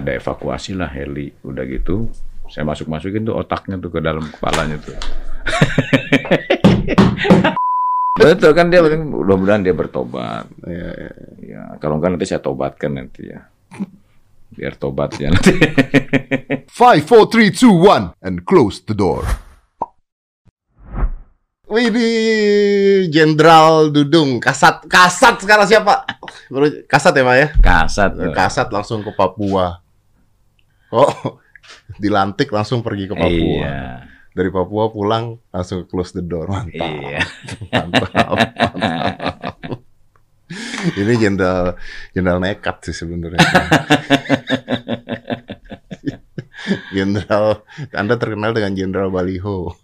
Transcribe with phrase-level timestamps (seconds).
[0.00, 2.08] ada evakuasi lah heli udah gitu
[2.50, 4.96] saya masuk masukin tuh otaknya tuh ke dalam kepalanya tuh
[8.20, 11.12] betul kan dia mudah-mudahan dia bertobat Iya, iya.
[11.40, 13.46] ya kalau enggak nanti saya tobatkan nanti ya
[14.50, 15.54] biar tobat ya nanti
[16.70, 19.26] Five, four, three, two, one, and close the door.
[21.68, 21.90] Wih,
[23.10, 26.06] Jenderal Dudung, kasat, kasat sekarang siapa?
[26.48, 27.48] Baru kasat ya, Pak ya?
[27.58, 28.32] kasat tuh.
[28.32, 29.82] Kasat langsung ke Papua.
[30.90, 31.38] Oh,
[32.02, 33.30] dilantik langsung pergi ke Papua.
[33.30, 33.78] iya
[34.30, 36.50] Dari Papua pulang langsung close the door.
[36.50, 36.90] Mantap.
[36.90, 37.22] iya
[37.74, 38.10] Mantap.
[38.10, 38.38] mantap.
[40.98, 41.78] Ini jenderal
[42.10, 43.38] jenderal nekat sih sebenarnya.
[46.90, 47.62] jenderal
[47.94, 49.78] Anda terkenal dengan jenderal Baliho.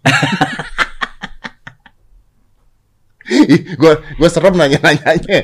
[3.75, 5.39] Gua gua serem nanya-nanyanya.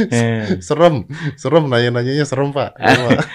[0.68, 1.04] serem,
[1.36, 2.76] serem nanya-nanyanya serem, Pak.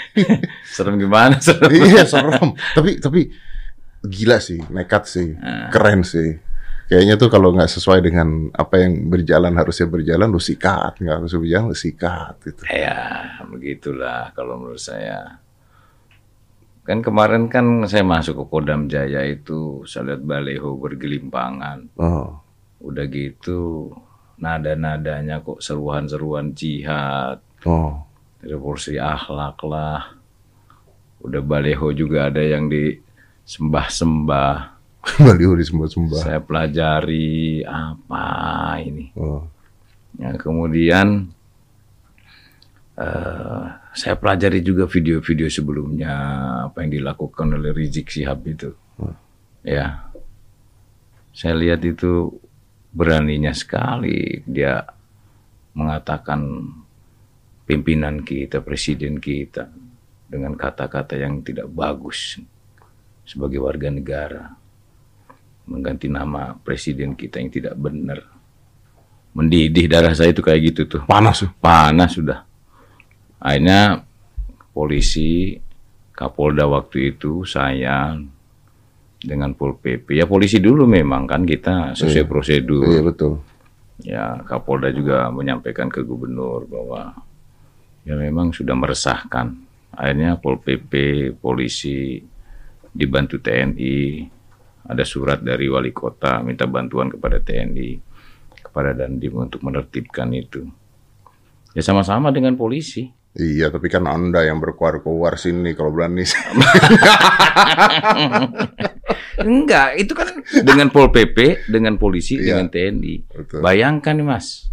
[0.75, 2.57] Serem gimana serem iya, serem.
[2.75, 3.31] Tapi tapi
[4.05, 5.37] gila sih, nekat sih.
[5.37, 5.69] Ah.
[5.69, 6.41] Keren sih.
[6.85, 11.01] Kayaknya tuh kalau nggak sesuai dengan apa yang berjalan harusnya berjalan, lu sikat.
[11.01, 12.35] Nggak harusnya berjalan, lu sikat.
[12.45, 12.61] Gitu.
[12.69, 13.01] Ya,
[13.49, 15.41] begitulah kalau menurut saya.
[16.85, 21.97] Kan kemarin kan saya masuk ke Kodam Jaya itu, saya lihat baleho bergelimpangan.
[21.97, 22.44] Oh,
[22.85, 23.89] Udah gitu,
[24.37, 28.05] nada-nadanya kok seruan-seruan jihad, oh.
[28.45, 30.13] revolusi akhlak lah.
[31.25, 34.77] Udah baleho juga ada yang disembah-sembah.
[35.25, 36.21] Baliho disembah-sembah.
[36.21, 38.25] Saya pelajari apa
[38.81, 39.09] ini.
[39.17, 39.45] Oh.
[40.21, 41.33] Ya, kemudian
[42.97, 43.63] eh,
[43.95, 46.13] saya pelajari juga video-video sebelumnya
[46.69, 48.77] apa yang dilakukan oleh Rizik Sihab itu.
[49.65, 50.13] Ya,
[51.33, 52.37] saya lihat itu
[52.95, 54.79] beraninya sekali dia
[55.75, 56.39] mengatakan
[57.67, 59.67] pimpinan kita, presiden kita
[60.31, 62.39] dengan kata-kata yang tidak bagus
[63.27, 64.55] sebagai warga negara,
[65.67, 68.23] mengganti nama presiden kita yang tidak benar.
[69.35, 71.03] Mendidih darah saya itu kayak gitu tuh.
[71.03, 71.51] Panas tuh.
[71.59, 72.47] panas sudah.
[73.43, 73.99] Akhirnya
[74.71, 75.59] polisi
[76.15, 78.15] Kapolda waktu itu saya
[79.21, 82.85] dengan Pol PP ya polisi dulu memang kan kita sesuai prosedur.
[82.85, 83.33] Iya betul.
[84.03, 87.15] ya Kapolda juga menyampaikan ke gubernur bahwa
[88.03, 89.55] ya memang sudah meresahkan.
[89.95, 90.93] Akhirnya Pol PP
[91.39, 92.19] polisi
[92.91, 94.27] dibantu TNI
[94.85, 97.89] ada surat dari wali kota minta bantuan kepada TNI
[98.61, 100.67] kepada Dandim untuk menertibkan itu.
[101.71, 106.23] Ya sama-sama dengan polisi Iya, tapi kan Anda yang berkuar-kuar sini kalau berani.
[109.43, 110.27] enggak itu kan
[110.63, 112.55] dengan Pol PP dengan polisi Iya.
[112.55, 113.59] dengan TNI Betul.
[113.59, 114.71] Bayangkan nih Mas,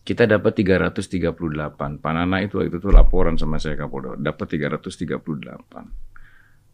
[0.00, 2.00] kita dapat 338.
[2.00, 5.20] Panana itu waktu itu laporan sama saya Kapolda, dapat 338.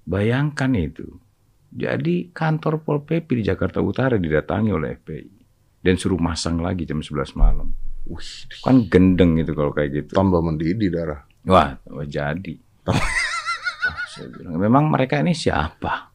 [0.06, 1.18] Bayangkan itu.
[1.66, 5.34] Jadi kantor Pol PP di Jakarta Utara didatangi oleh FPI
[5.82, 7.74] dan suruh masang lagi jam 11 malam.
[8.06, 8.30] Wih,
[8.62, 10.10] Kan gendeng itu kalau kayak gitu.
[10.14, 11.26] tambah mendidih darah.
[11.46, 12.54] Wah, wah, jadi.
[12.86, 16.10] Wah, saya bilang, memang mereka ini siapa?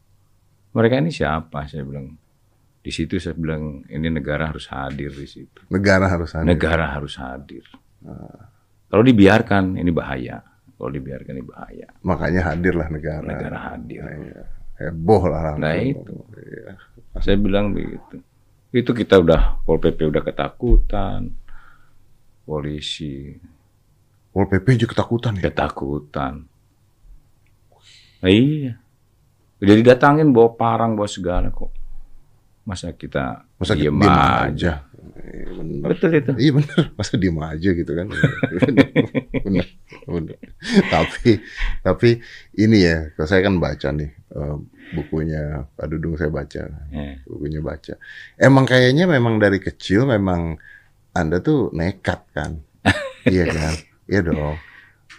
[0.76, 1.68] Mereka ini siapa?
[1.68, 2.16] Saya bilang.
[2.82, 5.62] Di situ saya bilang ini negara harus hadir di situ.
[5.70, 6.48] Negara harus hadir.
[6.50, 7.62] Negara harus hadir.
[8.90, 10.42] Kalau dibiarkan ini bahaya.
[10.76, 11.88] Kalau dibiarkan ini bahaya.
[12.02, 13.22] Makanya hadirlah negara.
[13.22, 14.02] Negara hadir.
[14.02, 14.44] Iya.
[14.82, 15.62] Heboh lah.
[15.62, 16.26] Nah, itu.
[16.34, 16.74] Iya.
[17.22, 18.18] Saya bilang begitu.
[18.74, 21.30] Itu kita udah Pol PP udah ketakutan.
[22.44, 23.36] Polisi
[24.32, 25.44] Pol PP juga ketakutan ya.
[25.46, 26.34] ketakutan.
[28.22, 28.80] Nah, iya.
[29.60, 31.68] Udah didatangin bawa parang bawa segala kok.
[32.64, 34.48] Masa kita Masa diem, diem aja.
[34.48, 34.74] aja.
[35.12, 35.82] Iya, bener.
[35.84, 36.32] Betul itu.
[36.38, 38.08] Iya bener, masa diem aja gitu kan.
[39.46, 39.68] bener,
[40.08, 40.38] bener.
[40.88, 41.42] Tapi,
[41.82, 42.10] tapi
[42.56, 44.56] ini ya, kalau saya kan baca nih, eh,
[44.96, 46.64] bukunya Pak Dudung saya baca,
[46.94, 47.98] Eh, bukunya baca.
[48.38, 50.56] Emang kayaknya memang dari kecil memang
[51.12, 52.64] Anda tuh nekat kan.
[53.34, 53.74] iya kan?
[54.08, 54.56] Iya dong.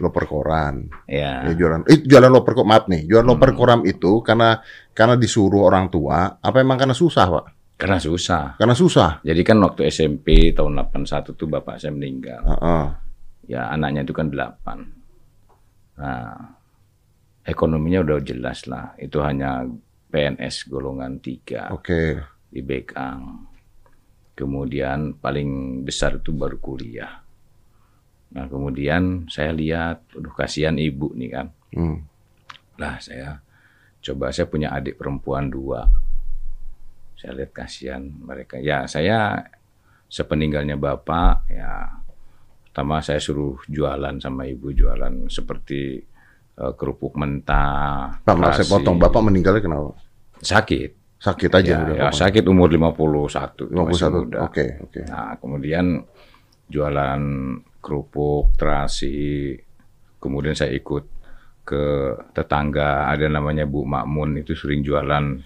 [0.00, 0.88] Loper koran.
[1.04, 1.44] ya.
[1.47, 3.05] Ya, jualan eh, jualan loper kok maaf nih.
[3.05, 4.58] Jualan loper koran itu karena
[4.96, 7.44] karena disuruh orang tua apa emang karena susah, Pak?
[7.76, 8.56] Karena susah.
[8.56, 9.11] Karena susah.
[9.26, 12.40] Jadi kan waktu SMP tahun 81 tuh bapak saya meninggal.
[12.46, 12.84] Heeh.
[13.50, 15.99] Ya anaknya itu kan 8.
[15.99, 16.56] Nah,
[17.43, 18.94] ekonominya udah jelas lah.
[18.96, 19.66] Itu hanya
[20.14, 22.22] PNS golongan 3 Oke.
[22.49, 23.50] di Bekang.
[24.42, 27.22] Kemudian paling besar itu baru kuliah.
[28.34, 31.46] Nah kemudian saya lihat, aduh kasihan ibu nih kan.
[31.70, 32.02] Hmm.
[32.80, 33.38] Lah saya
[34.02, 35.86] coba saya punya adik perempuan dua.
[37.14, 38.58] Saya lihat kasihan mereka.
[38.58, 39.46] Ya saya
[40.10, 42.02] sepeninggalnya bapak ya
[42.66, 46.02] pertama saya suruh jualan sama ibu jualan seperti
[46.58, 48.18] eh, kerupuk mentah.
[48.26, 48.98] Pak, saya potong.
[48.98, 49.94] Bapak meninggalnya kenapa?
[50.42, 50.90] sakit.
[51.22, 51.94] Sakit aja Ya, udah.
[51.94, 53.70] ya, sakit umur 51.
[53.70, 54.26] masih 51.
[54.26, 54.38] muda.
[54.42, 55.00] Oke, oke.
[55.06, 56.02] Nah, kemudian
[56.66, 57.22] jualan
[57.78, 59.54] kerupuk, terasi.
[60.19, 61.06] Kemudian saya ikut
[61.62, 61.84] ke
[62.32, 65.38] tetangga, ada namanya Bu Makmun itu sering jualan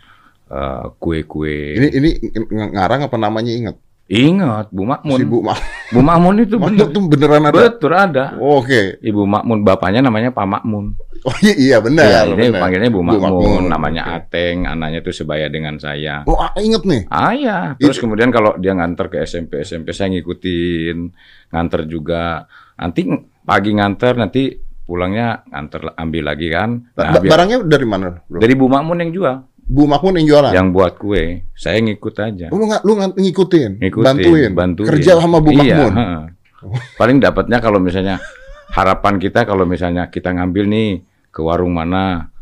[0.47, 1.77] eh, kue-kue.
[1.77, 3.77] Ini ini ng- ngarang apa namanya ingat?
[4.07, 5.19] Ingat Bu Makmun.
[5.19, 5.59] Si Bu Mak.
[5.91, 6.87] Bu Makmun itu bener.
[6.89, 7.59] Beneran ada.
[7.69, 8.25] Betul ada.
[8.39, 8.97] Oh, Oke.
[9.03, 10.95] Ibu Makmun bapaknya namanya Pak Makmun.
[11.27, 12.07] Oh iya, iya benar.
[12.07, 12.63] Ya, ini benar.
[12.63, 14.31] panggilnya Bu Makmun, Makmun, namanya oke.
[14.31, 16.23] Ateng, anaknya itu sebaya dengan saya.
[16.23, 17.03] Oh, inget nih.
[17.09, 20.97] Ah ya, terus kemudian kalau dia nganter ke SMP SMP saya ngikutin,
[21.51, 22.47] nganter juga.
[22.77, 23.11] Nanti
[23.43, 26.95] pagi nganter, nanti pulangnya nganter ambil lagi kan.
[26.95, 28.39] Nah, Ba- biar- barangnya dari mana, bro?
[28.39, 30.53] dari Bu Makmun yang jual, Bu Makmun yang jualan.
[30.55, 32.47] yang buat kue, saya ngikut aja.
[32.49, 34.87] Lu nggak lu nggak ngikutin, Ngikutin, bantuin, bantuin.
[34.89, 35.93] kerja sama Bu Iya, Makmun.
[35.93, 36.23] heeh.
[36.95, 38.23] Paling dapatnya kalau misalnya
[38.69, 40.91] harapan kita kalau misalnya kita ngambil nih
[41.37, 42.33] ke warung mana,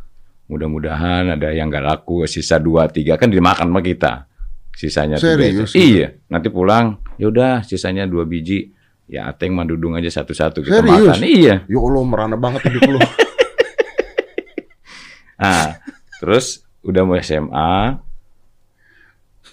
[0.47, 4.31] mudah-mudahan ada yang nggak laku, sisa dua tiga kan dimakan sama kita.
[4.71, 5.75] Sisanya Serius?
[5.75, 5.75] biasa.
[5.75, 8.71] Iya, nanti pulang, ya udah sisanya dua biji.
[9.05, 11.19] Ya Ateng mah dudung aja satu-satu kita Serius?
[11.19, 11.19] makan.
[11.27, 11.55] Iya.
[11.67, 13.01] Ya Allah, merana banget hidup lu.
[15.35, 15.77] Nah,
[16.23, 18.01] terus udah mau SMA,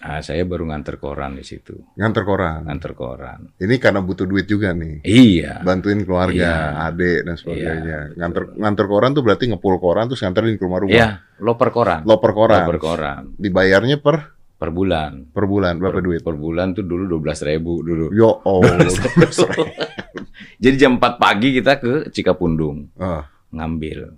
[0.01, 2.65] nah, saya baru nganter koran di situ, Nganter koran.
[2.65, 3.39] nganter koran.
[3.55, 4.99] Ini karena butuh duit juga nih.
[5.01, 5.61] Iya.
[5.61, 6.87] Bantuin keluarga, Iya.
[6.87, 7.79] adik dan sebagainya.
[7.79, 10.91] Iya, nganter nganter koran tuh berarti ngepul koran terus nganterin ke rumah-rumah.
[10.91, 11.07] Iya,
[11.37, 11.99] loper koran.
[12.03, 12.63] Loper koran.
[12.65, 14.15] Loper koran Dibayarnya per
[14.57, 15.25] per bulan.
[15.29, 16.19] per bulan berapa per, duit?
[16.21, 18.05] Per bulan tuh dulu 12 ribu dulu.
[18.13, 18.61] Yo oh.
[20.61, 24.13] Jadi jam 4 pagi kita ke Cikapundung Ah, ngambil.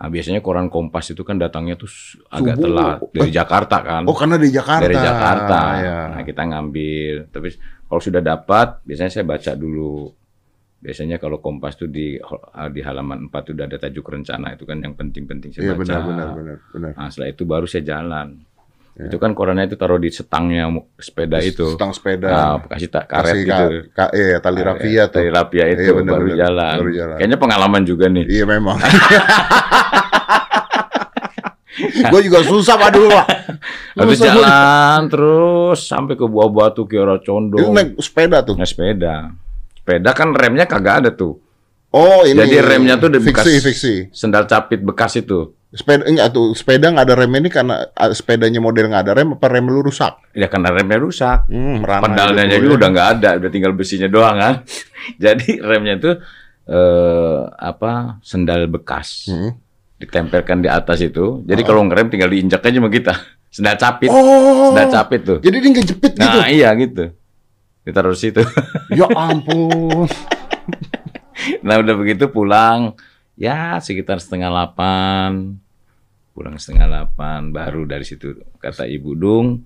[0.00, 1.92] Nah, biasanya koran Kompas itu kan datangnya tuh
[2.32, 2.64] agak Subuh.
[2.64, 4.02] telat dari Jakarta kan.
[4.08, 4.84] Oh, karena di Jakarta.
[4.88, 5.60] dari Jakarta.
[5.76, 5.98] Ya.
[6.16, 7.28] Nah, kita ngambil.
[7.28, 7.48] Tapi
[7.84, 10.08] kalau sudah dapat, biasanya saya baca dulu.
[10.80, 12.16] Biasanya kalau Kompas tuh di
[12.72, 15.80] di halaman 4 udah ada tajuk rencana itu kan yang penting-penting saya Iya baca.
[15.84, 16.92] benar benar benar benar.
[16.96, 18.40] Nah, setelah itu baru saya jalan.
[18.92, 19.06] Ya.
[19.06, 20.66] Itu kan korannya itu taruh di setangnya
[20.96, 21.72] sepeda itu.
[21.72, 22.26] Stang sepeda.
[22.26, 23.64] Nah, kasih tak karet Kasih gitu.
[23.94, 25.14] ka- ka- iya, tali rafia tuh.
[25.16, 26.38] Tali rafia itu Iya, benar, baru, benar.
[26.38, 26.76] jalan.
[26.76, 27.16] Baru jalan.
[27.16, 28.24] Kayaknya pengalaman juga nih.
[28.26, 28.76] Iya memang.
[32.02, 33.26] Gue juga susah pak dulu pak.
[33.94, 34.26] Habis gua.
[34.26, 37.56] jalan terus sampai ke Buah Batu Kiara Condong.
[37.58, 38.58] Itu naik sepeda tuh.
[38.58, 39.32] Naik sepeda.
[39.74, 41.38] Sepeda kan remnya kagak ada tuh.
[41.90, 42.38] Oh ini.
[42.38, 43.94] Jadi remnya tuh bekas fiksi fiksi.
[44.10, 45.54] sendal capit bekas itu.
[45.70, 49.46] Sepeda enggak tuh sepeda nggak ada rem ini karena sepedanya model nggak ada rem apa
[49.46, 50.18] rem lu rusak?
[50.32, 51.46] Ya karena remnya rusak.
[51.46, 52.76] Hmm, Pedalnya juga ya.
[52.76, 54.54] udah nggak ada, udah tinggal besinya doang kan.
[55.24, 56.10] Jadi remnya itu
[56.66, 59.54] eh, apa sendal bekas Hmm.
[59.98, 61.42] ditempelkan di atas itu.
[61.42, 63.14] Jadi kalau ngerem tinggal diinjak aja sama kita.
[63.50, 64.70] Sendal capit, Oh.
[64.70, 65.38] sendal capit tuh.
[65.38, 66.22] Jadi dia ngejepit gitu.
[66.22, 67.10] Nah iya gitu.
[67.82, 68.42] Ditaruh di situ.
[68.90, 70.06] Ya ampun.
[71.66, 72.94] nah udah begitu pulang
[73.34, 75.56] ya sekitar setengah delapan
[76.36, 79.60] pulang setengah delapan baru dari situ kata ibu Dung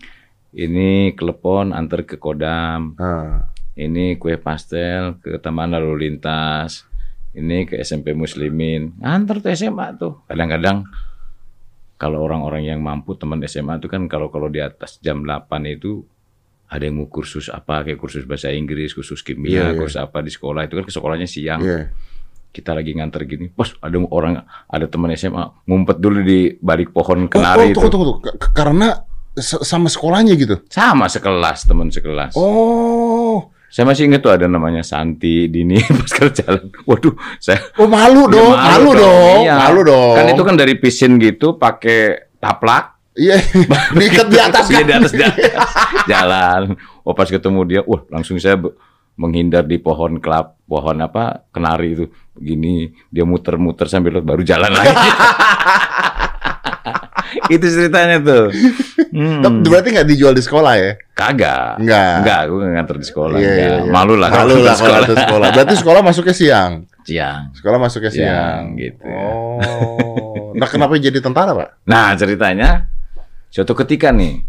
[0.55, 2.94] ini telepon antar ke Kodam.
[3.03, 3.50] Ah.
[3.75, 6.87] ini kue pastel ke Taman Lalu Lintas.
[7.35, 8.94] Ini ke SMP Muslimin.
[9.03, 10.23] Antar tuh SMA tuh.
[10.31, 10.87] Kadang-kadang
[11.99, 16.06] kalau orang-orang yang mampu teman SMA tuh kan kalau kalau di atas jam 8 itu
[16.67, 19.79] ada yang mau kursus apa kayak kursus bahasa Inggris, kursus kimia, Iya, iya.
[19.79, 21.93] kursus apa di sekolah itu kan ke sekolahnya siang Iya.
[22.51, 27.03] kita lagi nganter gini, bos ada orang ada teman SMA ngumpet dulu di balik Oh,
[27.03, 28.31] pohon oh, kenari itu, tunggu, tunggu, tunggu.
[28.55, 28.94] Karena
[29.37, 30.63] sama sekolahnya gitu.
[30.71, 32.39] sama sekelas teman sekelas.
[32.39, 33.51] Oh.
[33.67, 36.71] Saya masih ingat tuh ada namanya Santi Dini pas jalan.
[36.87, 37.11] Waduh,
[37.43, 39.55] saya Oh malu Ya, dong, malu, dong, Iya.
[39.59, 40.15] malu dong.
[40.15, 43.39] Kan itu kan dari pisin gitu pakai taplak, Iya,
[43.94, 44.87] diikat di atas Iya, kan.
[44.87, 45.71] di atas, di atas.
[46.11, 46.63] jalan.
[47.06, 48.59] Oh pas ketemu dia, wah langsung saya
[49.15, 52.05] menghindar di pohon kelap, pohon apa kenari itu
[52.35, 54.91] begini dia muter-muter sambil baru jalan lagi.
[57.55, 58.51] itu ceritanya tuh.
[59.15, 59.47] Hmm.
[59.47, 60.99] Tapi Berarti nggak dijual di sekolah ya?
[61.15, 61.79] Kagak.
[61.79, 62.15] Nggak.
[62.19, 63.37] Enggak, gue nggak nganter di sekolah.
[63.39, 63.79] Iya, iya.
[63.87, 65.49] Malu lah Malu lah kalau nganter sekolah.
[65.55, 66.73] Berarti sekolah masuknya siang.
[67.06, 67.55] Siang.
[67.55, 68.27] Sekolah masuknya siang.
[68.27, 69.23] Siang, gitu ya.
[69.23, 70.51] Oh.
[70.59, 71.87] Nah, kenapa jadi tentara, Pak?
[71.87, 72.91] Nah, ceritanya
[73.55, 74.43] suatu ketika nih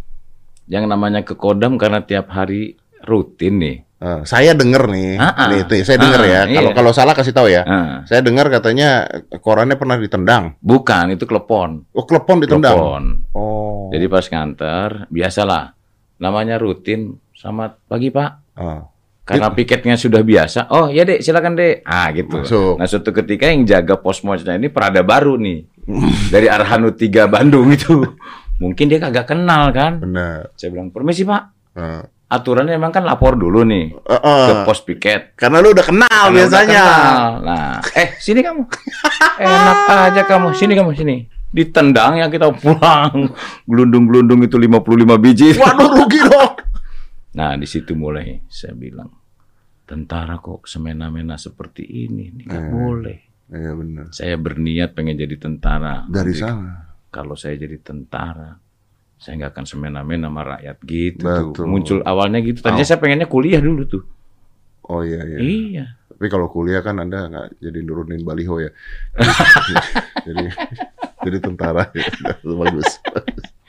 [0.65, 2.73] yang namanya ke Kodam karena tiap hari
[3.05, 3.77] rutin nih.
[4.01, 5.45] Eh, saya dengar nih, ah.
[5.47, 6.41] nih, tuh, saya dengar Ah, ya.
[6.49, 6.75] Kalau iya.
[6.75, 7.61] kalau salah kasih tahu ya.
[7.63, 9.05] Nah, Saya dengar katanya
[9.39, 10.57] korannya pernah ditendang.
[10.59, 11.85] bukan itu klepon.
[11.93, 12.75] Oh, klepon ditendang.
[12.75, 13.03] Klepon.
[13.37, 13.87] Oh.
[13.93, 15.77] Jadi pas nganter, biasalah
[16.17, 17.21] namanya rutin.
[17.37, 18.57] Selamat pagi Pak.
[18.57, 18.89] Ah.
[19.25, 20.69] Karena piketnya sudah biasa.
[20.69, 21.85] Oh ya dek, silakan dek.
[21.85, 22.41] Ah gitu.
[22.41, 22.77] Masuk.
[22.77, 25.65] Nah suatu ketika yang jaga pos mosnya ini perada baru nih
[26.29, 28.05] dari Arhanu 3 Bandung itu.
[28.57, 29.99] Mungkin dia kagak kenal kan.
[29.99, 30.55] Benar.
[30.55, 31.43] Saya bilang permisi Pak.
[31.75, 32.03] Ah.
[32.25, 34.45] aturannya emang kan lapor dulu nih Eh, eh.
[34.49, 35.37] ke pos piket.
[35.37, 36.81] Karena lu udah kenal Karena udah biasanya.
[36.81, 37.29] kenal.
[37.43, 38.61] Nah, eh sini kamu.
[39.45, 39.77] Enak
[40.09, 40.47] aja kamu.
[40.51, 41.15] Sini kamu sini.
[41.47, 43.29] Ditendang ya kita pulang.
[43.63, 44.81] Gelundung-gelundung itu 55
[45.15, 45.49] biji.
[45.61, 46.53] Waduh rugi dong.
[47.35, 49.11] Nah, di situ mulai saya bilang,
[49.83, 52.71] tentara kok semena-mena seperti ini, ini nggak Eh.
[52.71, 53.17] boleh.
[53.45, 54.05] Iya benar.
[54.09, 56.09] Saya berniat pengen jadi tentara.
[56.09, 56.94] Dari sana.
[57.15, 58.59] Kalau saya jadi tentara,
[59.15, 61.55] saya nggak akan semena-mena sama rakyat gitu Betul.
[61.55, 61.63] tuh.
[61.63, 62.59] Muncul awalnya gitu.
[62.59, 64.03] Tadinya saya pengennya kuliah dulu tuh.
[64.91, 65.37] Oh iya iya.
[65.39, 65.85] Iya.
[66.11, 68.71] Tapi kalau kuliah kan Anda nggak jadi nurunin baliho ya.
[70.27, 70.43] jadi
[71.23, 72.03] jadi tentara ya.
[72.59, 72.99] bagus.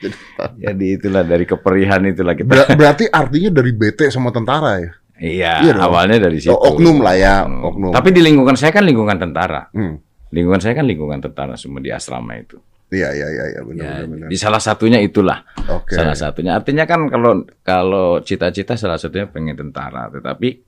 [0.03, 0.51] Jadi tentara.
[0.59, 2.47] Jadi itulah dari keperihan itulah kita.
[2.51, 4.91] Ber- berarti artinya dari bete sama tentara ya?
[5.17, 5.85] Iya, Iya dong.
[5.89, 6.53] awalnya dari situ.
[6.53, 7.89] Oh, oknum lah ya, oknum.
[7.89, 9.65] Tapi di lingkungan saya kan lingkungan tentara.
[9.73, 9.97] Hmm.
[10.29, 12.61] Lingkungan saya kan lingkungan tentara semua di asrama itu.
[12.87, 14.27] Iya iya iya iya benar Ya, benar benar.
[14.31, 15.43] di salah satunya itulah.
[15.67, 15.91] Oke.
[15.91, 16.55] Salah satunya.
[16.55, 20.63] Artinya kan kalau kalau cita-cita salah satunya pengen tentara, tetapi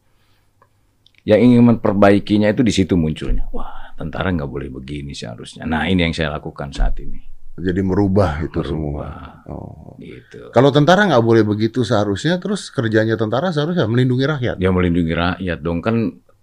[1.24, 3.48] yang ingin memperbaikinya itu di situ munculnya.
[3.56, 5.64] Wah, tentara nggak boleh begini seharusnya.
[5.64, 7.20] Nah, ini yang saya lakukan saat ini.
[7.60, 8.68] Jadi merubah itu Merubah.
[8.72, 9.08] semua.
[9.52, 9.96] Oh.
[10.00, 10.48] Gitu.
[10.56, 14.56] Kalau tentara nggak boleh begitu seharusnya, terus kerjanya tentara seharusnya melindungi rakyat.
[14.56, 15.96] Dia melindungi rakyat dong kan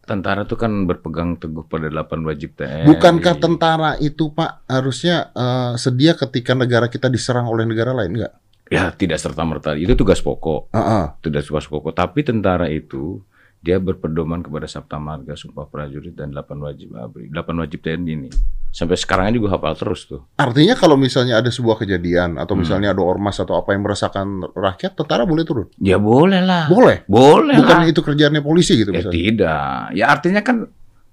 [0.06, 2.86] tentara tuh kan berpegang teguh pada 8 wajib TNI.
[2.86, 8.34] Bukankah tentara itu Pak harusnya eh, sedia ketika negara kita diserang oleh negara lain nggak?
[8.70, 9.78] Ya, tidak serta-merta.
[9.78, 10.74] Itu tugas pokok.
[10.74, 11.04] Heeh.
[11.22, 11.94] Tugas tugas pokok.
[11.94, 13.22] Tapi tentara itu
[13.66, 17.26] dia berpedoman kepada Sabta Marga, Sumpah Prajurit dan 8 wajib ABRI.
[17.28, 18.30] 8 wajib TNI ini.
[18.70, 20.22] Sampai sekarang juga hafal terus tuh.
[20.36, 22.42] Artinya kalau misalnya ada sebuah kejadian Hmm.
[22.46, 25.66] atau misalnya ada ormas atau apa yang meresahkan rakyat, tentara boleh turun?
[25.76, 26.68] Ya boleh lah.
[26.68, 27.02] Boleh.
[27.06, 27.84] Boleh Bukan lah.
[27.84, 29.14] itu kerjaannya polisi gitu Ya misalnya.
[29.16, 29.80] tidak.
[29.92, 30.56] Ya artinya kan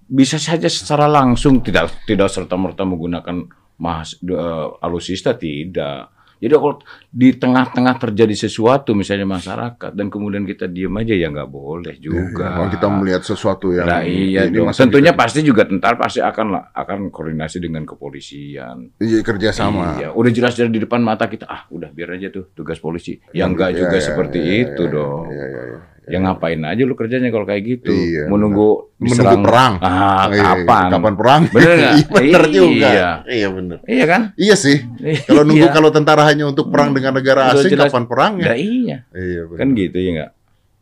[0.03, 6.11] bisa saja secara langsung tidak tidak serta merta menggunakan mas eh, alusista tidak.
[6.43, 6.75] Jadi kalau
[7.07, 12.51] di tengah-tengah terjadi sesuatu misalnya masyarakat dan kemudian kita diem aja ya nggak boleh juga.
[12.51, 16.99] Kalau kita melihat sesuatu yang Nah, iya ini Tentunya pasti juga tentara pasti akan akan
[17.07, 18.91] koordinasi dengan kepolisian.
[18.99, 19.95] kita- iya, kerja sama.
[20.03, 21.47] Iya, udah jelas dari di depan mata kita.
[21.47, 23.23] Ah, udah biar aja tuh tugas polisi.
[23.31, 25.23] Ya enggak Iya, juga iya, seperti iya, itu iya, dong.
[25.31, 25.79] Iya, iya, iya.
[26.03, 27.87] Ya ngapain aja lu kerjanya kalau kayak gitu?
[27.89, 29.41] Iya, Menunggu Menunggu diserang.
[29.41, 29.73] perang.
[29.79, 30.87] Ah, Iya, kapan?
[30.91, 31.41] Kapan perang?
[31.55, 31.93] Bener nggak?
[31.95, 32.89] Iya, bener juga.
[32.91, 33.09] Iya.
[33.23, 33.77] Iya bener.
[33.87, 34.21] Iya kan?
[34.35, 34.77] Iya sih.
[35.23, 35.71] Kalau nunggu Iya.
[35.71, 37.87] kalau tentara hanya untuk perang dengan negara asing, jelas.
[37.87, 38.51] kapan perang ya?
[38.51, 38.97] Ya iya.
[39.09, 39.59] Iya bener.
[39.59, 40.31] Kan gitu ya enggak?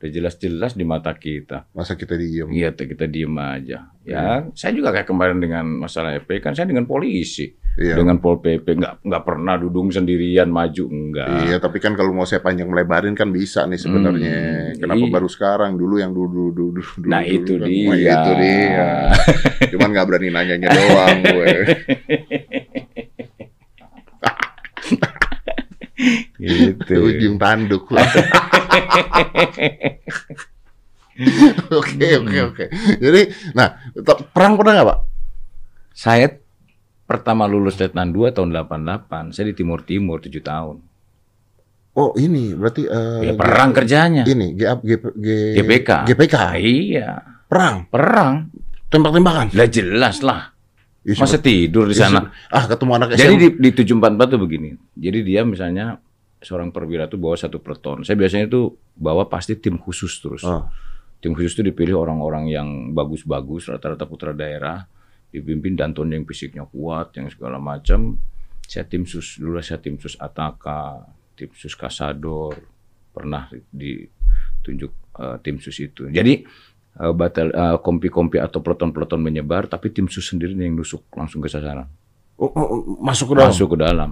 [0.02, 1.70] Udah jelas-jelas di mata kita.
[1.72, 2.50] Masa kita diem?
[2.50, 3.94] Iya, kita diem aja.
[4.02, 7.54] Ya, saya juga kayak kemarin dengan masalah FP kan saya dengan polisi.
[7.80, 7.96] Iya.
[7.96, 11.48] Dengan Pol PP nggak nggak pernah dudung sendirian maju enggak.
[11.48, 14.76] Iya, tapi kan kalau mau saya panjang lebarin kan bisa nih sebenarnya.
[14.76, 15.14] Hmm, Kenapa iya.
[15.16, 15.80] baru sekarang?
[15.80, 17.08] Dulu yang dulu dulu dulu.
[17.08, 17.68] Nah, dulu itu kan.
[17.72, 17.88] dia.
[17.88, 18.92] Nah, itu dia.
[19.72, 21.48] Cuman nggak berani nanyanya doang gue.
[26.44, 26.94] gitu.
[27.08, 28.04] Ujung tanduk lah.
[31.70, 32.66] Oke oke oke.
[32.98, 33.22] Jadi,
[33.54, 33.78] nah
[34.34, 35.00] perang pernah nggak pak?
[35.94, 36.41] Saya
[37.12, 40.80] pertama lulus Letnan 2 tahun 88, saya di Timur Timur 7 tahun.
[41.92, 44.24] Oh ini berarti eh, Ya perang kerjanya.
[44.24, 45.28] Ini G, G, G,
[45.60, 46.08] GPK.
[46.08, 46.36] GPK.
[46.56, 47.20] Iya,
[47.52, 48.48] Perang, perang.
[48.88, 49.52] tembak-tembakan.
[49.52, 50.56] Lah jelas lah.
[51.04, 52.32] Ih, Masa tidur di Ya, sana.
[52.48, 54.72] Ah ketemu anak Jadi di, di 744 tuh begini.
[54.96, 56.00] Jadi dia misalnya
[56.40, 58.08] seorang perwira tuh bawa satu peleton.
[58.08, 60.48] Saya biasanya tuh bawa pasti tim khusus terus.
[60.48, 60.68] Oh.
[61.20, 64.88] Tim khusus itu dipilih orang-orang yang bagus-bagus, rata-rata putra daerah,
[65.32, 68.20] dipimpin Danton yang fisiknya kuat, yang segala macam.
[68.68, 72.56] Saya tim sus dulu saya tim sus Ataka, tim sus Kasador,
[73.12, 76.08] pernah ditunjuk eh, tim sus itu.
[76.08, 76.44] Jadi
[77.00, 81.52] eh, batal eh, kompi-kompi atau peleton-peleton menyebar, tapi tim sus sendiri yang nusuk langsung ke
[81.52, 81.88] sasaran,
[82.42, 83.50] Oh, oh, oh, masuk ke dalam.
[83.54, 84.10] masuk ke dalam,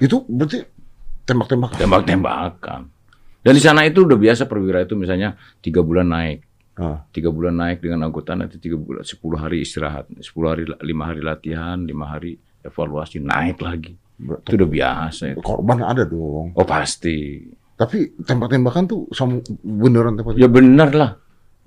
[0.00, 0.58] Itu berarti
[1.22, 1.76] tembak-tembakan.
[1.78, 2.80] tembak-tembakan.
[3.38, 6.47] Dan di sana itu udah biasa perwira itu misalnya tiga bulan naik.
[6.78, 7.02] Ah.
[7.10, 11.20] tiga bulan naik dengan anggota nanti tiga bulan sepuluh hari istirahat sepuluh hari lima hari
[11.26, 15.42] latihan lima hari evaluasi naik lagi itu udah biasa itu.
[15.42, 16.54] Korban ada dong.
[16.54, 17.42] oh pasti
[17.78, 20.34] Tapi tembak-tembakan tuh sama beneran tembak.
[20.38, 21.10] ya bener lah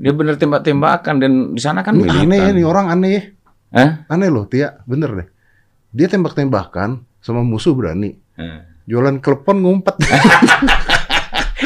[0.02, 3.24] dia bener tembak-tembakan dan di sana kan Ini aneh ya nih orang aneh ya.
[3.72, 3.92] Hah?
[4.10, 4.82] Aneh loh, Tia.
[4.84, 5.28] Bener deh.
[5.94, 8.18] Dia tembak-tembakan sama musuh berani.
[8.36, 8.60] Eh.
[8.90, 9.96] Jualan klepon ngumpet.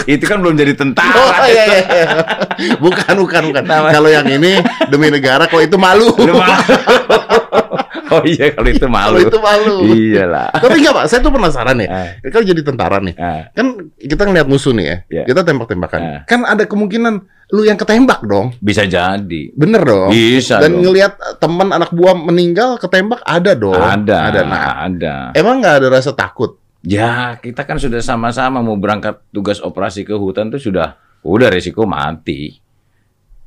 [0.06, 1.80] itu kan belum jadi tentara Oh iya iya.
[1.84, 2.08] iya.
[2.84, 3.64] Bukan bukan bukan.
[3.66, 4.58] Kalau yang ini
[4.88, 6.08] demi negara, kalau itu malu.
[6.16, 6.56] Lu malu.
[8.14, 9.76] oh iya kalau itu malu Kalau itu malu.
[9.90, 11.88] iyalah Tapi enggak Pak, saya tuh penasaran ya.
[11.90, 12.10] Ah.
[12.24, 13.66] Kalau jadi tentara nih, Ah, kan
[13.98, 14.98] kita ngeliat musuh nih ya.
[15.12, 15.24] Iya.
[15.28, 16.00] Kita tembak-tembakan.
[16.00, 16.22] Ah.
[16.24, 17.14] Kan ada kemungkinan
[17.48, 18.58] lu yang ketembak dong.
[18.58, 20.10] bisa jadi Bener dong.
[20.10, 20.82] bisa Dan dong.
[20.82, 23.78] ngelihat teman anak buah meninggal ketembak ada dong.
[23.78, 24.42] ada Ada.
[24.44, 26.58] Nah, ada emang nggak ada rasa takut?
[26.86, 31.90] Ya, kita kan sudah sama-sama mau berangkat tugas operasi ke hutan tuh sudah Udah resiko
[31.90, 32.54] mati.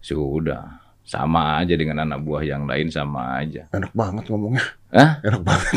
[0.02, 0.82] Sudah.
[1.06, 3.70] Sama aja dengan anak buah yang lain sama aja.
[3.70, 4.66] Enak banget ngomongnya.
[4.90, 5.22] Hah?
[5.22, 5.70] Enak banget.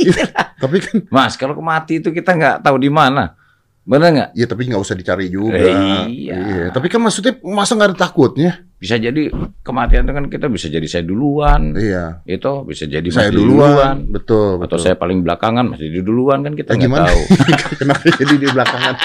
[0.00, 0.24] Iya.
[0.58, 3.36] tapi kan, Mas, kalau mati itu kita nggak tahu di mana.
[3.84, 4.28] Benar nggak?
[4.32, 5.60] ya tapi nggak usah dicari juga.
[6.08, 6.72] Iya.
[6.72, 8.64] Tapi kan maksudnya masa nggak ada takutnya?
[8.74, 9.28] Bisa jadi
[9.60, 11.76] kematian itu kan kita bisa jadi saya duluan.
[11.76, 12.24] Iya.
[12.24, 13.96] Itu bisa jadi Saya Mas duluan.
[14.08, 14.56] Betul.
[14.58, 14.78] Atau betul.
[14.80, 17.06] saya paling belakangan masih di duluan kan kita Eh, nggak gimana?
[17.06, 17.22] tahu.
[17.80, 18.94] Kenapa jadi di belakangan?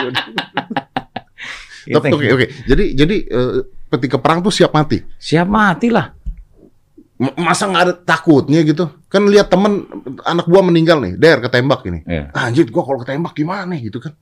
[1.81, 2.45] Kita- Oke oke.
[2.63, 3.51] Jadi jadi eh,
[3.89, 5.01] ketika perang tuh siap mati.
[5.17, 6.13] Siap mati lah.
[7.35, 8.87] Masa nggak ada takutnya gitu?
[9.07, 9.83] Kan lihat temen
[10.23, 11.99] anak gua meninggal nih, der ketembak ini.
[12.05, 12.29] Ya.
[12.31, 14.13] Anjir, gua kalau ketembak gimana gitu kan?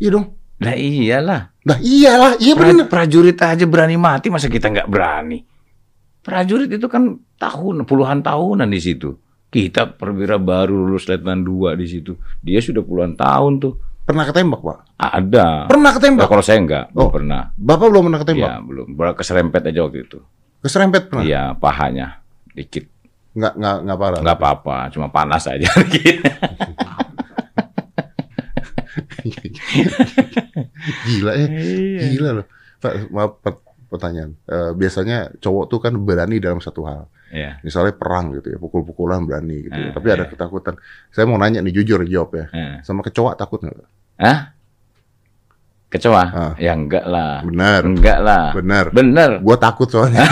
[0.00, 0.26] Iya dong.
[0.58, 1.40] Nah iyalah.
[1.60, 2.84] Nah iyalah, iya Pra- bener.
[2.86, 5.38] prajurit aja berani mati, masa kita nggak berani?
[6.18, 9.14] Prajurit itu kan tahun, puluhan tahunan di situ.
[9.46, 12.14] Kita perwira baru lulus letnan 2 di situ.
[12.38, 13.72] Dia sudah puluhan tahun tuh.
[14.00, 14.76] Pernah ketembak pak?
[14.96, 15.46] Ada.
[15.66, 16.26] Pernah Nah, ketembak?
[16.26, 17.10] kalau saya enggak, belum Oh.
[17.10, 17.40] pernah.
[17.54, 18.48] Bapak belum pernah ketembak?
[18.48, 18.86] Ya, belum.
[18.90, 20.18] Baru keserempet aja waktu itu.
[20.60, 21.24] Keserempet pernah?
[21.24, 22.06] Iya, pahanya
[22.50, 22.84] dikit.
[23.32, 24.18] Nggak nggak nggak parah.
[24.20, 26.16] Enggak apa-apa, cuma panas aja dikit.
[31.06, 32.00] Gila ya, Iya.
[32.10, 32.46] gila loh.
[32.80, 34.32] Pak, maaf per- pertanyaan.
[34.44, 37.06] Eh, biasanya cowok tuh kan berani dalam satu hal.
[37.30, 37.62] Iya.
[37.62, 39.74] Misalnya perang gitu ya, pukul-pukulan berani gitu.
[39.74, 39.90] ya.
[39.90, 40.30] Eh, Tapi ada iya.
[40.30, 40.74] ketakutan.
[41.10, 42.44] Saya mau nanya nih jujur jawab ya.
[42.50, 42.74] Eh.
[42.82, 43.76] Sama kecoa takut nggak?
[44.18, 44.38] Hah?
[45.90, 46.22] Kecoa?
[46.24, 46.52] Ah.
[46.56, 47.42] Ya enggak lah.
[47.42, 48.54] Benar, Enggak lah.
[48.54, 48.84] benar.
[48.90, 49.30] Bener.
[49.42, 50.22] Gua takut soalnya.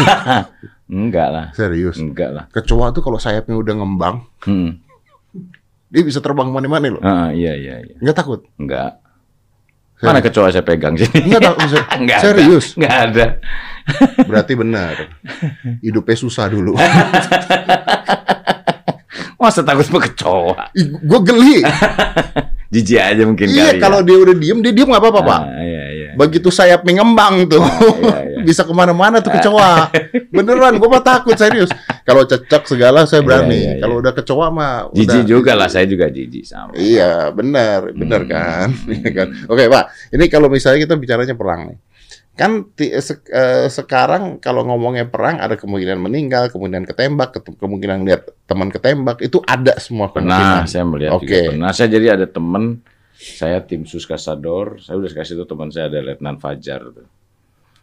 [0.89, 1.47] Enggak lah.
[1.53, 1.99] Serius.
[1.99, 2.45] Enggak lah.
[2.49, 4.79] Kecoa tuh kalau sayapnya udah ngembang, Hmm.
[5.91, 7.03] dia bisa terbang mana-mana loh.
[7.03, 7.95] Ah, iya iya iya.
[7.99, 8.41] Nggak takut?
[8.57, 9.03] Enggak.
[10.01, 11.27] Mana kecoa saya pegang sini?
[11.27, 11.67] Nggak takut.
[11.69, 12.21] se- Enggak.
[12.21, 12.67] Serius.
[12.73, 12.79] Ada.
[12.79, 13.27] Enggak ada.
[14.23, 14.95] Berarti benar.
[15.81, 16.77] Hidupnya susah dulu.
[19.39, 20.71] Masa takut sama kecoa?
[21.01, 21.57] Gue geli.
[22.69, 23.81] Jijik aja mungkin iya, kali.
[23.81, 24.07] kalau ya.
[24.07, 25.41] dia udah diem, dia diem nggak apa-apa, Pak.
[25.41, 26.11] Ah, iya iya.
[26.13, 28.39] Begitu sayapnya ngembang tuh, iya, iya.
[28.47, 29.89] bisa ke mana-mana tuh kecoa.
[30.37, 31.73] Beneran, gue mah takut serius.
[32.05, 33.57] Kalau cecak segala saya berani.
[33.57, 33.81] Iya, iya, iya.
[33.81, 36.77] Kalau udah kecoa mah Jijik udah- juga lah, saya juga jijik sama.
[36.77, 38.31] Iya, benar, benar Hmm.
[38.31, 38.69] kan,
[39.01, 39.29] Iya kan.
[39.49, 39.85] Oke, Pak.
[40.13, 41.77] Ini kalau misalnya kita bicaranya perang nih,
[42.39, 48.07] kan ti- se- eh, sekarang kalau ngomongnya perang ada kemungkinan meninggal, kemungkinan ketembak, ket- kemungkinan
[48.07, 50.65] lihat teman ketembak, itu ada semua Pernah kemungkinan.
[50.65, 51.27] saya melihat Oke.
[51.27, 51.71] juga pernah.
[51.73, 52.79] Saya jadi ada teman,
[53.13, 56.81] saya tim sus kasador, saya udah kasih itu teman saya ada Letnan Fajar.
[56.89, 57.09] tuh.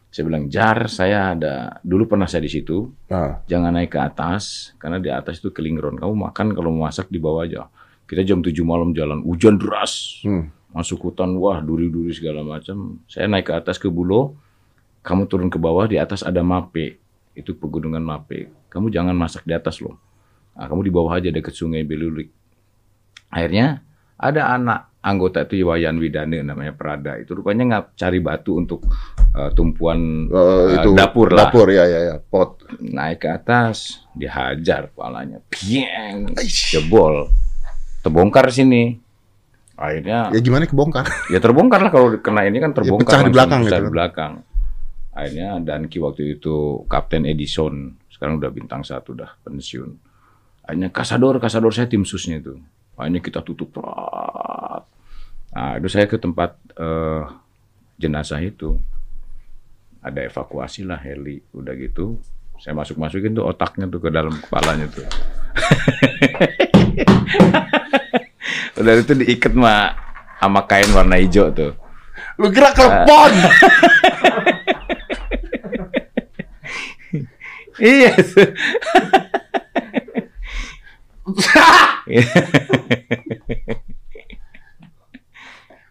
[0.07, 4.71] Saya bilang Jar, saya ada dulu pernah saya di situ, Nah, jangan naik ke atas
[4.79, 5.99] karena di atas itu kelingron.
[5.99, 7.67] Kamu makan kalau mau masak di bawah aja.
[8.07, 10.23] Kita jam 7 malam jalan, hujan deras.
[10.23, 10.71] hmm.
[10.71, 12.99] Masuk hutan, wah duri-duri segala macam.
[13.05, 14.39] Saya naik ke atas ke Bulo,
[15.05, 16.97] kamu turun ke bawah, di atas ada Mape.
[17.37, 18.49] Itu pegunungan Mape.
[18.73, 20.01] Kamu jangan masak di atas loh.
[20.57, 22.33] Nah, kamu di bawah aja dekat sungai Belulik.
[23.29, 23.85] Akhirnya
[24.17, 27.21] ada anak anggota itu Wayan Widane namanya Prada.
[27.21, 28.81] Itu rupanya nggak cari batu untuk
[29.35, 32.15] eh, tumpuan eh, itu dapur lah Dapur ya, ya, ya.
[32.17, 32.65] Pot.
[32.81, 36.33] naik ke atas, dihajar kepalanya, pieng,
[36.71, 37.29] jebol,
[38.01, 38.97] terbongkar sini.
[39.75, 41.03] Akhirnya Ya gimana kebongkar?
[41.27, 43.93] ya terbongkar lah kalau kena ini kan terbongkar pecah di belakang pecah gitu di kan.
[43.93, 44.31] belakang.
[45.15, 49.95] Akhirnya Danki waktu itu Kapten Edison, sekarang udah bintang satu dah pensiun.
[50.67, 52.59] Akhirnya kasador, kasador saya tim susnya itu.
[52.99, 54.83] Akhirnya kita tutup rat.
[55.55, 57.23] Nah, itu saya ke tempat eh,
[57.95, 58.75] jenazah itu.
[60.03, 62.19] Ada evakuasi lah heli, udah gitu.
[62.59, 65.07] Saya masuk masukin tuh otaknya tuh ke dalam kepalanya tuh.
[68.83, 69.95] udah itu diikat sama
[70.43, 71.71] sama kain warna hijau tuh.
[72.35, 73.31] Lu kira klepon?
[77.79, 78.11] Iya.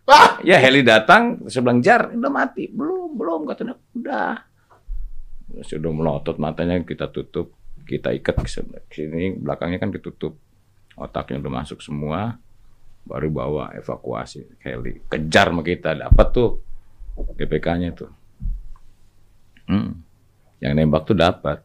[0.04, 0.36] Ah!
[0.44, 4.36] ya Heli datang, saya bilang jar, udah mati, belum, belum katanya, udah.
[5.64, 7.56] Sudah melotot matanya kita tutup,
[7.88, 8.48] kita ikat ke
[8.92, 10.36] sini, belakangnya kan ditutup,
[11.00, 12.36] otaknya udah masuk semua,
[13.08, 16.60] baru bawa evakuasi Heli, kejar sama kita, dapat tuh
[17.16, 18.12] GPK-nya tuh.
[19.64, 20.04] Hmm.
[20.60, 21.63] Yang nembak tuh dapat.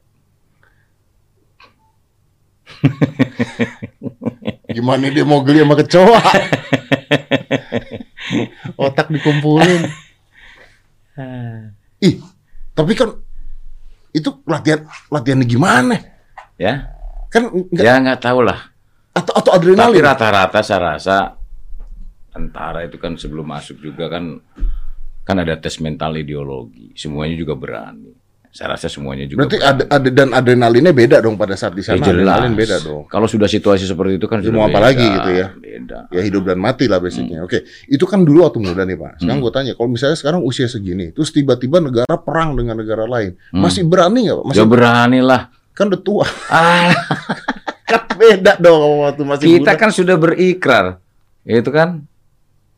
[4.69, 6.19] Gimana dia mau geli sama kecoa?
[8.79, 9.81] Otak dikumpulin.
[11.99, 12.15] Ih,
[12.71, 13.09] tapi kan
[14.09, 15.95] itu latihan latihan gimana?
[16.55, 16.91] Ya,
[17.29, 18.57] Kan nggak- ya nggak tahu lah.
[19.09, 20.01] atau atau Tapi adrenalin.
[20.01, 21.15] rata-rata saya rasa
[22.29, 24.37] tentara itu kan sebelum masuk juga kan
[25.21, 26.89] kan ada tes mental ideologi.
[26.95, 28.15] Semuanya juga berani.
[28.49, 29.45] Saya rasa semuanya juga.
[29.45, 32.01] Berarti ada, ada dan adrenalinnya beda dong pada saat di Ya, sana.
[32.01, 32.33] jelas.
[32.33, 33.05] Adrenalin beda dong.
[33.05, 35.47] Kalau sudah situasi seperti itu kan Ya, mau apa lagi gitu ya.
[35.53, 35.99] Beda.
[36.09, 37.39] Ya hidup dan mati lah basicnya.
[37.39, 37.45] Hmm.
[37.45, 39.11] Oke, itu kan dulu waktu muda nih Pak.
[39.19, 43.37] Sekarang gue tanya, kalau misalnya sekarang usia segini, terus tiba-tiba negara perang dengan negara lain,
[43.49, 43.61] Hmm.
[43.61, 44.45] masih berani nggak Pak?
[44.47, 45.41] Masih Ya berani lah.
[45.71, 46.25] kan udah tua.
[46.49, 46.91] Ah,
[47.87, 49.79] kan beda dong waktu masih kita muda.
[49.79, 50.85] kan sudah berikrar.
[51.41, 52.03] Itu kan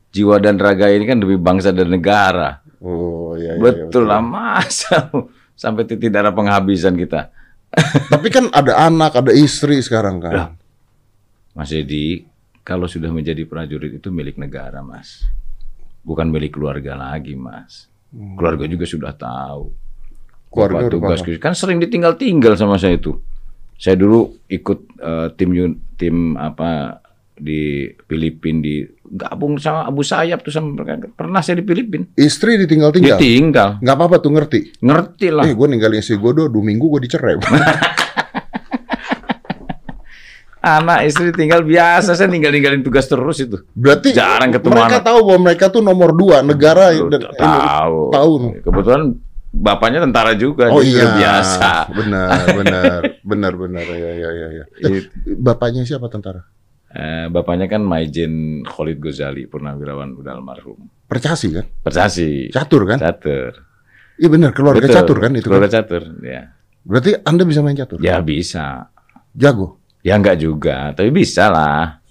[0.09, 2.59] jiwa dan raga ini kan demi bangsa dan negara.
[2.77, 5.09] Oh iya, iya, betul lah masa
[5.61, 7.29] sampai tidak ada penghabisan kita.
[8.13, 10.33] Tapi kan ada anak, ada istri sekarang kan.
[10.33, 10.49] Lah.
[11.53, 12.25] Mas Edi,
[12.65, 15.21] kalau sudah menjadi prajurit itu milik negara, Mas.
[16.01, 17.85] Bukan milik keluarga lagi, Mas.
[18.09, 19.69] Keluarga juga sudah tahu.
[19.69, 20.49] Hmm.
[20.49, 23.21] Keluarga tugas kan sering ditinggal-tinggal sama saya itu.
[23.77, 26.99] Saya dulu ikut eh, tim tim apa
[27.37, 30.79] di Filipina di gabung sama Abu Sayyaf tuh sama.
[31.11, 32.07] Pernah saya di Filipina.
[32.15, 33.19] Istri ditinggal-tinggal.
[33.19, 33.69] Ditinggal.
[33.83, 34.59] Nggak apa-apa tuh ngerti.
[34.79, 35.43] Ngerti lah.
[35.43, 37.35] Eh, gue ninggalin istri gue dua, dua minggu gue dicerai.
[40.61, 43.65] Anak istri tinggal biasa saya tinggal-tinggalin tugas terus itu.
[43.73, 45.07] Berarti Jarang ketemu mereka anak.
[45.09, 48.13] tahu bahwa mereka tuh nomor dua negara Lu dan tahu.
[48.13, 48.31] tahu.
[48.61, 49.01] Kebetulan
[49.49, 50.69] bapaknya tentara juga.
[50.69, 51.89] Oh iya, biasa.
[51.97, 54.65] benar, benar, benar, benar, ya, ya, ya, ya.
[54.85, 55.01] Eh,
[55.33, 56.45] Bapaknya siapa tentara?
[56.91, 60.91] Eh, bapaknya kan Maijen Khalid Ghazali, purnawirawan udah almarhum.
[61.07, 61.63] Percasi kan?
[61.79, 62.51] Persasi.
[62.51, 62.99] Catur kan?
[62.99, 63.63] Catur.
[64.19, 65.55] Iya benar, keluarga Betul, catur kan itu kan?
[65.55, 66.51] Keluarga catur, ya.
[66.83, 67.97] Berarti Anda bisa main catur?
[68.03, 68.91] Ya bisa.
[69.31, 69.79] Jago.
[70.01, 72.01] Ya enggak juga, tapi bisa lah.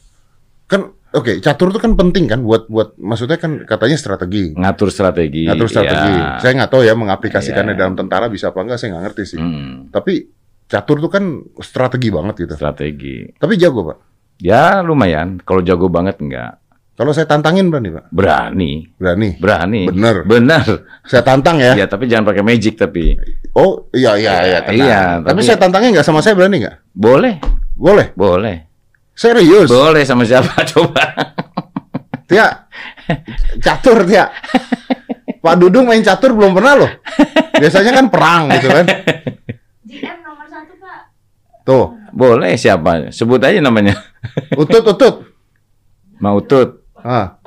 [0.65, 4.57] Kan oke, catur itu kan penting kan buat buat maksudnya kan katanya strategi.
[4.57, 5.45] Ngatur strategi.
[5.45, 6.13] Ngatur strategi.
[6.15, 6.39] ya.
[6.39, 7.81] Saya nggak tahu ya mengaplikasikannya Iya.
[7.85, 9.39] dalam tentara bisa apa enggak saya nggak ngerti sih.
[9.39, 10.25] Hmm, Tapi
[10.67, 11.25] catur itu kan
[11.61, 12.55] strategi banget gitu.
[12.57, 13.27] strategi.
[13.29, 13.99] Tapi jago, Pak.
[14.41, 15.39] Ya lumayan.
[15.45, 16.57] Kalau jago banget enggak.
[16.97, 18.13] Kalau saya tantangin berani, Pak?
[18.13, 18.85] Berani.
[19.01, 19.41] Berani.
[19.41, 19.89] Berani.
[19.89, 20.21] Bener.
[20.25, 20.65] Bener.
[21.09, 21.73] Saya tantang ya.
[21.73, 23.17] Ya, tapi jangan pakai magic tapi.
[23.57, 24.85] Oh, iya iya iya, tenang.
[24.85, 26.77] Iya, tapi, tapi- saya tantangnya nggak sama saya berani nggak?
[26.93, 27.41] Boleh.
[27.73, 28.13] Boleh.
[28.13, 28.57] Boleh.
[29.17, 29.69] Serius.
[29.73, 31.05] Boleh sama siapa coba?
[32.29, 32.69] Tia.
[33.61, 34.29] Catur, Tia.
[35.41, 36.91] Pak Dudung main catur belum pernah loh.
[37.57, 38.85] Biasanya kan perang gitu kan.
[39.89, 41.01] GM nomor satu pak.
[41.63, 43.09] Tuh, Boleh siapa?
[43.11, 43.95] Sebut aja namanya.
[44.61, 45.15] utut utut.
[46.19, 46.83] Mau tut.
[46.97, 47.39] Ah.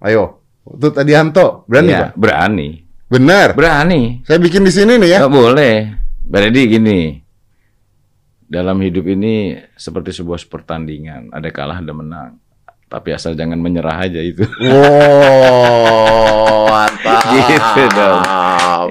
[0.00, 0.40] Ayo.
[0.64, 1.64] Utut Adianto.
[1.64, 2.10] Berani, Ya, Pak?
[2.16, 2.68] berani.
[3.08, 3.52] Benar.
[3.52, 4.20] Berani.
[4.24, 5.18] Saya bikin di sini nih ya.
[5.20, 5.74] Nggak boleh.
[6.24, 7.00] Berarti gini.
[8.44, 12.40] Dalam hidup ini seperti sebuah pertandingan, ada kalah ada menang.
[12.88, 14.48] Tapi asal jangan menyerah aja itu.
[15.28, 17.20] Wow, mantap.
[17.28, 18.24] Gitu dong.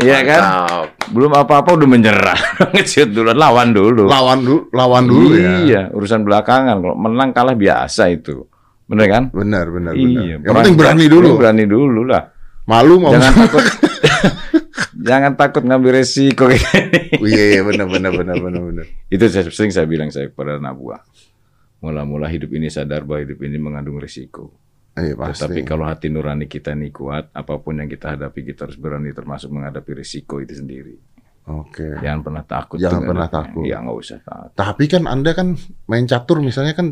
[0.01, 0.41] Iya kan?
[0.41, 0.87] Mantap.
[1.11, 2.39] Belum apa-apa udah menyerah.
[2.75, 4.05] Nge-shoot dulu, lawan dulu.
[4.05, 5.55] Lawan dulu, lawan dulu ya.
[5.63, 6.83] Iya, urusan belakangan.
[6.83, 8.45] Kalau menang kalah biasa itu.
[8.87, 9.23] Bener kan?
[9.31, 10.23] Benar, benar, benar.
[10.23, 10.35] Iya.
[10.43, 11.29] Yang penting berani dulu.
[11.35, 12.23] Berani dulu lah.
[12.67, 13.15] Malu mau.
[13.15, 13.63] Jangan takut.
[15.07, 17.01] jangan takut ngambil resiko kayak gini.
[17.17, 18.85] Oh, iya, iya, benar, benar, benar, benar, benar.
[19.07, 21.01] Itu saya, sering saya bilang saya kepada anak buah.
[21.79, 24.66] Mula-mula hidup ini sadar bahwa hidup ini mengandung risiko.
[24.97, 25.45] Iya, pasti.
[25.45, 29.13] Tetapi kalau hati nurani kita ini kuat, apa pun yang kita hadapi kita harus berani
[29.13, 30.97] termasuk menghadapi risiko itu sendiri.
[31.47, 32.01] Oke.
[32.01, 32.77] Jangan pernah takut.
[32.81, 33.45] Jangan dengan pernah hidupnya.
[33.45, 33.63] takut.
[33.63, 34.51] Iya nggak usah takut.
[34.57, 35.47] Tapi kan Anda kan
[35.87, 36.87] main catur misalnya kan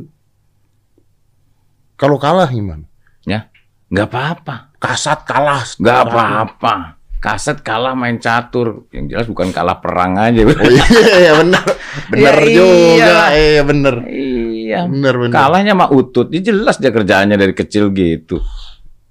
[1.96, 2.86] kalau kalah gimana?
[3.24, 3.48] Ya,
[3.88, 4.56] nggak apa-apa.
[4.78, 5.64] Kasat kalah.
[5.80, 6.74] Nggak apa-apa.
[7.26, 8.86] Kaset kalah main catur.
[8.94, 10.46] Yang jelas bukan kalah perang aja.
[10.46, 10.86] Oh iya,
[11.18, 11.64] iya benar.
[12.14, 12.76] Benar Ya, juga.
[13.02, 13.30] iyalah.
[13.34, 13.96] Iya benar.
[14.06, 14.80] iya.
[14.86, 15.34] Benar benar.
[15.34, 16.30] Kalahnya mah utut.
[16.30, 18.38] Ya jelas dia kerjaannya dari kecil gitu.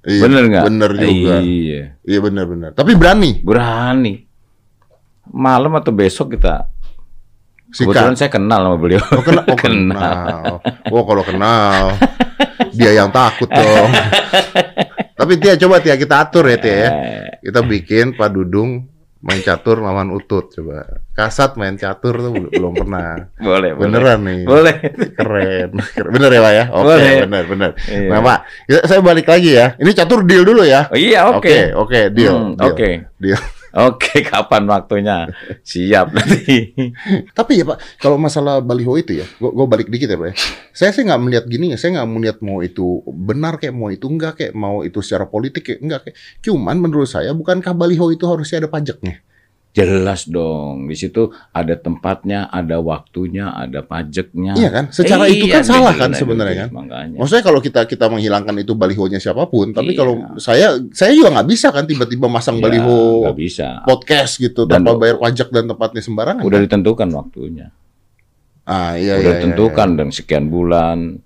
[0.07, 0.65] Iya, Bener nggak?
[0.69, 1.35] Benar juga.
[1.43, 1.83] Iya.
[2.07, 2.71] Iya benar benar.
[2.77, 3.43] Tapi berani.
[3.43, 4.15] Berani.
[5.27, 6.71] Malam atau besok kita.
[7.75, 8.21] Kebetulan Sikat.
[8.21, 9.03] saya kenal sama beliau.
[9.03, 10.45] Oh, kena, oh, kenal.
[10.95, 11.99] Oh kalau kenal.
[12.71, 13.91] Dia yang takut dong.
[15.15, 16.89] Tapi Tia coba Tia kita atur ya Tia ya.
[16.91, 20.85] Eh, Kita bikin Pak Dudung main catur lawan Utut coba.
[21.11, 23.31] Kasat main catur tuh belum- pernah.
[23.39, 23.89] boleh, boleh.
[23.89, 24.41] Beneran nih.
[24.45, 24.75] Boleh.
[25.15, 25.71] Keren.
[25.79, 26.11] Keren.
[26.11, 26.65] Bener ya Pak ya?
[26.69, 27.15] Oke, Boleh.
[27.25, 27.71] bener bener.
[27.87, 28.09] Iya.
[28.11, 29.67] Nah Pak, ya, saya balik lagi ya.
[29.77, 30.91] Ini catur deal dulu ya.
[30.91, 31.41] Oh, iya, oke.
[31.41, 32.35] Oke, oke, deal.
[32.35, 32.89] Hmm, deal, Oke.
[33.17, 33.41] deal.
[33.75, 35.27] Oke, kapan waktunya?
[35.67, 36.71] Siap nanti.
[37.35, 40.35] Tapi ya Pak, kalau masalah baliho itu ya, gue balik dikit ya Pak ya.
[40.71, 44.07] Saya sih nggak melihat gini ya, saya nggak melihat mau itu benar kayak mau itu
[44.07, 46.17] enggak kayak mau itu secara politik kayak enggak kayak.
[46.39, 49.19] Cuman menurut saya bukankah baliho itu harusnya ada pajaknya?
[49.75, 50.87] Jelas dong.
[50.87, 54.55] Di situ ada tempatnya, ada waktunya, ada pajaknya.
[54.55, 54.85] Iya kan?
[54.95, 56.79] Secara itu kan Iya, salah kan sebenarnya kan?
[56.79, 57.19] Makanya.
[57.19, 59.99] Maksudnya kalau kita kita menghilangkan itu balihonya siapa pun, tapi Iya.
[59.99, 63.83] kalau saya saya juga nggak bisa kan tiba-tiba masang Ya, baliho bisa.
[63.83, 66.47] podcast gitu Dan- tanpa bayar pajak dan tempatnya sembarangan.
[66.47, 66.65] Udah kan?
[66.71, 67.67] ditentukan waktunya.
[68.65, 71.21] ah iya udah iya, iya, ditentukan dan sekian bulan,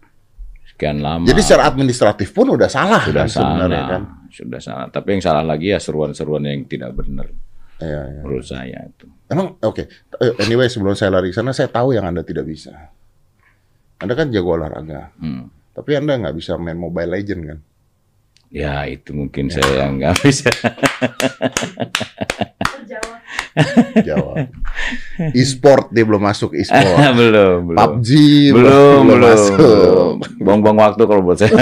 [0.72, 1.22] sekian lama.
[1.22, 1.30] iya.
[1.30, 4.02] Jadi secara administratif pun udah salah sudah kan sebenarnya salah, kan.
[4.26, 4.86] sudah salah.
[4.88, 7.28] Tapi yang salah lagi ya seruan-seruan yang tidak benar.
[7.78, 8.20] Iya, iya.
[8.26, 9.06] menurut saya itu.
[9.26, 9.86] Emang oke.
[10.18, 12.90] Eh, Anyway, sebelum saya lari ke sana, saya tahu yang Anda tidak bisa.
[13.98, 15.50] Anda kan jago olahraga, Hmm.
[15.72, 17.58] tapi Anda nggak bisa main Mobile Legend kan?
[18.48, 20.48] Ya itu mungkin saya yang nggak bisa.
[22.72, 23.18] Terjawab.
[24.00, 24.36] Jawab.
[25.34, 26.96] E-sport dia belum masuk e-sport.
[27.20, 27.78] belum, belum.
[27.78, 28.10] PUBG
[28.54, 29.58] belum, belum, masuk.
[29.58, 30.14] belum.
[30.40, 31.52] Buang-buang waktu kalau buat saya.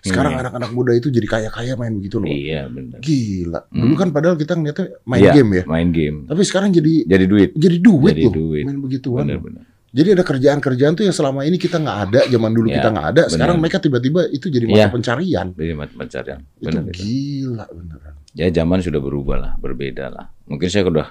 [0.00, 0.40] Sekarang Iya.
[0.42, 2.26] anak-anak muda itu jadi kaya-kaya main begitu loh.
[2.26, 2.98] iya benar.
[2.98, 3.60] Gila.
[3.64, 3.80] Hmm.
[3.80, 5.64] Dulu kan padahal kita ngeliatnya main Iya, game ya.
[5.64, 6.18] Main game.
[6.24, 7.50] Tapi sekarang jadi Jadi duit.
[7.52, 8.64] jadi duit Jadi loh duit.
[8.64, 9.24] main begituan.
[9.24, 9.64] Benar-benar.
[9.88, 13.08] Jadi ada kerjaan-kerjaan tuh yang selama ini kita nggak ada, zaman dulu Ya, kita nggak
[13.08, 13.64] ada, sekarang benar.
[13.64, 14.86] mereka tiba-tiba itu jadi mata Ya.
[14.90, 15.46] pencarian.
[15.50, 16.40] Jadi mat- pencarian.
[16.54, 17.00] Itu Benar itu.
[17.00, 18.12] gila beneran.
[18.30, 20.28] Ya zaman sudah berubah lah, berbeda lah.
[20.44, 21.08] Mungkin saya udah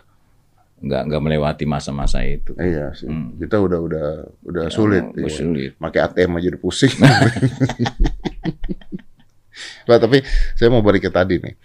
[0.86, 2.54] nggak nggak melewati masa-masa itu.
[2.62, 3.10] Iya sih.
[3.10, 3.34] Hmm.
[3.41, 4.08] Kita udah udah
[4.45, 5.02] udah sulit.
[5.17, 5.34] Ya, iya.
[5.34, 5.71] Sulit.
[5.82, 6.93] Pakai ATM aja udah pusing.
[9.86, 10.19] Bah, tapi
[10.58, 11.56] saya mau balik ke tadi nih.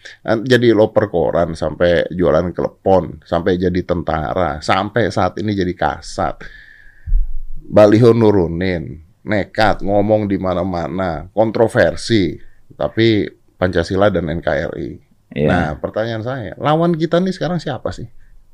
[0.46, 6.44] Jadi loper koran sampai jualan klepon, sampai jadi tentara, sampai saat ini jadi kasat.
[7.64, 12.36] Baliho nurunin, nekat ngomong di mana-mana, kontroversi,
[12.76, 13.24] tapi
[13.56, 14.90] Pancasila dan NKRI.
[15.34, 15.48] Ya.
[15.48, 18.06] Nah, pertanyaan saya, lawan kita nih sekarang siapa sih?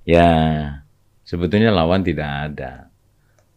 [0.06, 0.30] Ya,
[1.26, 2.86] sebetulnya lawan tidak ada.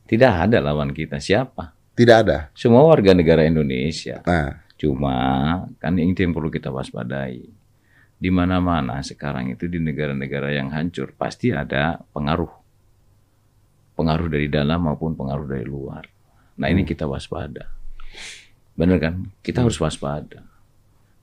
[0.09, 1.21] Tidak ada lawan kita.
[1.21, 1.77] Siapa?
[1.93, 2.49] Tidak ada.
[2.57, 4.25] Semua warga negara Indonesia.
[4.25, 5.15] Nah, Cuma
[5.75, 7.43] kan ini yang perlu kita waspadai.
[8.19, 12.51] Di mana-mana sekarang itu di negara-negara yang hancur pasti ada pengaruh.
[13.99, 16.07] Pengaruh dari dalam maupun pengaruh dari luar.
[16.55, 17.67] Nah ini kita waspada.
[18.79, 19.15] Benar kan?
[19.43, 20.47] Kita harus waspada.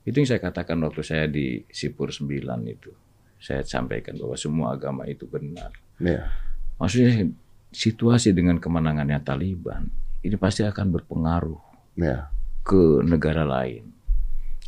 [0.05, 2.29] Itu yang saya katakan waktu saya di Sipur 9
[2.69, 2.93] itu.
[3.37, 5.71] Saya sampaikan bahwa semua agama itu benar.
[5.97, 6.29] ya.
[6.77, 7.29] Maksudnya
[7.73, 9.89] situasi dengan kemenangannya Taliban
[10.21, 11.61] ini pasti akan berpengaruh
[11.97, 12.29] Ya.
[12.61, 13.89] ke negara lain.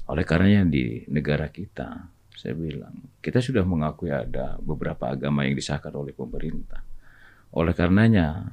[0.09, 5.93] Oleh karenanya di negara kita, saya bilang, kita sudah mengakui ada beberapa agama yang disahkan
[5.93, 6.81] oleh pemerintah.
[7.53, 8.49] Oleh karenanya,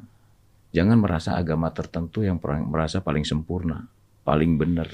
[0.77, 3.89] jangan merasa agama tertentu yang merasa paling sempurna,
[4.21, 4.93] paling benar,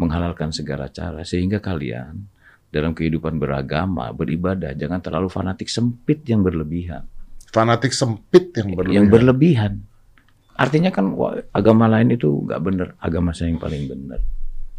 [0.00, 2.24] menghalalkan segala cara, sehingga kalian
[2.68, 7.06] dalam kehidupan beragama, beribadah, jangan terlalu fanatik sempit yang berlebihan
[7.46, 8.94] Fanatik sempit yang berlebihan.
[8.94, 9.72] yang berlebihan.
[10.52, 14.20] Artinya kan wah, agama lain itu nggak benar, agama saya yang paling benar.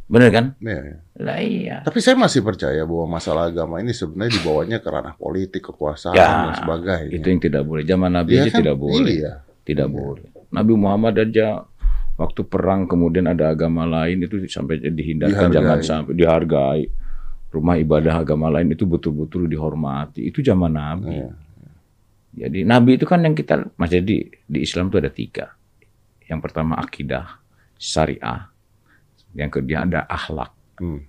[0.08, 0.46] Benar kan?
[0.62, 0.98] Ya, ya.
[1.18, 1.76] Lah iya.
[1.82, 6.48] Tapi saya masih percaya bahwa masalah agama ini sebenarnya dibawanya ke ranah politik, kekuasaan Ya,
[6.48, 7.12] dan sebagainya.
[7.12, 7.84] Itu yang tidak boleh.
[7.84, 8.60] Zaman Nabi Iya aja kan?
[8.62, 9.16] tidak boleh.
[9.20, 9.34] Iya.
[9.64, 10.28] Tidak boleh.
[10.48, 11.48] Nabi Muhammad aja
[12.16, 15.56] waktu perang kemudian ada agama lain itu sampai dihindarkan Dihargai.
[15.60, 16.82] jangan sampai dihargai.
[17.48, 20.28] Rumah ibadah agama lain itu betul-betul dihormati.
[20.28, 21.16] Itu zaman Nabi.
[21.16, 21.30] Iya.
[22.38, 25.58] Jadi Nabi itu kan yang kita Mas jadi di Islam itu ada tiga.
[26.28, 27.40] Yang pertama akidah,
[27.80, 28.52] syariah.
[29.34, 30.52] Yang kedua ada akhlak.
[30.78, 31.02] Hmm.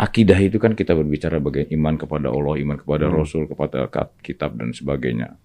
[0.00, 3.16] Akidah itu kan kita berbicara bagaimana iman kepada Allah, iman kepada Hmm.
[3.20, 3.86] Rasul, kepada
[4.20, 5.36] kitab dan sebagainya.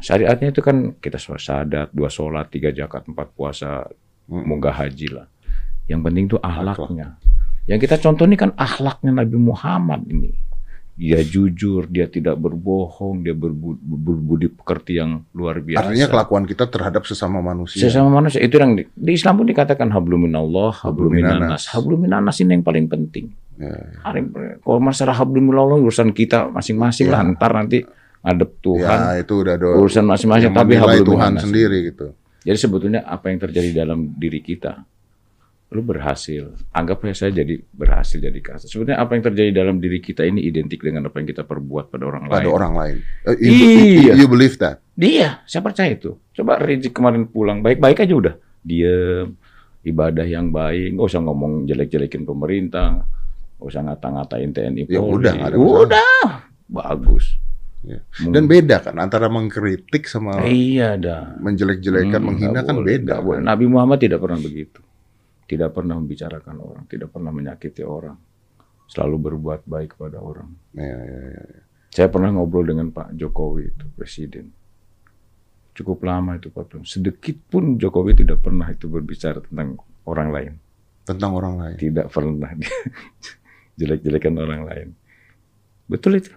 [0.00, 3.84] Syariatnya itu kan kita syahadat, dua sholat, tiga zakat, empat puasa,
[4.30, 4.46] Hmm.
[4.48, 5.26] moga haji lah.
[5.90, 7.18] Yang penting itu akhlaknya.
[7.70, 10.34] Yang kita contoh ini kan akhlaknya Nabi Muhammad ini.
[11.00, 15.88] Dia jujur, dia tidak berbohong, dia berbu- berbudi pekerti yang luar biasa.
[15.88, 17.80] Artinya kelakuan kita terhadap sesama manusia.
[17.88, 21.64] Sesama manusia itu yang di, di Islam pun dikatakan hablum minallah, hablum minanas.
[21.64, 21.72] Habluminanas.
[21.72, 23.32] Hablum minanas ini yang paling penting.
[23.56, 23.76] Ya,
[24.60, 27.12] Kalau masalah hablum minallah urusan kita masing-masing Ya.
[27.16, 27.20] lah.
[27.32, 27.80] Ntar nanti
[28.20, 30.52] ngadep Tuhan, ya itu udah do, urusan masing-masing.
[30.52, 32.12] Tapi Tuhan sendiri gitu.
[32.44, 34.84] Jadi sebetulnya apa yang terjadi dalam diri kita,
[35.70, 36.50] lu berhasil.
[36.68, 38.66] Anggap ya saya jadi berhasil jadi kasar.
[38.66, 42.04] Sebetulnya apa yang terjadi dalam diri kita ini identik dengan apa yang kita perbuat pada
[42.04, 42.50] orang Pada lain.
[42.50, 42.96] orang lain.
[43.24, 43.52] Eh, you,
[44.02, 44.12] Iya.
[44.14, 44.82] you believe that?
[44.92, 46.18] Dia, saya percaya itu.
[46.32, 48.34] Coba Rizik kemarin pulang baik-baik aja udah.
[48.60, 49.38] Diem,
[49.82, 53.06] ibadah yang baik, nggak usah ngomong jelek-jelekin pemerintah,
[53.56, 55.22] nggak usah ngata-ngatain TNI Ya Polri.
[55.22, 55.56] udah, nggak ada.
[55.56, 56.26] Udah,
[56.66, 57.38] bagus.
[57.80, 58.02] Ya.
[58.18, 58.34] Hmm.
[58.34, 61.32] Dan beda kan antara mengkritik sama iya dah.
[61.38, 63.22] menjelek-jelekan, Hmm, menghina kan boleh, beda.
[63.22, 63.40] kan?
[63.40, 64.82] Nabi Muhammad tidak pernah begitu.
[65.50, 68.14] Tidak pernah membicarakan orang, tidak pernah menyakiti orang.
[68.86, 70.46] Selalu berbuat baik kepada orang.
[70.78, 71.42] Ya, ya, ya.
[71.90, 74.54] Saya pernah ngobrol dengan Pak Jokowi itu presiden.
[75.74, 76.64] Cukup lama itu Pak.
[76.70, 76.86] Bro.
[76.86, 79.74] Sedikit pun Jokowi tidak pernah itu berbicara tentang
[80.06, 80.52] orang lain.
[81.02, 81.76] Tentang orang lain.
[81.82, 82.70] Tidak pernah dia
[83.78, 84.88] jelek-jelekan orang lain.
[85.90, 86.30] Betul itu.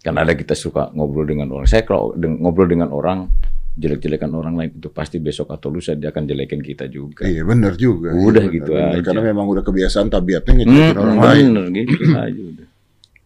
[0.00, 1.68] Karena ada kita suka ngobrol dengan orang.
[1.68, 3.28] Saya kalau ngobrol dengan orang
[3.78, 7.22] jelek-jelekan orang lain itu pasti besok atau lusa dia akan jelekin kita juga.
[7.22, 8.10] Iya benar juga.
[8.10, 8.94] Udah Iya, gitu benar, benar.
[8.94, 9.06] aja.
[9.06, 11.44] Karena memang udah kebiasaan tabiatnya ngejelekin Hmm, orang lain.
[11.48, 12.66] bener gitu aja udah.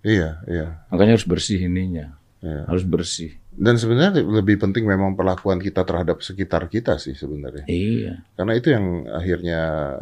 [0.03, 0.67] Iya, iya.
[0.89, 2.07] Makanya harus bersih ininya.
[2.39, 2.67] Iya.
[2.67, 3.33] Harus bersih.
[3.49, 7.65] Dan sebenarnya lebih penting memang perlakuan kita terhadap sekitar kita sih sebenarnya.
[7.65, 8.25] Iya.
[8.35, 9.61] Karena itu yang akhirnya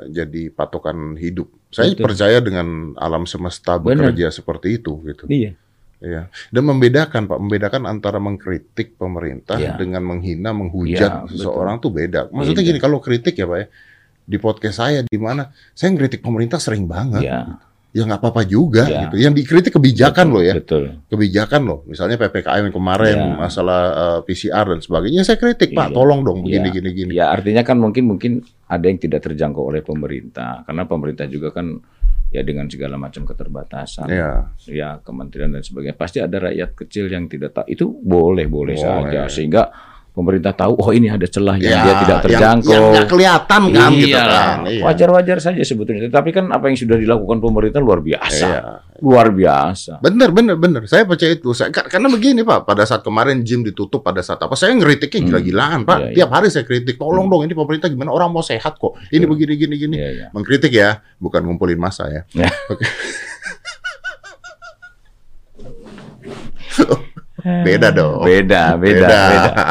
[0.09, 1.51] jadi patokan hidup.
[1.69, 2.05] Saya Betul.
[2.07, 4.11] percaya dengan alam semesta Benar.
[4.11, 5.27] bekerja seperti itu gitu.
[5.27, 5.53] Iya.
[6.01, 6.33] Iya.
[6.49, 9.77] Dan membedakan Pak, membedakan antara mengkritik pemerintah Iya.
[9.77, 12.33] dengan menghina, menghujat Iya, seseorang tuh beda.
[12.33, 12.71] Maksudnya Beda.
[12.73, 13.67] gini, kalau kritik ya Pak ya,
[14.25, 17.21] di podcast saya di mana saya ngeritik pemerintah sering banget.
[17.29, 17.41] Iya.
[17.91, 19.11] Ya nggak apa-apa juga Iya.
[19.11, 19.17] gitu.
[19.19, 20.55] Yang dikritik kebijakan Betul, loh ya.
[20.57, 20.83] Betul.
[21.11, 21.79] Kebijakan loh.
[21.85, 23.37] Misalnya PPKM kemarin Iya.
[23.37, 25.97] masalah eh, PCR dan sebagainya saya kritik, Pak, Iya.
[25.99, 26.75] tolong dong begini Iya.
[26.79, 27.13] gini gini.
[27.13, 28.33] Ya artinya kan mungkin mungkin
[28.71, 31.83] ada yang tidak terjangkau oleh pemerintah karena pemerintah juga kan
[32.31, 34.31] ya dengan segala macam keterbatasan Iya.
[34.71, 39.11] ya kementerian dan sebagainya pasti ada rakyat kecil yang tidak tahu itu boleh boleh Boleh.
[39.11, 39.63] saja sehingga
[40.21, 43.63] pemerintah tahu oh ini ada celah yang Ya, dia tidak yang- terjangkau Yang nggak kelihatan
[43.71, 44.57] kan gitu Iya, kan.
[44.65, 44.83] Iya.
[44.85, 48.61] wajar-wajar saja sebetulnya tapi kan apa yang sudah dilakukan pemerintah luar biasa Iya.
[48.99, 50.83] luar biasa Bener, bener, bener.
[50.85, 51.51] Saya percaya itu.
[51.51, 55.19] Saya, kar- karena begini Pak, pada saat kemarin gym ditutup pada saat apa, saya ngeritiknya
[55.19, 55.27] Hmm.
[55.31, 55.97] gila-gilaan Pak.
[55.97, 56.15] Iya, iya.
[56.17, 58.97] Tiap hari saya kritik, tolong dong ini pemerintah gimana, orang mau sehat kok.
[59.09, 59.29] Ini Betul.
[59.31, 59.95] begini, gini, gini.
[59.97, 60.27] Iya, iya.
[60.31, 62.21] Mengkritik ya, bukan ngumpulin massa ya.
[62.35, 62.49] Ya.
[67.61, 68.23] Beda dong.
[68.23, 69.23] beda beda beda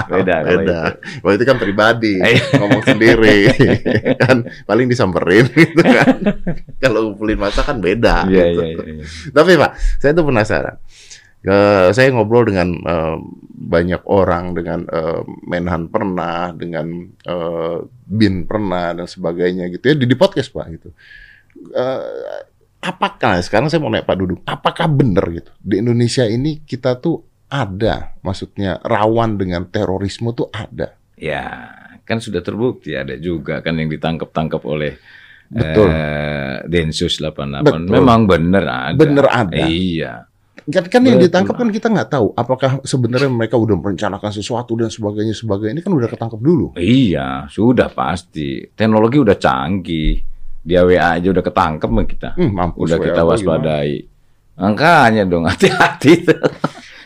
[0.09, 0.79] beda, kalau Beda.
[1.23, 1.27] itu.
[1.39, 2.43] Itu kan pribadi, Iya.
[2.59, 3.37] ngomong sendiri,
[4.21, 6.15] kan paling disamperin gitu kan.
[6.83, 8.27] Kalau ngumpulin massa kan beda.
[8.27, 8.61] Iya, gitu.
[8.83, 9.05] iya, iya.
[9.31, 10.75] Tapi Pak, saya tuh penasaran.
[11.39, 13.15] Eh, saya ngobrol dengan eh,
[13.55, 16.87] banyak orang, dengan eh, Menhan pernah, dengan
[17.23, 20.89] eh, Bin pernah dan sebagainya gitu ya di, di podcast Pak gitu.
[21.71, 22.43] Eh,
[22.79, 27.28] apakah sekarang saya mau nanya Pak Dudung, apakah benar gitu di Indonesia ini kita tuh
[27.49, 30.93] ada, maksudnya rawan dengan terorisme tuh ada?
[31.17, 31.73] Ya,
[32.05, 34.97] kan sudah terbukti ada juga kan yang ditangkap-tangkap oleh
[35.49, 35.89] Betul.
[35.89, 37.65] eh, Densus 88.
[37.65, 37.89] Betul.
[37.89, 38.97] Memang bener ada.
[38.97, 39.65] Bener ada.
[39.65, 40.29] Iya.
[40.69, 44.93] Kan, kan yang ditangkap kan kita nggak tahu apakah sebenarnya mereka udah merencanakan sesuatu dan
[44.93, 46.77] sebagainya sebagainya ini kan udah ketangkap dulu.
[46.77, 48.69] Iya, sudah pasti.
[48.77, 50.21] Teknologi udah canggih.
[50.61, 52.29] Dia WA aja udah ketangkep sama kita.
[52.37, 54.05] Hmm, mampus Udah kita waspadai.
[54.59, 56.13] Makanya dong hati-hati.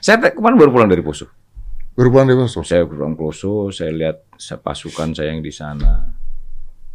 [0.04, 1.32] Saya kemarin baru pulang dari Poso.
[1.32, 1.96] gimana?
[1.96, 2.64] Berhubungan dengan musuh.
[2.68, 4.28] Saya pulang Poso, saya lihat
[4.60, 6.12] pasukan saya yang di sana.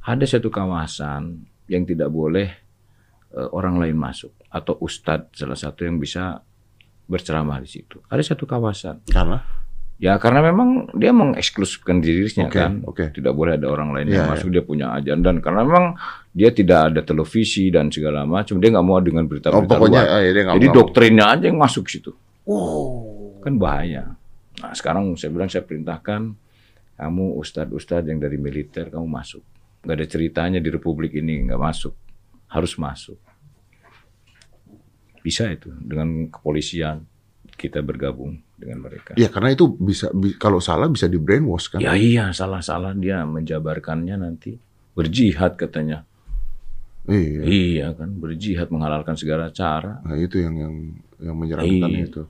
[0.04, 1.40] Ada satu kawasan
[1.72, 2.52] yang tidak boleh
[3.32, 6.44] eh, orang lain masuk atau ustadz salah satu yang bisa
[7.08, 7.96] berceramah di situ.
[8.12, 9.08] Ada satu kawasan.
[9.08, 9.40] Karena
[9.98, 12.72] Ya karena memang dia mengeksklusifkan dirinya Oke, kan.
[12.86, 13.04] oke.
[13.10, 14.48] Tidak boleh ada orang lain Iya, yang masuk.
[14.54, 15.98] Dia punya ajan dan karena memang
[16.30, 18.62] dia tidak ada televisi dan segala macam.
[18.62, 20.22] Dia nggak mau dengan oh, berita-berita pokoknya luar.
[20.22, 20.76] eh, dia Jadi mau.
[20.78, 22.14] doktrinnya aja yang masuk situ.
[22.48, 23.36] Oh.
[23.44, 24.16] Kan bahaya.
[24.58, 26.32] Nah sekarang saya bilang saya perintahkan
[26.98, 29.44] kamu ustadz-ustadz yang dari militer kamu masuk.
[29.84, 31.94] Gak ada ceritanya di republik ini nggak masuk.
[32.48, 33.20] Harus masuk.
[35.20, 37.04] Bisa itu dengan kepolisian
[37.58, 39.14] kita bergabung dengan mereka.
[39.14, 41.78] Ya karena itu bisa bi- kalau salah bisa di brainwash kan.
[41.78, 44.56] Ya iya, salah-salah dia menjabarkannya nanti.
[44.94, 46.02] Berjihad katanya.
[47.08, 47.40] Iya.
[47.44, 50.02] Iya kan, berjihad menghalalkan segala cara.
[50.04, 50.74] Nah, itu yang yang
[51.18, 52.04] yang menyeramkan Iya.
[52.04, 52.22] itu.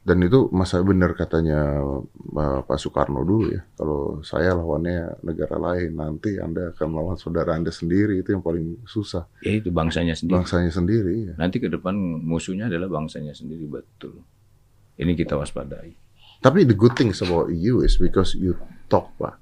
[0.00, 3.60] Dan itu masa benar katanya uh, Pak Soekarno dulu ya.
[3.76, 8.24] Kalau saya lawannya negara lain, nanti Anda akan melawan saudara Anda sendiri.
[8.24, 9.28] Itu yang paling susah.
[9.44, 10.40] Ya itu bangsanya sendiri.
[10.40, 11.14] Bangsanya sendiri.
[11.28, 11.34] Ya.
[11.36, 11.92] Nanti ke depan
[12.24, 14.24] musuhnya adalah bangsanya sendiri, betul.
[14.96, 15.92] Ini kita waspadai.
[16.40, 18.56] Tapi the good thing about you is because you
[18.88, 19.36] talk, Pak.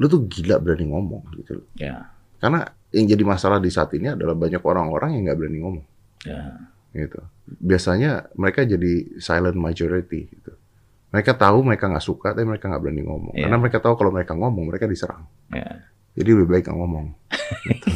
[0.00, 1.60] Lu tuh gila berani ngomong gitu.
[1.76, 2.08] Ya,
[2.40, 5.86] Karena yang jadi masalah di saat ini adalah banyak orang-orang yang nggak berani ngomong.
[6.24, 6.72] ya.
[6.96, 7.20] Gitu.
[7.60, 10.52] Biasanya mereka jadi silent majority gitu.
[11.12, 13.34] Mereka tahu mereka nggak suka, tapi mereka nggak berani ngomong.
[13.36, 13.46] Iya.
[13.46, 15.24] Karena mereka tahu kalau mereka ngomong, mereka diserang.
[15.54, 15.86] Ya.
[16.16, 17.06] Jadi lebih baik nggak ngomong.
[17.70, 17.90] Gitu.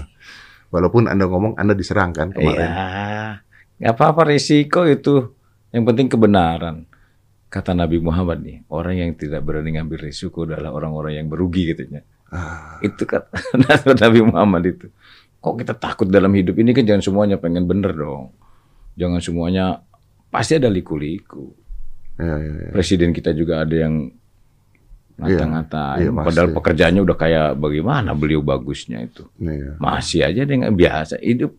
[0.70, 2.70] Walaupun anda ngomong, anda diserang kan kemarin.
[2.70, 3.42] Ya,
[3.82, 5.34] nggak apa-apa risiko itu.
[5.74, 6.86] Yang penting kebenaran.
[7.50, 12.06] Kata Nabi Muhammad nih, orang yang tidak berani ngambil risiko adalah orang-orang yang berugi katanya.
[12.30, 13.34] Ah, Itu kata
[14.06, 14.86] Nabi Muhammad itu.
[15.42, 18.30] Kok kita takut dalam hidup ini kan jangan semuanya pengen bener dong.
[18.98, 19.82] Jangan semuanya
[20.28, 21.50] pasti ada liku-liku.
[22.20, 22.70] ya, ya, ya.
[22.70, 24.12] Presiden kita juga ada yang
[25.16, 26.00] ngata-ngatain.
[26.04, 26.26] iya, pasti.
[26.32, 29.28] Padahal pekerjaannya udah kayak bagaimana beliau bagusnya itu.
[29.36, 29.76] Iya.
[29.76, 31.52] Masih aja dengan biasa hidup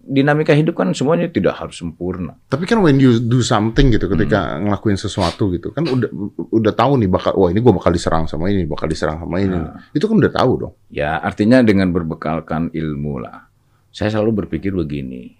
[0.00, 2.32] dinamika hidup kan semuanya tidak harus sempurna.
[2.48, 4.66] Tapi kan when you do something gitu, ketika Hmm.
[4.66, 6.08] ngelakuin sesuatu gitu, kan udah
[6.50, 9.52] udah tahu nih bakal, wah ini gue bakal diserang sama ini, bakal diserang sama ini.
[9.60, 9.76] Nah.
[9.92, 10.74] Itu kan udah tahu dong.
[10.88, 13.44] Ya artinya dengan berbekalkan ilmu lah.
[13.92, 15.36] Saya selalu berpikir begini.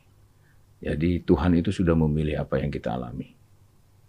[0.81, 3.37] Jadi Tuhan itu sudah memilih apa yang kita alami.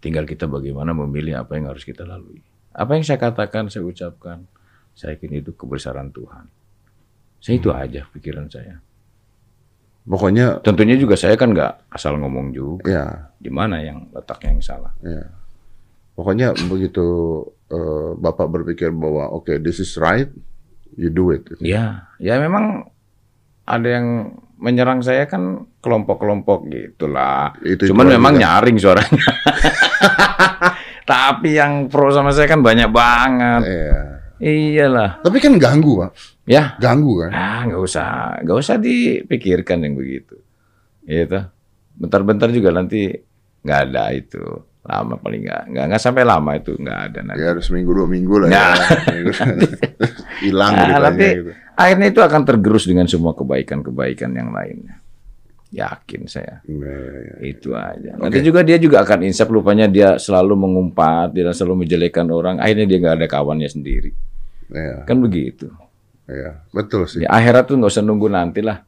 [0.00, 2.40] Tinggal kita bagaimana memilih apa yang harus kita lalui.
[2.72, 4.48] Apa yang saya katakan, saya ucapkan,
[4.96, 6.48] saya yakin itu kebesaran Tuhan.
[7.38, 8.80] Saya itu aja pikiran saya.
[10.02, 12.90] Pokoknya, Tentunya juga saya kan nggak asal ngomong juga.
[12.90, 13.06] ya,
[13.38, 14.92] Di mana yang letaknya yang salah.
[15.04, 15.28] ya.
[16.12, 17.04] Pokoknya begitu
[17.70, 20.28] eh, Bapak berpikir bahwa oke this is right,
[20.98, 21.46] you do it.
[21.62, 22.90] Ya, ya memang
[23.64, 27.50] ada yang menyerang saya kan kelompok-kelompok gitulah.
[27.60, 28.42] Itu Cuman memang juga.
[28.46, 29.24] nyaring suaranya.
[31.12, 33.60] Tapi yang pro sama saya kan banyak banget.
[33.66, 34.00] Iya.
[34.42, 35.22] Iyalah.
[35.22, 36.10] Tapi kan ganggu, Pak.
[36.42, 37.30] Ya, Ganggu kan?
[37.30, 40.34] ah nggak usah, nggak usah dipikirkan yang begitu.
[41.06, 41.38] Gitu.
[41.94, 43.06] Bentar-bentar juga nanti
[43.62, 44.42] nggak ada itu.
[44.82, 47.38] Lama paling nggak, nggak nggak sampai lama itu nggak ada nanti.
[47.38, 48.74] Ya harus seminggu dua minggu lah Nah.
[48.74, 48.86] ya.
[50.42, 51.50] Hilang Nah, nanti gitu.
[51.72, 54.98] akhirnya itu akan tergerus dengan semua kebaikan-kebaikan yang lainnya.
[55.72, 56.60] Yakin saya.
[56.66, 57.34] Iya, iya, iya.
[57.48, 58.12] Itu aja.
[58.18, 62.84] Nanti juga dia juga akan insaf lupanya dia selalu mengumpat, dia selalu menjelekkan orang, akhirnya
[62.84, 64.12] dia nggak ada kawannya sendiri.
[64.68, 65.72] Iya, Kan begitu.
[66.26, 66.60] iya.
[66.68, 67.22] Betul sih.
[67.22, 68.84] Di akhirat tuh nggak usah nunggu nanti lah.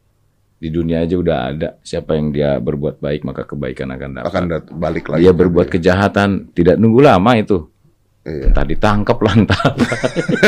[0.65, 1.69] Di dunia aja udah ada.
[1.85, 4.29] Siapa yang dia berbuat baik maka kebaikan akan dapat.
[4.33, 5.21] Akan dat- balik lagi.
[5.21, 7.69] dia berbuat kejahatan tidak nunggu lama itu.
[8.25, 8.49] Iya.
[8.49, 9.85] Entah ditangkap lah entah apa.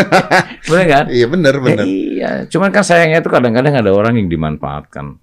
[0.72, 1.04] Bener kan?
[1.12, 1.84] Iya benar benar.
[1.84, 5.20] Eh, iya, cuman kan sayangnya itu kadang-kadang ada orang yang dimanfaatkan,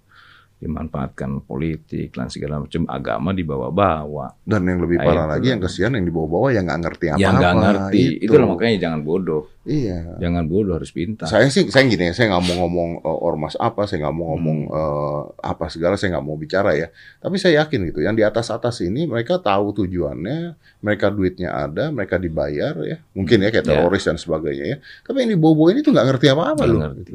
[0.64, 4.32] dimanfaatkan politik dan segala macam agama dibawa-bawa.
[4.41, 7.22] Dan yang lebih Nah, parah lagi yang kesian yang di bawah-bawah yang nggak ngerti apa-apa.
[7.22, 8.24] yang nggak ngerti, Itu.
[8.24, 10.18] itu loh makanya jangan bodoh, Iya.
[10.18, 11.26] jangan bodoh harus pintar.
[11.26, 14.59] Saya sih, saya gini, saya nggak mau ngomong uh, ormas apa, saya nggak mau ngomong
[14.64, 14.76] Hmm.
[14.76, 16.88] uh, apa segala, saya nggak mau bicara ya.
[17.20, 21.89] Tapi saya yakin gitu, yang di atas atas ini mereka tahu tujuannya, mereka duitnya ada,
[21.89, 23.72] mereka dibayar ya, mungkin ya kayak Ya.
[23.76, 24.78] teroris dan sebagainya ya.
[25.01, 26.80] Tapi yang di bawah ini tuh nggak ngerti apa-apa loh.
[26.82, 27.14] ngerti.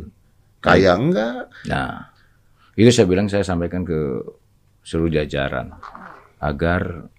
[0.59, 2.11] Kaya enggak, Nah,
[2.79, 4.23] itu saya bilang saya sampaikan ke
[4.87, 5.75] seluruh jajaran
[6.39, 7.11] agar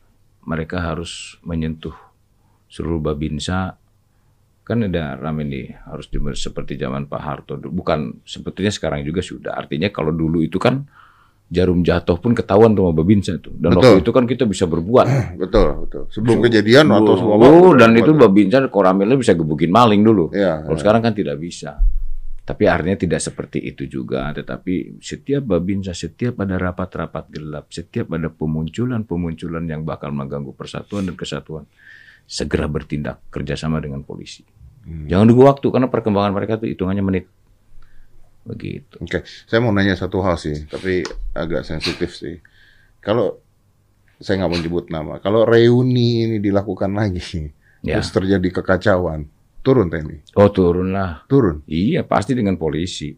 [0.47, 1.93] mereka harus menyentuh
[2.72, 3.76] seluruh babinsa.
[4.64, 9.57] Kan ada rame nih harus di, seperti zaman Pak Harto bukan sebetulnya sekarang juga sudah.
[9.57, 10.86] Artinya kalau dulu itu kan
[11.49, 13.82] jarum jatuh pun ketahuan sama babinsa itu dan Betul.
[13.82, 15.36] waktu itu kan kita bisa berbuat.
[15.41, 16.03] Betul betul.
[16.14, 20.30] Sebelum kejadian atau semua Oh, dan itu babinsa koramilnya bisa gebukin maling dulu.
[20.32, 21.82] Ya, kalau sekarang kan tidak bisa.
[22.50, 24.34] Tapi artinya tidak seperti itu juga.
[24.34, 31.14] Tetapi setiap babinsa, setiap ada rapat-rapat gelap, setiap ada pemunculan-pemunculan yang bakal mengganggu persatuan dan
[31.14, 31.70] kesatuan,
[32.26, 34.41] segera bertindak kerjasama dengan polisi.
[34.89, 37.26] Jangan nunggu waktu karena perkembangan mereka itu hitungannya menit.
[38.50, 38.97] Begitu.
[38.97, 41.06] Oke, saya mau nanya satu hal sih, tapi
[41.38, 42.41] agak sensitif sih.
[42.97, 43.38] Kalau
[44.18, 47.54] saya nggak mau nyebut nama, kalau reuni ini dilakukan lagi,
[47.86, 48.02] Ya.
[48.02, 49.30] terus terjadi kekacauan,
[49.60, 51.26] turun TNI, Oh turunlah.
[51.28, 51.62] turun.
[51.68, 53.12] Iya pasti dengan polisi.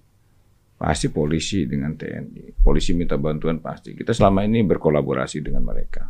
[0.75, 2.57] Pasti polisi dengan TNI.
[2.57, 3.93] Polisi minta bantuan pasti.
[3.93, 6.09] Kita selama ini berkolaborasi dengan mereka.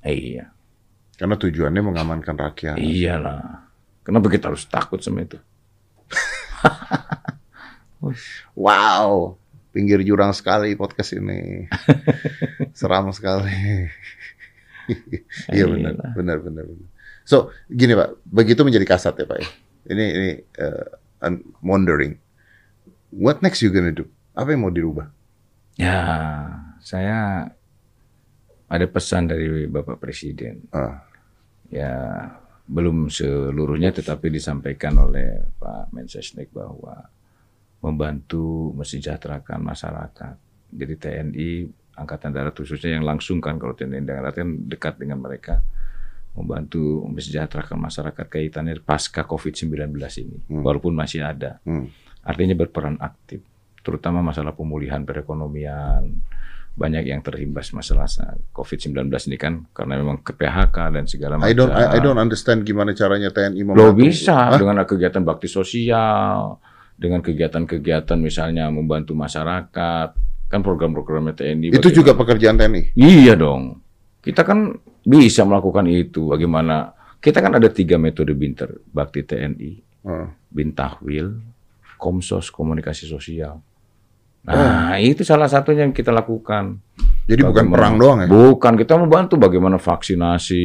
[0.00, 0.48] Eh, iya.
[1.14, 2.80] Karena tujuannya mengamankan rakyat.
[2.80, 3.68] Iyalah.
[4.00, 5.36] Kenapa kita harus takut sama itu?
[8.54, 9.36] Wow,
[9.74, 11.66] pinggir jurang sekali podcast ini,
[12.78, 13.50] seram sekali.
[15.52, 16.88] Iya benar, benar, benar, benar.
[17.28, 19.48] So gini pak, begitu menjadi kasat ya pak ya.
[19.92, 20.30] Ini ini
[20.64, 20.88] uh,
[21.20, 22.16] I'm wondering,
[23.12, 24.08] what next you gonna do?
[24.32, 25.12] Apa yang mau dirubah?
[25.76, 26.00] Ya,
[26.80, 27.52] saya
[28.64, 30.64] ada pesan dari Bapak Presiden.
[30.72, 31.04] Ah.
[31.68, 31.92] Ya,
[32.64, 37.12] belum seluruhnya tetapi disampaikan oleh Pak Mensesnek bahwa
[37.84, 40.34] membantu mesejahterakan masyarakat.
[40.72, 41.48] Jadi TNI
[42.00, 45.60] Angkatan Darat khususnya yang langsung kan kalau TNI Angkatan Darat kan dekat dengan mereka
[46.38, 50.38] membantu mesejahterakan masyarakat kaitannya pasca COVID-19 ini.
[50.48, 50.62] Hmm.
[50.62, 51.58] Walaupun masih ada.
[51.62, 51.90] Hmm.
[52.22, 53.42] Artinya berperan aktif,
[53.80, 56.22] terutama masalah pemulihan perekonomian.
[56.72, 58.94] Banyak yang terimbas masalah sa- COVID-19
[59.26, 61.50] ini kan karena memang ke PHK dan segala macam.
[61.50, 63.98] I don't I, I don't understand gimana caranya TNI Lo membantu.
[63.98, 64.54] bisa Hah?
[64.54, 66.62] dengan kegiatan bakti sosial,
[66.94, 70.08] dengan kegiatan-kegiatan misalnya membantu masyarakat,
[70.46, 71.66] kan program-programnya TNI.
[71.68, 72.82] Itu bagaimana- juga pekerjaan TNI.
[72.94, 73.82] Iya dong.
[74.18, 74.78] Kita kan
[75.08, 76.28] bisa melakukan itu.
[76.28, 76.92] Bagaimana?
[77.18, 79.72] Kita kan ada tiga metode binter bakti TNI,
[80.04, 80.28] Ah.
[80.52, 81.40] bintahwil,
[81.96, 83.58] komsos, komunikasi sosial.
[84.44, 86.78] Nah, itu salah satunya yang kita lakukan.
[87.28, 88.26] Jadi bukan Bagaimana- perang doang ya?
[88.30, 90.64] Bukan, kita membantu bagaimana vaksinasi,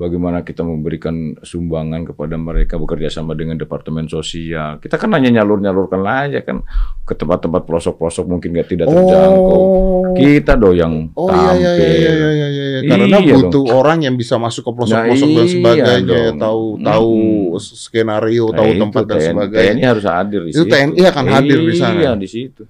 [0.00, 4.80] bagaimana kita memberikan sumbangan kepada mereka bekerja sama dengan departemen sosial.
[4.80, 6.64] Kita kan hanya nyalur-nyalurkan aja kan
[7.04, 9.60] ke tempat-tempat pelosok-pelosok mungkin nggak tidak terjangkau.
[9.60, 10.16] Oh.
[10.16, 11.84] Kita do yang Oh iya iya tampil.
[11.84, 12.80] iya iya iya iya iya.
[12.88, 16.00] Karena Iya butuh orang yang bisa masuk ke pelosok-pelosok Nah, dan iya sebagainya,
[16.32, 16.40] dong.
[16.40, 17.12] tahu tahu
[17.60, 19.70] skenario, Nah, tahu tempat dan TNI sebagainya.
[19.76, 20.72] TNI harus hadir di Itu situ.
[20.72, 21.98] TNI akan hadir di sana.
[22.00, 22.62] Iya, di situ.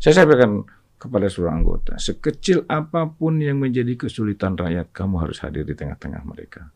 [0.00, 0.64] Saya sampaikan
[0.96, 6.26] kepada seluruh anggota, sekecil apa pun yang menjadi kesulitan rakyat, kamu harus hadir di tengah-tengah
[6.26, 6.74] mereka.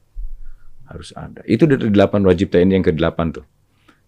[0.92, 1.40] Harus ada.
[1.48, 3.44] Itu dari delapan wajib TNI yang ke-8 tuh.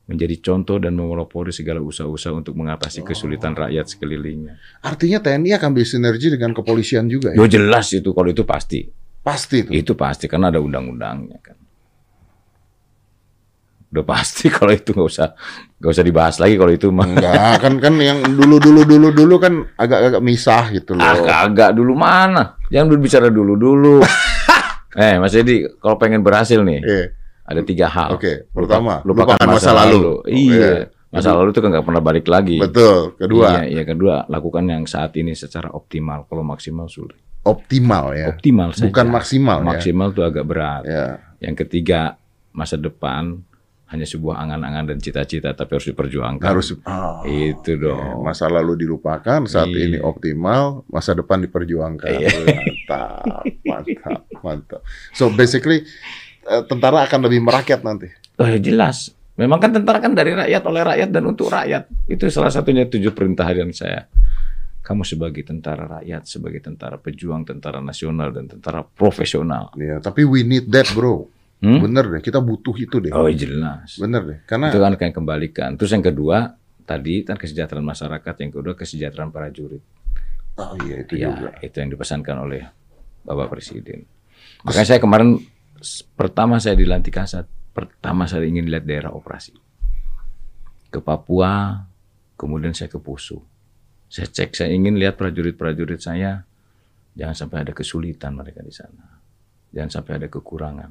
[0.05, 4.85] Menjadi contoh dan memelopori segala usaha-usaha untuk mengatasi kesulitan rakyat sekelilingnya.
[4.85, 7.41] Artinya TNI akan bersinergi dengan kepolisian juga ya.
[7.41, 8.85] Yo jelas itu kalau itu pasti.
[9.25, 9.73] Pasti itu.
[9.73, 11.57] Itu pasti karena ada undang-undangnya kan.
[13.97, 15.33] Udah pasti kalau itu nggak usah
[15.81, 17.09] nggak usah dibahas lagi kalau itu mah.
[17.09, 21.01] Enggak, kan kan yang dulu dulu dulu dulu kan agak-agak misah gitu loh.
[21.01, 22.61] Ah, agak dulu mana?
[22.69, 24.05] Jangan berbicara dulu dulu.
[24.95, 27.05] eh, Mas Edi, kalau pengen berhasil nih, Iya.
[27.45, 28.15] ada tiga hal.
[28.15, 29.97] Oke, pertama, lupakan, lupakan masa, masa lalu.
[29.99, 30.13] lalu.
[30.15, 30.55] Oh, iya.
[30.55, 30.73] iya.
[31.15, 32.59] Masa lalu itu kan nggak pernah balik lagi.
[32.59, 33.15] Betul.
[33.15, 36.27] Kedua, Iya, iya kedua, lakukan yang saat ini secara optimal.
[36.27, 37.23] Kalau maksimal sulit.
[37.45, 38.33] optimal ya.
[38.33, 38.89] Optimal saja.
[38.89, 39.67] Bukan maksimal ya.
[39.69, 40.83] Maksimal itu agak berat.
[40.89, 41.21] Ya.
[41.39, 42.17] Yang ketiga,
[42.51, 43.45] masa depan
[43.85, 46.41] hanya sebuah angan-angan dan cita-cita tapi harus diperjuangkan.
[46.51, 48.25] Harus oh, itu ya, dong.
[48.25, 49.87] masa lalu dilupakan, saat Iya.
[49.87, 52.11] ini optimal, masa depan diperjuangkan.
[52.11, 52.29] Iya.
[52.89, 54.85] Mantap, mantap, mantap.
[55.17, 55.89] So basically
[56.45, 58.13] eh, tentara akan lebih merakyat nanti.
[58.37, 59.15] Oh, ya jelas.
[59.35, 61.91] Memang kan tentara kan dari rakyat, oleh rakyat dan untuk rakyat.
[62.07, 64.07] Itu salah satunya tujuh perintah harian saya.
[64.85, 69.75] Kamu sebagai tentara rakyat, sebagai tentara pejuang, tentara nasional dan tentara profesional.
[69.75, 71.27] Ya, tapi we need that, bro.
[71.65, 71.81] Hmm?
[71.83, 73.11] Bener deh, kita butuh itu deh.
[73.11, 73.97] Oh jelas.
[73.97, 75.71] Bener deh, karena Itu kan akan kembalikan.
[75.81, 79.83] Terus yang kedua tadi kan kesejahteraan masyarakat, yang kedua kesejahteraan prajurit.
[80.55, 81.51] oh iya itu ya, juga.
[81.59, 82.63] itu yang dipesankan oleh
[83.27, 84.07] Bapak Presiden.
[84.65, 85.45] Makanya saya kemarin
[86.17, 87.45] pertama saya dilantik Kasat,
[87.77, 89.53] pertama saya ingin lihat daerah operasi.
[90.89, 91.85] Ke Papua,
[92.41, 93.45] kemudian saya ke Poso.
[94.09, 96.47] Saya cek, saya ingin lihat prajurit-prajurit saya,
[97.13, 99.21] jangan sampai ada kesulitan mereka di sana.
[99.75, 100.91] Jangan sampai ada kekurangan.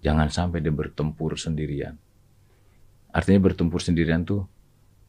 [0.00, 1.98] Jangan sampai dia bertempur sendirian.
[3.10, 4.46] Artinya bertempur sendirian tuh,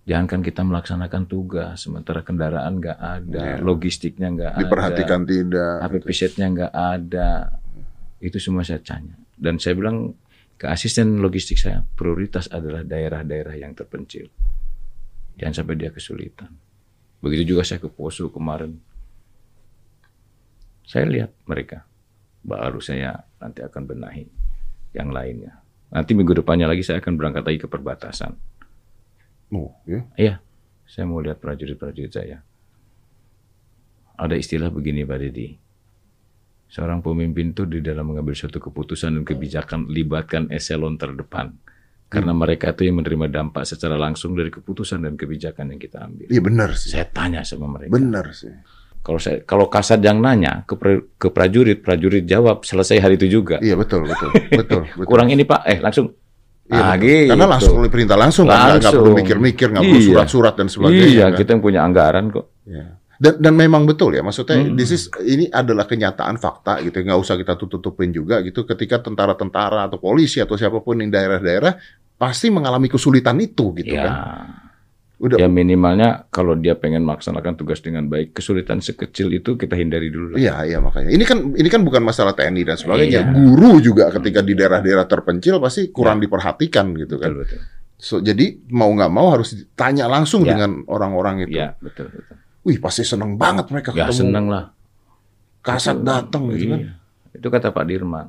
[0.09, 3.61] jangankan kita melaksanakan tugas, sementara kendaraan nggak ada, Iya.
[3.61, 4.61] logistiknya nggak ada.
[4.65, 5.75] Diperhatikan tidak.
[5.85, 7.29] HPP setnya nggak ada.
[8.17, 9.17] Itu semua saya tanya.
[9.37, 10.17] Dan saya bilang
[10.57, 14.25] ke asisten logistik saya, prioritas adalah daerah-daerah yang terpencil.
[15.37, 16.49] Jangan sampai dia kesulitan.
[17.21, 18.73] Begitu juga saya ke Poso kemarin.
[20.81, 21.85] Saya lihat mereka.
[22.41, 24.25] Baru saya nanti akan benahi
[24.97, 25.61] yang lainnya.
[25.93, 28.33] Nanti minggu depannya lagi saya akan berangkat lagi ke perbatasan.
[29.53, 30.03] Oh, ya.
[30.19, 30.35] Iya,
[30.83, 32.43] saya mau lihat prajurit-prajurit saya.
[34.17, 35.66] Ada istilah begini Pak Deddy.
[36.67, 41.55] Seorang pemimpin itu di dalam mengambil suatu keputusan dan kebijakan libatkan eselon terdepan.
[42.07, 46.27] Karena mereka itu yang menerima dampak secara langsung dari keputusan dan kebijakan yang kita ambil.
[46.27, 46.95] Iya benar sih.
[46.95, 47.91] Saya tanya sama mereka.
[47.91, 48.51] Benar sih.
[49.03, 50.75] Kalau saya kalau kasat yang nanya ke,
[51.15, 53.59] ke prajurit, prajurit jawab selesai hari itu juga.
[53.59, 55.07] Iya betul, betul, betul, betul.
[55.07, 56.11] Kurang ini Pak, eh langsung.
[56.67, 57.31] Iya, ah, gitu.
[57.31, 58.75] Karena langsung oleh perintah langsung, kan?
[58.75, 58.99] Nggak- Langsung.
[58.99, 60.07] perlu mikir-mikir, nggak perlu Iya.
[60.11, 61.07] surat-surat dan sebagainya.
[61.07, 61.37] Iya, kan?
[61.39, 62.45] kita yang punya anggaran kok.
[62.67, 62.99] Ya.
[63.17, 64.77] Dan, dan memang betul ya, maksudnya Hmm.
[64.77, 68.61] this is, ini adalah kenyataan fakta gitu, nggak usah kita tutup-tutupin juga gitu.
[68.61, 71.73] Ketika tentara-tentara atau polisi atau siapa pun di daerah-daerah
[72.13, 74.05] pasti mengalami kesulitan itu gitu ya.
[74.05, 74.13] kan.
[75.17, 80.13] Udah, Ya minimalnya kalau dia pengen melaksanakan tugas dengan baik, kesulitan sekecil itu kita hindari
[80.13, 80.37] dulu.
[80.37, 81.09] Iya, iya makanya.
[81.09, 83.25] Ini kan ini kan bukan masalah TNI dan sebagainya.
[83.25, 83.33] Iya.
[83.33, 87.33] Guru juga ketika di daerah-daerah terpencil pasti kurang diperhatikan gitu kan.
[87.33, 87.59] Betul betul.
[87.97, 90.53] So, jadi mau nggak mau harus tanya langsung Ya.
[90.53, 91.57] dengan orang-orang itu.
[91.57, 92.37] Ya betul betul.
[92.67, 94.65] Wih, pasti seneng banget mereka Ya ketemu senang lah.
[95.59, 96.79] kasat datang gitu kan.
[96.81, 96.91] Iya.
[97.33, 98.27] Itu kata Pak Dirman.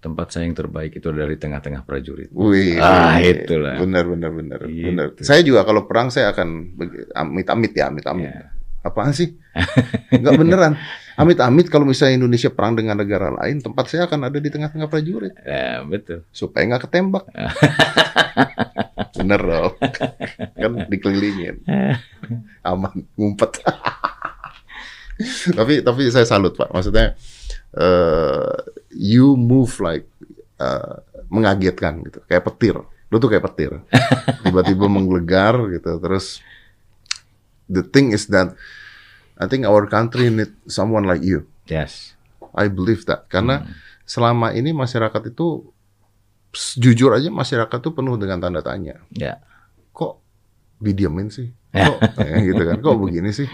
[0.00, 2.30] Tempat saya yang terbaik itu dari tengah-tengah prajurit.
[2.30, 3.76] Wih, Ah, itulah.
[3.76, 4.86] Benar, benar, benar, Gitu.
[4.86, 5.06] benar.
[5.20, 6.72] Saya juga kalau perang saya akan
[7.12, 8.30] amit-amit ya, amit-amit.
[8.30, 8.48] Ya.
[8.80, 9.36] Apaan sih?
[10.08, 10.72] Enggak beneran.
[11.20, 15.36] Amit-amit kalau misalnya Indonesia perang dengan negara lain, tempat saya akan ada di tengah-tengah prajurit
[15.44, 16.24] Ya, betul.
[16.32, 17.24] supaya nggak ketembak.
[19.20, 19.72] bener dong.
[20.56, 21.60] kan dikelilingin.
[22.64, 23.60] Aman, ngumpet.
[25.58, 26.72] tapi tapi saya salut Pak.
[26.72, 27.12] Maksudnya
[27.76, 28.52] eh
[28.90, 30.08] you move like
[30.56, 30.94] eh,
[31.28, 32.76] mengagetkan gitu, kayak petir.
[33.10, 33.76] Lu tuh kayak petir.
[34.46, 36.00] Tiba-tiba menggelegar gitu.
[36.00, 36.40] Terus
[37.68, 38.54] the thing is that
[39.40, 41.48] I think our country need someone like you.
[41.64, 42.12] Yes.
[42.52, 43.24] I believe that.
[43.32, 43.64] Karena
[44.04, 45.72] selama ini masyarakat itu
[46.76, 49.00] jujur aja masyarakat tuh penuh dengan tanda tanya.
[49.16, 49.40] Ya.
[49.96, 50.20] Kok
[50.82, 51.48] didiemin sih?
[51.70, 52.78] Kok ya, gitu kan?
[52.84, 53.48] Kok begini sih?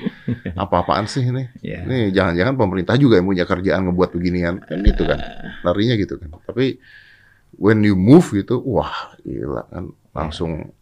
[0.59, 1.47] Apa-apaan sih ini?
[1.62, 1.84] Ya.
[1.84, 5.20] Ini jangan-jangan pemerintah juga yang punya kerjaan ngebuat beginian kan itu kan.
[5.62, 6.34] Larinya gitu kan.
[6.43, 6.80] Tapi
[7.61, 10.72] when you move gitu, wah gila kan langsung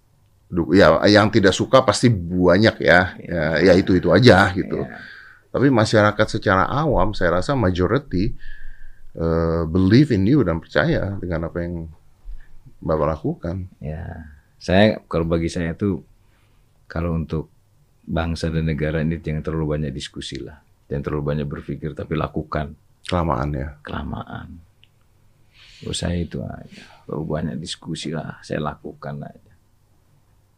[0.74, 3.18] ya yang tidak suka pasti banyak ya.
[3.18, 4.84] Ya, ya itu itu aja gitu.
[4.84, 4.98] Ya.
[5.54, 8.34] Tapi masyarakat secara awam saya rasa majority
[9.14, 11.86] eh, believe in you dan percaya dengan apa yang
[12.84, 13.72] Bapak lakukan.
[13.80, 14.28] Ya,
[14.60, 16.04] saya kalau bagi saya tuh
[16.84, 17.48] kalau untuk
[18.04, 20.60] bangsa dan negara ini jangan terlalu banyak diskusi lah,
[20.92, 23.68] jangan terlalu banyak berpikir tapi lakukan Kelamaan ya.
[23.80, 24.60] kelamaan.
[25.92, 29.53] Saya itu aja, terlalu banyak diskusi lah, saya lakukan aja.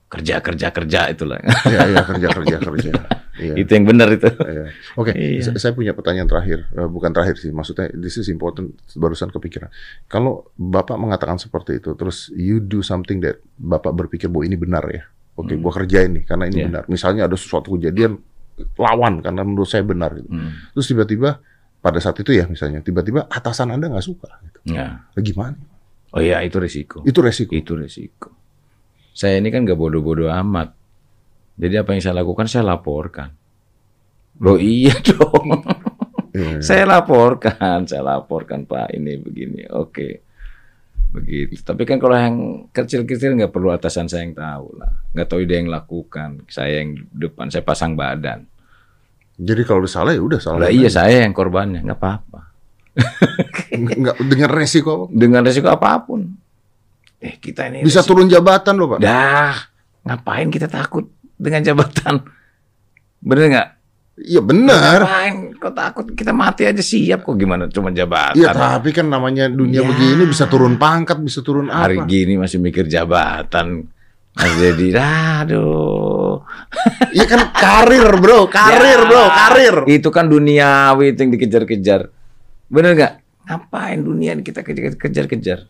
[0.07, 1.43] Kerja kerja kerja itulah.
[1.67, 2.93] Iya, iya kerja kerja kerja.
[3.37, 3.53] Iya.
[3.59, 4.31] Itu yang benar itu.
[4.31, 4.71] Iya.
[4.95, 5.43] Oke, Iya.
[5.45, 6.71] sa- saya punya pertanyaan terakhir.
[6.71, 8.73] Eh, bukan terakhir sih, maksudnya this is important.
[8.93, 9.69] Barusan kepikiran.
[10.07, 14.87] Kalau bapak mengatakan seperti itu, terus you do something that bapak berpikir bahwa ini benar
[14.87, 15.05] ya.
[15.35, 15.61] Oke, Hmm.
[15.61, 16.67] gua kerjain nih karena ini Iya.
[16.67, 16.83] benar.
[16.87, 18.17] Misalnya ada sesuatu kejadian
[18.75, 20.15] lawan karena menurut saya benar.
[20.15, 20.31] Gitu.
[20.31, 20.55] Hmm.
[20.73, 21.31] Terus tiba-tiba
[21.79, 24.31] pada saat itu ya misalnya, tiba-tiba atasan anda nggak suka.
[24.41, 24.73] Gitu.
[24.73, 25.05] Ya.
[25.13, 25.59] Gimana?
[26.11, 27.03] Oh iya itu risiko.
[27.03, 27.53] Itu resiko.
[27.53, 28.33] Itu risiko.
[29.17, 30.77] Saya ini kan nggak bodoh-bodoh amat.
[31.57, 33.33] Jadi apa yang saya lakukan saya laporkan.
[34.45, 35.65] Loh iya dong.
[36.37, 36.61] Iya.
[36.61, 39.65] saya laporkan, saya laporkan Pak ini begini.
[39.73, 40.21] Oke.
[41.09, 41.65] Begitu.
[41.65, 42.37] Tapi kan kalau yang
[42.69, 44.93] kecil-kecil nggak perlu atasan saya yang tahu lah.
[45.17, 46.45] Nggak tahu dia yang lakukan.
[46.53, 48.45] Saya yang depan, saya pasang badan.
[49.41, 50.69] Jadi kalau salah ya udah salah.
[50.69, 52.41] Lah iya saya yang korbannya, nggak apa-apa.
[53.73, 55.13] Nggak- dengan resiko apa?
[55.13, 56.37] Dengan resiko apa pun.
[57.19, 59.01] Eh kita ini Bisa resiko- turun jabatan loh pak.
[59.01, 59.57] Dah,
[60.03, 62.21] ngapain kita takut dengan jabatan?
[63.19, 63.69] Bener nggak?
[64.17, 65.01] Iya benar.
[65.03, 65.35] Ngapain?
[65.57, 66.07] Kok takut?
[66.11, 67.69] Kita mati aja siap kok gimana?
[67.69, 68.37] Cuma jabatan.
[68.37, 69.87] Iya tapi kan namanya dunia Ya.
[69.87, 72.09] begini bisa turun pangkat, bisa turun Hari apa?
[72.09, 73.85] gini masih mikir jabatan.
[74.33, 74.87] Masih jadi,
[75.41, 76.45] aduh.
[77.11, 79.77] Iya kan karir bro, karir Ya, bro, karir.
[79.87, 82.13] Itu kan duniawi itu yang dikejar-kejar.
[82.69, 83.13] Bener nggak?
[83.45, 85.69] Ngapain dunia kita kejar-kejar?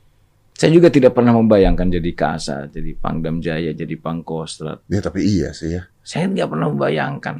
[0.57, 4.89] Saya juga tidak pernah membayangkan jadi Kasa, jadi Pangdam Jaya, jadi Pangkostrat.
[4.89, 5.85] Ya tapi iya sih ya.
[6.01, 7.37] Saya nggak pernah membayangkan.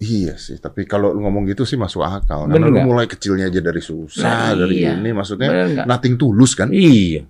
[0.00, 2.48] Iya sih, tapi kalau lu ngomong gitu sih masuk akal.
[2.48, 2.86] Karena Bener lu nggak?
[2.88, 4.96] mulai kecilnya aja dari susah, Nah, dari iya.
[4.96, 6.72] ini maksudnya Bener nothing tulus kan?
[6.72, 7.28] Iya.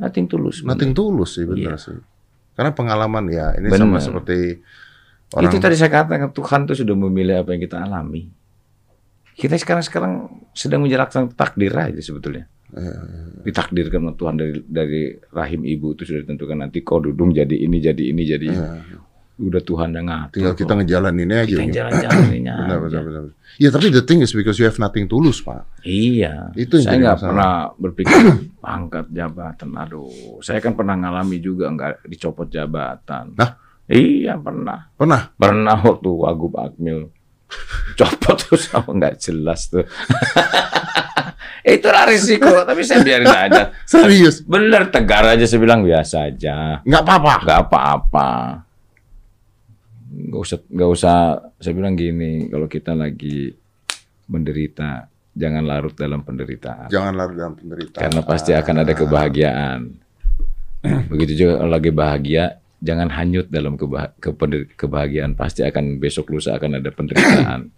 [0.00, 0.56] Nothing tulus.
[0.60, 0.68] bener.
[0.74, 1.84] Nothing tulus sih bener Iya.
[1.84, 1.98] sih.
[2.56, 3.84] Karena pengalaman ya, ini Bener.
[3.86, 4.58] sama seperti
[5.30, 8.26] orang Itu tadi saya katakan Tuhan tuh sudah memilih apa yang kita alami.
[9.32, 10.12] Kita sekarang sekarang
[10.50, 12.48] sedang menjalankan takdir aja sebetulnya.
[13.44, 15.02] Ditakdirkan sama Tuhan dari dari
[15.32, 18.58] rahim ibu itu sudah ditentukan nanti kau dudung jadi ini jadi ini jadi ini.
[18.60, 18.98] Iya.
[19.38, 20.34] Udah Tuhan yang ngatur.
[20.34, 21.56] tinggal kita ngejalaninnya aja.
[21.62, 21.72] kita
[22.34, 23.22] Benar, benar, benar.
[23.56, 25.62] Ya tapi the thing is because you have nothing tulus pak.
[25.86, 26.50] Iya.
[26.58, 28.18] Itu yang saya nggak pernah berpikir
[28.64, 29.70] pangkat jabatan.
[29.78, 33.32] Aduh, saya kan pernah ngalami juga nggak dicopot jabatan.
[33.38, 33.50] Nah?
[33.88, 34.92] Iya pernah.
[34.92, 35.32] Pernah?
[35.40, 37.08] Pernah waktu Wagub Akmil
[37.98, 39.86] copot tuh sama nggak jelas tuh.
[41.62, 43.74] Itulah risiko, tapi saya biarin aja.
[43.90, 44.42] Serius?
[44.42, 46.80] Bener tegar aja saya bilang biasa aja.
[46.82, 47.34] Nggak apa-apa.
[47.44, 48.28] Nggak apa-apa.
[50.08, 51.16] Nggak usah, nggak usah.
[51.58, 53.52] Saya bilang gini, kalau kita lagi
[54.26, 56.88] menderita, jangan larut dalam penderitaan.
[56.88, 58.02] Jangan larut dalam penderitaan.
[58.02, 59.80] Karena pasti akan ada kebahagiaan.
[61.12, 62.44] Begitu juga kalau lagi bahagia,
[62.78, 65.34] jangan hanyut dalam keba- kependi- kebahagiaan.
[65.34, 67.60] Pasti akan besok lusa akan ada penderitaan.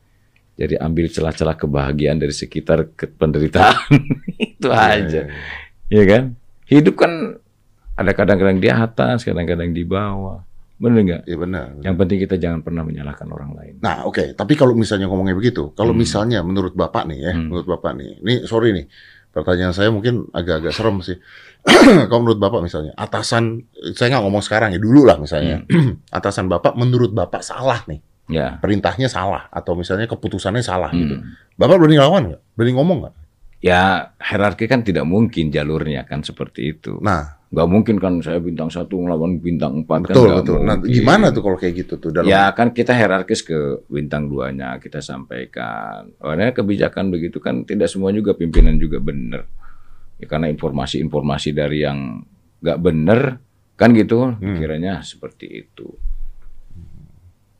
[0.60, 3.96] Jadi ambil celah-celah kebahagiaan dari sekitar ke penderitaan.
[4.36, 5.24] Itu aja.
[5.88, 6.22] Iya kan?
[6.68, 7.40] Hidup kan
[7.96, 10.44] ada kadang-kadang di atas, kadang-kadang di bawah.
[10.76, 11.22] Bener nggak?
[11.24, 11.66] Iya benar.
[11.80, 13.74] Yang penting kita jangan pernah menyalahkan orang lain.
[13.80, 14.32] Nah, oke.
[14.32, 16.00] Tapi kalau misalnya ngomongnya begitu, kalau Hmm.
[16.00, 17.48] misalnya menurut Bapak nih ya, Hmm.
[17.52, 18.88] menurut Bapak nih, ini sorry nih,
[19.28, 21.16] pertanyaan saya mungkin agak-agak serem sih.
[22.08, 23.60] kalau menurut Bapak misalnya, atasan,
[23.92, 25.60] saya nggak ngomong sekarang ya, dulu lah misalnya,
[26.16, 28.00] atasan Bapak menurut Bapak salah nih,
[28.30, 28.56] Ya.
[28.62, 31.18] perintahnya salah, atau misalnya keputusannya salah gitu.
[31.18, 31.34] Hmm.
[31.58, 32.42] Bapak berani ngelawan nggak?
[32.54, 33.14] Berani ngomong nggak?
[33.60, 36.96] Ya hierarki kan tidak mungkin jalurnya kan seperti itu.
[37.02, 40.58] Nah, Nggak mungkin kan saya bintang satu ngelawan bintang empat kan betul betul.
[40.62, 42.14] Nah, gimana tuh kalau kayak gitu tuh?
[42.14, 46.14] Dalam, Ya kan kita hierarkis ke bintang duanya kita sampaikan.
[46.14, 49.50] Karena kebijakan begitu kan tidak semua juga pimpinan juga benar.
[50.22, 52.22] Ya, karena informasi-informasi dari yang
[52.62, 53.42] nggak benar
[53.74, 54.54] kan gitu Hmm.
[54.54, 55.90] kiranya seperti itu.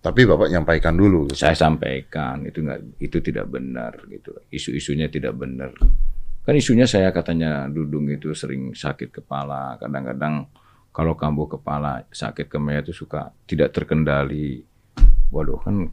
[0.00, 1.28] Tapi Bapak nyampaikan dulu.
[1.28, 1.44] Gitu.
[1.44, 4.32] Saya sampaikan itu nggak itu tidak benar gitu.
[4.48, 5.76] Isu-isunya tidak benar.
[6.40, 9.76] Kan isunya saya katanya Dudung itu sering sakit kepala.
[9.76, 10.48] Kadang-kadang
[10.90, 14.64] kalau kambuh kepala sakit kemeh itu suka tidak terkendali.
[15.28, 15.84] Waduh kan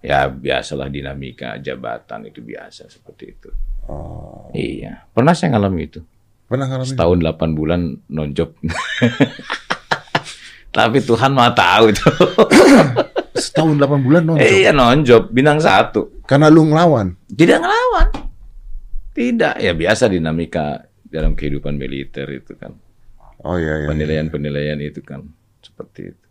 [0.00, 3.50] ya biasalah dinamika jabatan itu biasa seperti itu.
[3.84, 6.00] Oh, Iya, pernah saya ngalami itu.
[6.48, 6.90] pernah ngalamin?
[6.90, 8.56] Setahun 8 bulan nonjob.
[10.70, 12.02] Tapi Tuhan mah tahu itu.
[13.40, 14.44] Setahun 8 bulan nonton.
[14.44, 16.20] iya nonjob bintang satu.
[16.28, 17.16] Karena lu ngelawan.
[17.26, 18.06] Tidak ngelawan.
[19.10, 22.76] Tidak, ya biasa dinamika dalam kehidupan militer itu kan.
[23.42, 23.88] Oh iya iya.
[23.88, 25.24] Penilaian-penilaian itu kan
[25.64, 26.28] seperti itu.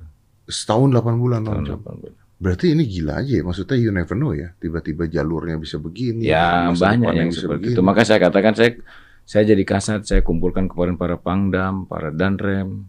[0.49, 2.15] Setahun 8 bulan Tahun nonton.
[2.15, 2.39] 80.
[2.39, 3.43] Berarti ini gila aja ya.
[3.43, 4.55] Maksudnya you never know ya.
[4.55, 6.23] Tiba-tiba jalurnya bisa begini.
[6.23, 7.75] Ya banyak yang bisa seperti begini.
[7.75, 7.81] itu.
[7.83, 8.79] Maka saya katakan saya
[9.27, 12.87] saya jadi kasat, saya kumpulkan kemarin para pangdam, para danrem.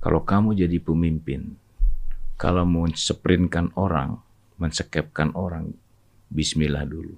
[0.00, 1.54] Kalau kamu jadi pemimpin,
[2.38, 4.14] kalau mau sprintkan orang,
[4.56, 5.74] mensekepkan orang,
[6.28, 7.12] Bismillah dulu.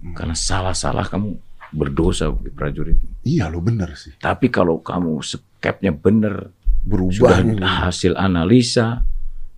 [0.00, 0.14] Hmm.
[0.14, 1.34] Karena salah-salah kamu
[1.72, 2.94] berdosa prajurit.
[3.24, 4.14] Iya lo bener sih.
[4.14, 7.56] Tapi kalau kamu skepnya benar, Berubah sudah nih.
[7.58, 9.02] hasil analisa,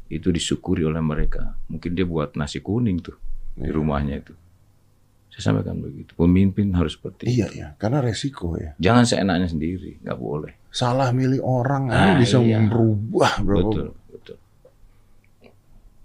[0.07, 1.59] itu disyukuri oleh mereka.
[1.67, 3.19] Mungkin dia buat nasi kuning tuh
[3.53, 3.75] di Iya.
[3.75, 4.33] rumahnya itu.
[5.29, 6.15] Saya sampaikan begitu.
[6.15, 7.43] Pemimpin harus seperti itu.
[7.43, 8.73] Iya ya, karena resiko ya.
[8.79, 10.53] Jangan seenaknya sendiri, nggak boleh.
[10.71, 12.63] Salah milih orang Ah, ini bisa iya.
[12.63, 13.69] merubah berapa.
[13.69, 13.87] Betul.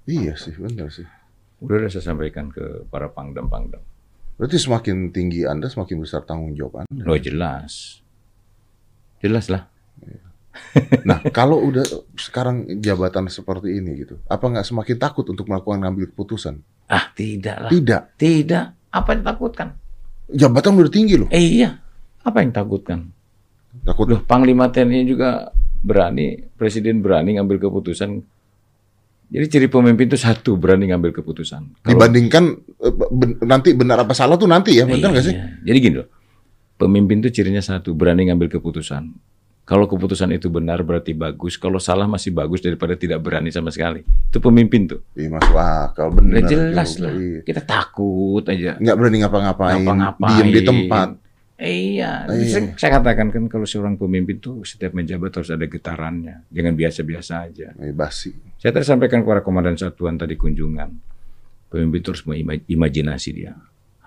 [0.09, 1.05] Iya sih, benar sih.
[1.61, 3.81] Udah saya sampaikan ke para pangdam-pangdam.
[4.41, 7.03] Berarti semakin tinggi Anda, semakin besar tanggung jawab Anda.
[7.05, 8.01] Lo jelas,
[9.21, 9.69] jelas lah.
[11.07, 11.85] Nah, kalau udah
[12.17, 16.59] sekarang jabatan seperti ini gitu, apa nggak semakin takut untuk melakukan ngambil keputusan?
[16.91, 18.01] Ah tidak lah, Tidak.
[18.19, 18.65] tidak.
[18.91, 19.67] Apa yang takutkan?
[20.27, 21.29] Jabatan udah tinggi loh.
[21.31, 21.79] Eh iya,
[22.25, 23.07] apa yang takutkan?
[23.87, 28.19] Takut Loh, Panglima TNI juga berani, Presiden berani ngambil keputusan.
[29.31, 31.79] Jadi ciri pemimpin itu satu, berani ngambil keputusan.
[31.79, 32.43] Kalau- dibandingkan
[32.83, 35.31] eh, ben- nanti benar apa salah tuh nanti ya, benar nggak sih?
[35.31, 35.45] Iya.
[35.71, 36.07] Jadi gini loh,
[36.75, 39.07] pemimpin itu cirinya satu, berani ngambil keputusan.
[39.63, 44.03] Kalau keputusan itu benar berarti bagus, kalau salah masih bagus daripada tidak berani sama sekali.
[44.03, 44.99] Itu pemimpin tuh.
[45.15, 46.43] Iya masuk akal benar.
[46.43, 47.39] Jelas juga, lah, iya.
[47.47, 48.75] kita takut aja.
[48.83, 50.31] Nggak berani ngapa-ngapain, Ngapa-ngapain.
[50.43, 51.07] diem di tempat.
[51.61, 52.49] Iya, Iya.
[52.49, 57.33] saya, saya katakan kan kalau seorang pemimpin tuh setiap menjabat harus ada getarannya, jangan biasa-biasa
[57.45, 57.67] aja.
[57.77, 58.33] Eh, basi.
[58.57, 60.89] Saya tadi sampaikan kepada komandan satuan tadi kunjungan,
[61.69, 62.25] pemimpin itu harus
[62.65, 63.53] imajinasi dia,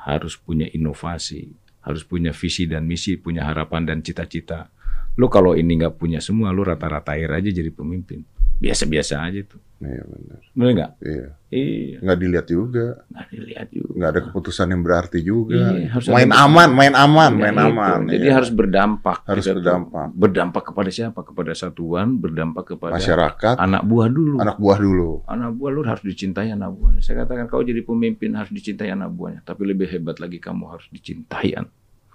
[0.03, 1.55] harus punya inovasi,
[1.87, 4.67] harus punya visi dan misi, punya harapan dan cita-cita.
[5.15, 8.27] Lu kalau ini nggak punya semua, lu rata-rata air aja jadi pemimpin.
[8.65, 9.61] Biasa-biasa aja tuh.
[9.77, 10.39] Iya benar.
[10.51, 10.93] Bener nggak?
[10.99, 11.27] Iya.
[11.55, 13.93] Iya, Nggak dilihat juga, nggak dilihat juga.
[13.95, 15.61] nggak ada keputusan yang berarti juga.
[15.71, 17.67] Iya, harus main ada- aman, main aman, Ya, main itu.
[17.69, 17.99] aman.
[18.09, 18.33] Jadi iya.
[18.33, 19.19] harus berdampak.
[19.23, 20.07] Harus Kita tuh berdampak.
[20.11, 21.21] Berdampak kepada siapa?
[21.21, 24.37] Kepada satuan, berdampak kepada masyarakat, anak buah dulu.
[24.41, 25.11] anak buah dulu.
[25.29, 27.01] Anak buah lu harus dicintai anak buahnya.
[27.01, 29.45] Saya katakan kau jadi pemimpin harus dicintai anak buahnya.
[29.45, 31.61] Tapi lebih hebat lagi kamu harus dicintai,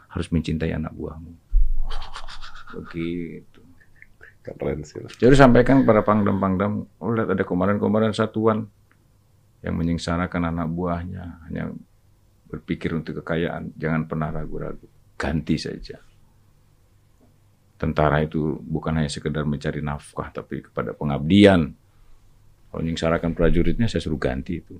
[0.09, 1.31] harus mencintai anak buahmu.
[2.71, 3.58] Begitu.
[4.55, 5.03] Keren sih.
[5.19, 8.65] Jadi sampaikan kepada pangdam-pangdam, oh lihat ada komandan-komandan satuan
[9.59, 11.75] yang menyengsarakan anak buahnya, hanya
[12.49, 14.87] berpikir untuk kekayaan, jangan pernah ragu-ragu,
[15.19, 15.99] ganti saja.
[17.79, 21.71] Tentara itu bukan hanya sekedar mencari nafkah, tapi kepada pengabdian.
[22.69, 24.75] Kalau menyengsarakan prajuritnya, saya suruh ganti itu.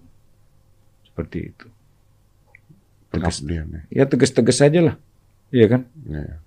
[1.08, 1.68] Seperti itu.
[3.10, 3.82] Tegas, Pengabdian ya.
[3.90, 4.96] ya tegas-tegas saja lah.
[5.50, 5.82] Iya kan?
[6.06, 6.38] Iya.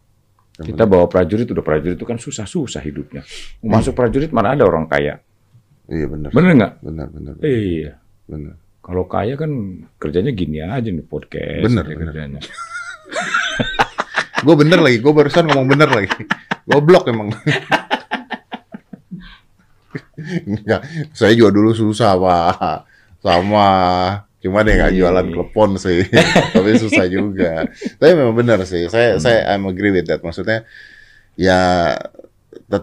[0.53, 3.25] Kita bawa prajurit, udah prajurit itu kan susah-susah hidupnya.
[3.65, 5.17] Mau Masuk prajurit mana ada orang kaya.
[5.89, 6.31] Iya benar.
[6.31, 6.73] Bener nggak?
[6.85, 7.33] Benar, benar.
[7.41, 7.97] Iya.
[8.29, 8.55] Benar.
[8.83, 9.51] Kalau kaya kan
[9.97, 11.65] kerjanya gini aja nih podcast.
[11.65, 12.13] Bener, dia bener.
[12.13, 12.41] kerjanya.
[14.43, 16.11] Gue bener lagi, gue barusan ngomong bener lagi.
[16.67, 17.31] Goblok emang.
[20.51, 20.83] Enggak,
[21.15, 22.83] saya juga dulu susah pak,
[23.23, 23.71] sama.
[24.43, 24.99] Cuma dia nggak Iya.
[24.99, 26.03] jualan klepon sih,
[26.55, 27.65] tapi susah juga.
[27.71, 30.19] Tapi memang benar sih, saya saya I'm agree with that.
[30.19, 30.67] Maksudnya
[31.33, 31.95] ya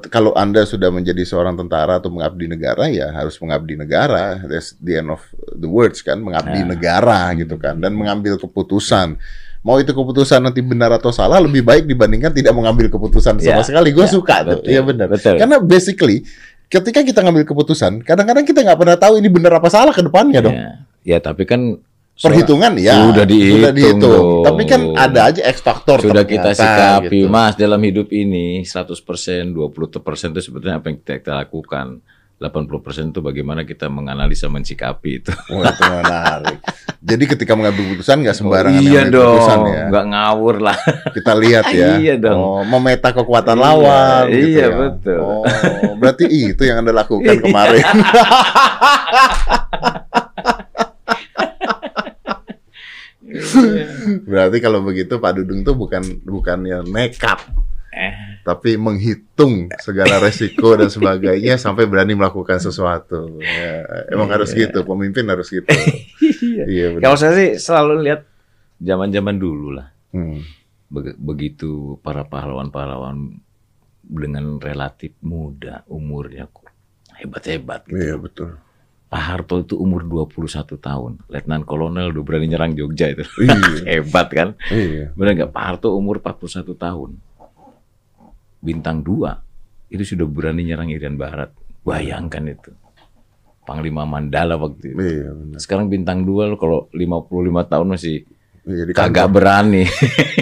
[0.08, 4.38] kalau anda sudah menjadi seorang tentara atau mengabdi negara ya harus mengabdi negara.
[4.42, 6.74] That's the end of the words kan, mengabdi Nah.
[6.74, 9.18] negara gitu kan, dan mengambil keputusan.
[9.60, 13.60] Mau itu keputusan nanti benar atau salah lebih baik dibandingkan tidak mengambil keputusan sama Ya,
[13.60, 13.92] sekali.
[13.92, 15.12] Gue ya, suka tuh, iya benar.
[15.12, 15.36] betul.
[15.36, 16.24] Karena basically
[16.70, 20.40] ketika kita ngambil keputusan, kadang-kadang kita nggak pernah tahu ini benar apa salah ke depannya
[20.40, 20.56] dong.
[20.56, 20.72] Ya,
[21.04, 21.82] ya tapi kan
[22.20, 23.24] Perhitungan ya Sudah
[23.72, 24.44] dihitung dong.
[24.44, 27.32] Tapi kan ada aja X faktor sudah kita sikapi, gitu.
[27.32, 32.04] Mas, dalam hidup ini 100%, 20% itu sebetulnya apa yang kita, kita lakukan.
[32.40, 35.32] 80% itu bagaimana kita menganalisa mensikapi itu.
[35.52, 36.60] Oh, itu menarik.
[37.00, 39.84] Jadi ketika mengambil keputusan nggak sembarangan iya ngambil dong, keputusan ya.
[39.90, 40.78] nggak ngawur lah.
[41.16, 41.88] Kita lihat ya.
[42.00, 42.40] Iya dong.
[42.40, 44.78] Oh, memeta kekuatan Iya, lawan gitu iya, ya.
[44.78, 45.20] betul.
[45.20, 45.44] Oh,
[46.00, 47.44] berarti itu yang Anda lakukan Iya.
[47.44, 47.86] kemarin.
[54.26, 57.40] berarti kalau begitu Pak Dudung tuh bukan bukannya nekat,
[57.90, 58.14] Eh,
[58.50, 63.38] tapi menghitung segala resiko dan sebagainya sampai berani melakukan sesuatu.
[63.38, 64.74] Ya, emang harus Iya.
[64.74, 65.70] gitu, pemimpin harus gitu.
[66.42, 66.66] iya.
[66.66, 66.88] iya.
[66.98, 68.26] Kalau saya sih selalu lihat
[68.82, 69.94] zaman-zaman dulu lah.
[70.10, 70.42] Hmm.
[70.90, 73.38] Beg- begitu para pahlawan-pahlawan
[74.02, 76.50] dengan relatif muda umurnya
[77.14, 78.02] hebat-hebat gitu.
[78.02, 78.58] Iya betul.
[79.10, 83.26] Pak Harto itu umur 21 tahun, Letnan Kolonel udah berani nyerang Jogja itu.
[83.42, 83.86] Iya.
[84.02, 84.50] Hebat kan?
[84.70, 85.14] iya.
[85.14, 85.52] Benar nggak?
[85.54, 87.18] Pak Harto umur 41 tahun.
[88.60, 91.50] Bintang 2 itu sudah berani nyerang Irian Barat.
[91.82, 92.72] Bayangkan itu.
[93.66, 95.00] Panglima Mandala waktu itu.
[95.00, 95.58] Iya benar.
[95.62, 98.16] Sekarang bintang 2 lo kalau 55 tahun masih
[98.70, 99.88] Iya, kagak berani.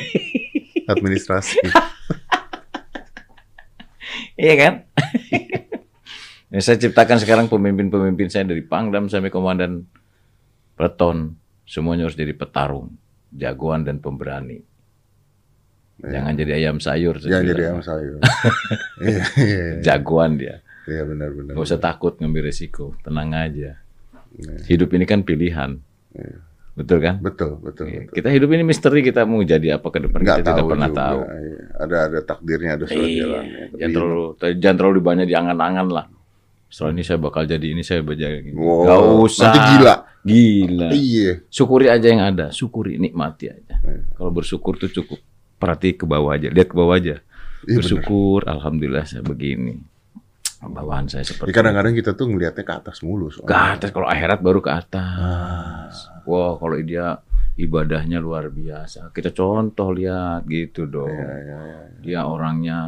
[0.91, 1.59] administrasi.
[4.37, 4.73] Iya kan?
[6.53, 9.89] Ya, saya ciptakan sekarang pemimpin-pemimpin saya dari Pangdam sampai Komandan
[10.77, 11.33] Peleton.
[11.65, 12.93] Semuanya harus jadi petarung,
[13.33, 14.61] jagoan dan pemberani.
[15.97, 16.09] Iya.
[16.13, 17.15] Jangan jadi ayam sayur.
[17.17, 18.19] Jangan jadi ayam sayur.
[18.99, 19.65] Iya, iya.
[19.83, 20.61] Jagoan dia.
[20.85, 21.53] Iya benar-benar.
[21.53, 23.77] Nggak usah takut ngambil resiko, tenang aja.
[24.31, 24.53] Iya.
[24.67, 25.81] Hidup ini kan pilihan,
[26.13, 26.37] Iya.
[26.73, 27.15] betul kan?
[27.19, 27.85] Betul, betul.
[27.89, 27.99] Iya.
[28.05, 28.13] betul.
[28.13, 30.99] Kita hidup ini misteri kita mau jadi apa ke depan Nggak kita tidak pernah juga.
[31.01, 31.19] tahu.
[31.23, 31.59] Iya.
[31.77, 33.57] Ada ada takdirnya, ada surat Iya, jalannya.
[33.57, 34.23] Tapi jangan terlalu
[34.57, 36.05] jangan terlalu banyak diangan-angan lah.
[36.67, 38.53] Setelah ini saya bakal jadi ini saya belajar gini.
[38.53, 39.43] Wow, Gak usah.
[39.45, 39.95] nanti gila.
[40.21, 40.87] Gila.
[40.91, 41.31] Iya.
[41.47, 43.75] Syukuri aja yang ada, syukuri, nikmati aja.
[43.79, 44.03] Iya.
[44.13, 45.17] Kalau bersyukur tuh cukup.
[45.57, 47.21] Perhati ke bawah aja, lihat ke bawah aja.
[47.65, 49.81] Iya, bersyukur, alhamdulillah saya begini.
[50.57, 53.29] Bawaan saya seperti Jadi kadang-kadang kita tuh ngelihatnya ke atas mulu.
[53.29, 53.49] soalnya.
[53.49, 55.93] ke atas kalau akhirat baru ke atas.
[56.09, 56.25] Ah.
[56.25, 57.21] Wah, kalau dia
[57.57, 59.13] ibadahnya luar biasa.
[59.13, 61.13] Kita contoh lihat gitu dong.
[61.13, 61.81] Iya, iya, iya.
[62.01, 62.79] Dia orangnya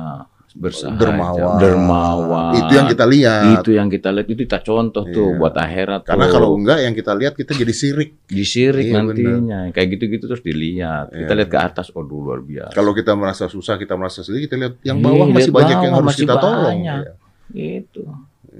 [0.51, 1.57] bersahaja, Dermawan.
[1.57, 2.51] dermawan.
[2.55, 3.59] Itu yang kita lihat.
[3.59, 5.37] Itu yang kita lihat itu kita contoh tuh Iya.
[5.37, 6.01] buat akhirat.
[6.03, 6.33] Karena tuh.
[6.33, 8.09] kalau enggak yang kita lihat kita jadi sirik.
[8.25, 11.09] disirik Iya, nantinya kayak gitu-gitu terus dilihat.
[11.09, 11.37] Kita Iya.
[11.37, 12.71] lihat ke atas, oh dulu luar biasa.
[12.71, 15.69] Kalau kita merasa susah, kita merasa sedih, kita lihat yang Iya, bawah masih lihat banyak
[15.69, 16.63] yang bawah harus masih kita tolong.
[16.65, 16.99] banyak.
[16.99, 17.13] Iya.
[17.51, 18.01] Gitu.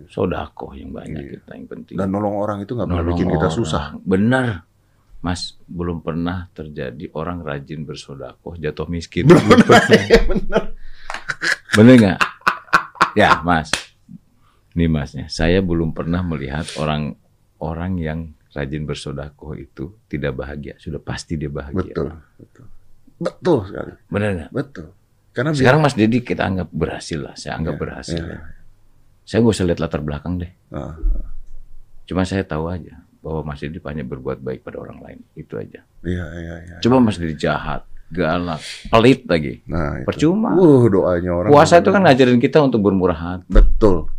[0.08, 1.32] Sodako yang banyak Iya.
[1.36, 1.96] kita yang penting.
[1.96, 3.58] Dan nolong orang itu nggak pernah Nolong bikin kita orang.
[3.58, 3.84] susah.
[4.00, 4.48] Benar.
[5.20, 9.28] Mas, belum pernah terjadi orang rajin bersodakoh jatuh miskin.
[9.28, 9.84] Belum Belum pernah.
[10.08, 10.64] Iya benar.
[11.72, 12.20] Bener nggak?
[13.14, 13.70] Ya, Mas.
[14.74, 17.18] Nih Masnya, saya belum pernah melihat orang
[17.60, 20.78] orang yang rajin bersodakoh itu tidak bahagia.
[20.78, 21.92] Sudah pasti dia bahagia.
[21.92, 22.08] Betul,
[22.38, 22.66] betul.
[23.20, 23.92] Betul sekali.
[24.08, 24.52] Bener nggak?
[24.52, 24.88] Betul.
[25.30, 27.36] Karena Sekarang Mas Dedi kita anggap berhasil lah.
[27.36, 28.24] Saya anggap Iya, berhasil.
[28.24, 28.34] iya.
[28.34, 28.40] ya.
[29.24, 30.52] Saya nggak usah lihat latar belakang deh.
[30.70, 30.96] Ah,
[32.06, 35.20] Cuma saya tahu aja bahwa Mas Dedi banyak berbuat baik pada orang lain.
[35.34, 35.84] Itu aja.
[36.02, 36.76] iya, iya, iya.
[36.80, 39.62] Coba Mas Dedi jahat, galak, pelit lagi.
[39.70, 40.08] Nah, itu.
[40.10, 40.58] Percuma.
[40.58, 41.50] Uh, doanya orang.
[41.54, 43.46] Puasa itu kan ngajarin kita untuk bermurah hati.
[43.50, 44.10] betul.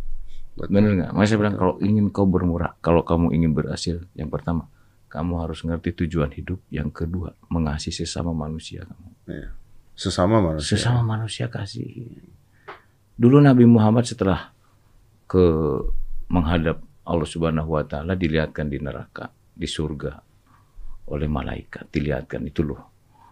[0.51, 0.67] Betul.
[0.67, 1.11] Bener nggak?
[1.15, 4.67] Makanya saya bilang kalau ingin kau bermurah, kalau kamu ingin berhasil, yang pertama
[5.07, 6.59] kamu harus ngerti tujuan hidup.
[6.67, 9.09] Yang kedua mengasihi sesama manusia kamu.
[9.31, 9.49] Iya.
[9.95, 10.75] Sesama manusia.
[10.75, 12.19] Sesama manusia kasih.
[13.15, 14.51] Dulu Nabi Muhammad setelah
[15.27, 15.43] ke
[16.31, 20.19] menghadap Allah Subhanahu wa taala dilihatkan di neraka, di surga
[21.11, 22.90] oleh malaikat, dilihatkan itu loh.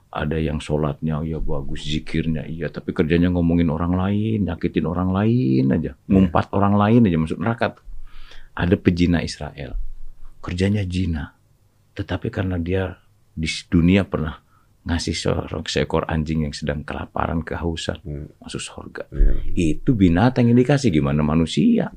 [0.10, 5.70] Ada yang sholatnya ya bagus, zikirnya iya, tapi kerjanya ngomongin orang lain, nyakitin orang lain
[5.70, 7.78] aja, ngumpat orang lain aja masuk neraka.
[8.57, 9.78] Ada pejina Israel,
[10.41, 11.38] kerjanya jina,
[11.93, 12.97] tetapi karena dia
[13.38, 14.41] di dunia pernah
[14.89, 18.28] ngasih seorang seekor anjing yang sedang kelaparan, kehausan, Hmm.
[18.41, 19.03] masuk surga.
[19.14, 19.78] Iya.
[19.78, 21.93] Itu binatang yang dikasih gimana manusia?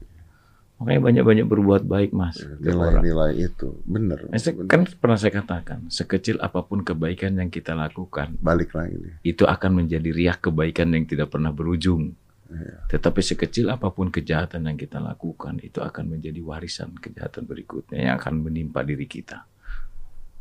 [0.82, 2.42] Makanya banyak-banyak berbuat baik mas.
[2.42, 2.58] orang.
[2.98, 4.18] Nilai-nilai itu bener.
[4.26, 4.66] Nah, bener.
[4.66, 9.14] Kan pernah saya katakan, sekecil apa pun kebaikan yang kita lakukan, Balik lagi nih.
[9.22, 12.18] itu akan menjadi riak kebaikan yang tidak pernah berujung.
[12.50, 12.98] Iya.
[12.98, 18.14] Tetapi sekecil apa pun kejahatan yang kita lakukan, itu akan menjadi warisan kejahatan berikutnya yang
[18.18, 19.46] akan menimpa diri kita.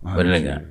[0.02, 0.62] Bener nggak?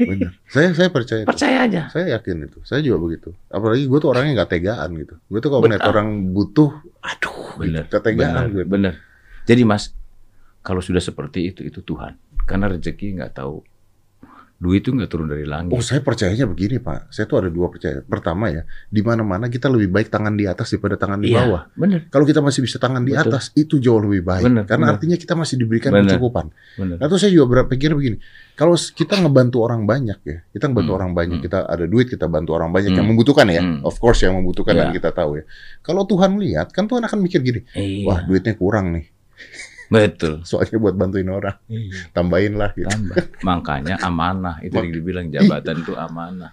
[0.00, 0.30] Bener.
[0.50, 1.28] Saya saya percaya itu.
[1.30, 1.82] Percaya aja.
[1.90, 2.58] Saya yakin itu.
[2.66, 3.30] Saya juga begitu.
[3.50, 5.14] Apalagi gue tuh orangnya nggak tegaan gitu.
[5.30, 6.70] Gue tuh kalau melihat orang butuh,
[7.02, 7.84] Aduh, gitu, bener.
[7.86, 8.64] ketegaan bener, gue.
[8.66, 8.94] bener.
[9.44, 9.92] Jadi mas,
[10.64, 12.16] kalau sudah seperti itu, itu Tuhan.
[12.44, 13.62] Karena rezeki nggak tahu.
[14.54, 15.74] Duit itu nggak turun dari langit.
[15.74, 17.10] Oh, saya percayanya begini, Pak.
[17.10, 18.00] Saya tuh ada dua percaya.
[18.00, 21.62] Pertama ya, di mana-mana kita lebih baik tangan di atas daripada tangan di Iya, bawah.
[21.74, 23.34] bener, Kalau kita masih bisa tangan di Betul.
[23.34, 24.46] atas, itu jauh lebih baik.
[24.46, 24.94] Bener, Karena bener.
[24.96, 26.06] artinya kita masih diberikan Bener.
[26.06, 26.46] kecukupan.
[26.74, 26.96] bener.
[26.96, 28.16] Nah, terus saya juga berpikir begini,
[28.54, 31.44] kalau kita ngebantu orang banyak ya, kita ngebantu Hmm, orang banyak, hmm.
[31.44, 33.82] kita ada duit, kita bantu orang banyak yang Hmm, membutuhkan ya, hmm.
[33.82, 34.86] of course yang membutuhkan Ya.
[34.86, 35.44] dan kita tahu ya.
[35.82, 39.10] Kalau Tuhan lihat, kan Tuhan akan mikir gini, Iya, wah duitnya kurang nih,
[39.86, 40.40] betul.
[40.42, 42.08] soalnya buat bantuin orang, Iya.
[42.10, 42.86] tambahin lah gitu.
[42.86, 43.16] Tambah.
[43.40, 46.52] Makanya amanah itu yang dibilang jabatan itu amanah.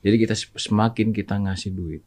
[0.00, 2.02] Jadi kita semakin kita ngasih duit,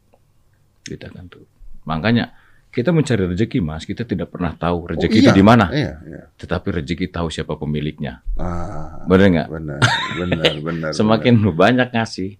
[0.82, 1.44] kita akan tuh.
[1.82, 2.32] Makanya
[2.70, 5.36] kita mencari rezeki mas, kita tidak pernah tahu rezeki Oh, itu iya.
[5.36, 5.66] di mana.
[5.68, 6.22] Iya, iya.
[6.32, 8.22] Tetapi rezeki tahu siapa pemiliknya.
[8.34, 9.48] Ah, Benar nggak?
[9.50, 9.80] benar,
[10.16, 10.90] benar, benar.
[10.90, 12.38] Semakin lu banyak ngasih,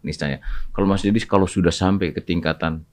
[0.00, 0.38] niscaya.
[0.70, 2.86] Kalau Mas Deddy kalau sudah sampai ke tingkatan,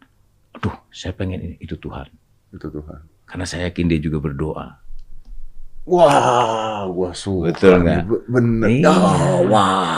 [0.51, 2.09] aduh, saya pengen ini, itu Tuhan.
[2.49, 3.01] itu Tuhan.
[3.29, 4.67] Karena saya yakin dia juga berdoa.
[5.85, 7.49] Wah, gua suka.
[7.49, 8.01] Betul nggak?
[8.03, 8.69] Be- Bener.
[8.71, 8.89] Iya.
[8.89, 9.93] Oh, wow.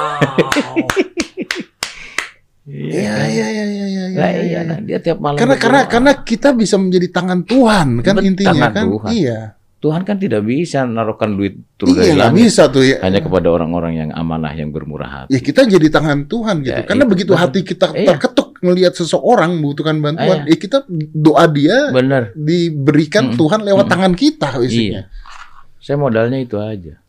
[2.63, 6.11] Iya, iya, iya, iya, iya, Nah, iya, iya, nah, dia tiap malam Karena karena karena
[6.21, 8.85] kita bisa menjadi tangan Tuhan kan Bet- intinya tangan kan.
[8.87, 9.11] Tuhan.
[9.11, 9.39] Iya.
[9.81, 13.01] Tuhan kan tidak bisa naruhkan duit turun Iya dari langit bisa tuh ya.
[13.01, 15.33] hanya kepada orang-orang yang amanah yang bermurah hati.
[15.33, 16.69] Ya kita jadi tangan Tuhan gitu.
[16.69, 18.13] Ya, Karena itu begitu hati kita Iya.
[18.13, 22.31] terketuk melihat seseorang membutuhkan bantuan, ya kita doa dia Bener.
[22.37, 23.39] diberikan Mm-mm.
[23.41, 23.93] Tuhan lewat Mm-mm.
[23.97, 25.03] tangan kita isinya.
[25.03, 25.81] Iya.
[25.81, 27.01] Saya modalnya itu aja.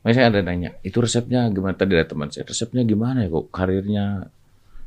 [0.00, 1.74] Makanya saya ada nanya, itu resepnya gimana?
[1.74, 4.28] Tadi ada teman saya, resepnya gimana ya kok karirnya?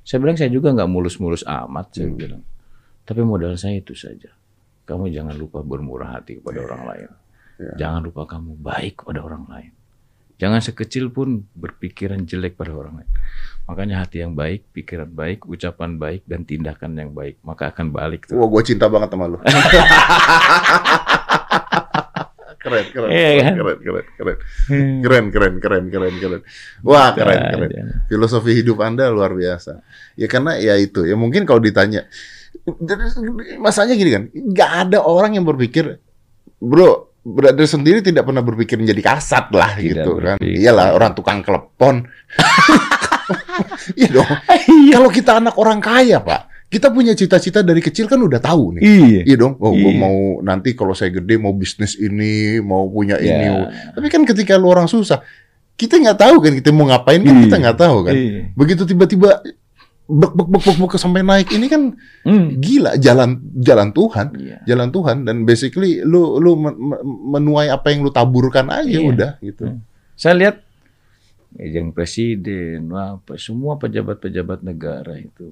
[0.08, 2.16] Saya bilang saya juga nggak mulus-mulus amat, saya Hmm.
[2.16, 2.44] bilang.
[3.04, 4.32] Tapi modal saya itu saja.
[4.88, 7.10] Kamu jangan lupa bermurah hati kepada orang lain.
[7.60, 7.74] Iya.
[7.76, 9.72] Jangan lupa kamu baik kepada orang lain.
[10.38, 13.10] Jangan sekecil pun berpikiran jelek pada orang lain.
[13.68, 17.42] Makanya hati yang baik, pikiran baik, ucapan baik, dan tindakan yang baik.
[17.42, 18.38] Maka akan balik tuh.
[18.38, 19.42] Wah, gue cinta banget sama lu.
[22.68, 23.54] keren, keren, Iya keren, kan?
[23.56, 24.38] keren, keren, keren,
[25.02, 26.42] keren, keren, keren, keren, keren.
[26.84, 27.70] Wah, keren, keren.
[28.06, 29.82] Filosofi hidup Anda luar biasa.
[30.20, 32.06] Ya karena ya itu, ya mungkin kalau ditanya,
[33.58, 35.98] masanya gini kan, nggak ada orang yang berpikir,
[36.60, 40.36] bro, brother sendiri tidak pernah berpikir menjadi kasat lah Tidak gitu kan.
[40.40, 40.64] berpikir.
[40.64, 42.08] Iyalah orang tukang klepon.
[43.96, 44.30] Iya dong.
[44.94, 48.84] Kalau kita anak orang kaya pak, kita punya cita-cita dari kecil kan udah tahu nih.
[48.84, 49.22] Iya.
[49.26, 49.54] Iya dong.
[49.60, 49.92] Oh, Iya.
[49.96, 53.36] mau nanti kalau saya gede mau bisnis ini, mau punya Ya.
[53.36, 53.48] ini.
[53.96, 55.24] Tapi kan ketika lu orang susah,
[55.76, 57.64] kita nggak tahu kan kita mau ngapain kan kita Iya.
[57.68, 58.16] nggak tahu kan.
[58.16, 58.42] Iya.
[58.56, 59.30] Begitu tiba-tiba
[60.08, 61.92] bek bek bek bek bek sampai naik ini kan
[62.24, 62.58] Hmm.
[62.58, 64.58] gila jalan jalan Tuhan, Iya.
[64.64, 69.04] jalan Tuhan dan basically lu lu men- men- menuai apa yang lu taburkan aja Iya.
[69.04, 69.68] udah gitu.
[69.68, 69.84] Hmm.
[70.16, 70.56] Saya lihat
[71.60, 75.52] yang presiden, apa semua pejabat-pejabat negara itu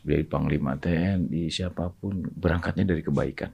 [0.00, 3.50] dari panglima TNI siapa pun berangkatnya dari kebaikan.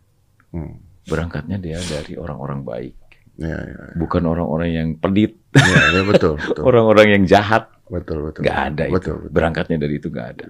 [0.53, 0.79] Hmm.
[1.05, 2.93] Berangkatnya dia dari orang-orang baik,
[3.35, 7.67] Ya, ya, bukan orang-orang yang pelit, ya, ya, betul, betul, orang-orang yang jahat.
[7.85, 8.47] betul, betul.
[8.47, 8.95] Nggak ada itu.
[8.95, 9.33] betul, betul.
[9.35, 10.45] Berangkatnya dari itu nggak ada.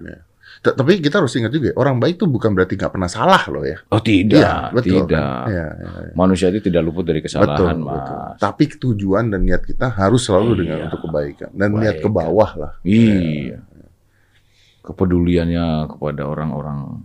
[0.55, 3.65] T- Tapi kita harus ingat juga, orang baik itu bukan berarti nggak pernah salah loh
[3.65, 3.81] ya.
[3.89, 5.01] Oh tidak, Iya, betul.
[5.03, 5.19] tidak.
[5.49, 6.13] Iya, iya, iya.
[6.13, 8.15] Manusia itu tidak luput dari kesalahan, betul, betul.
[8.15, 8.37] mas.
[8.37, 10.59] Tapi tujuan dan niat kita harus selalu Iya.
[10.61, 12.73] dengan untuk kebaikan dan niat ke bawah lah.
[12.85, 13.59] Iya.
[14.79, 17.01] Kepeduliannya kepada orang-orang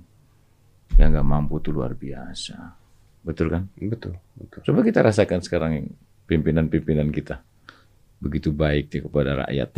[1.01, 2.77] yang nggak mampu itu luar biasa.
[3.21, 3.69] Betul kan?
[3.77, 4.61] Betul, betul.
[4.65, 5.73] Coba kita rasakan sekarang
[6.25, 7.45] pimpinan-pimpinan kita.
[8.19, 9.69] Begitu baik dia kepada rakyat.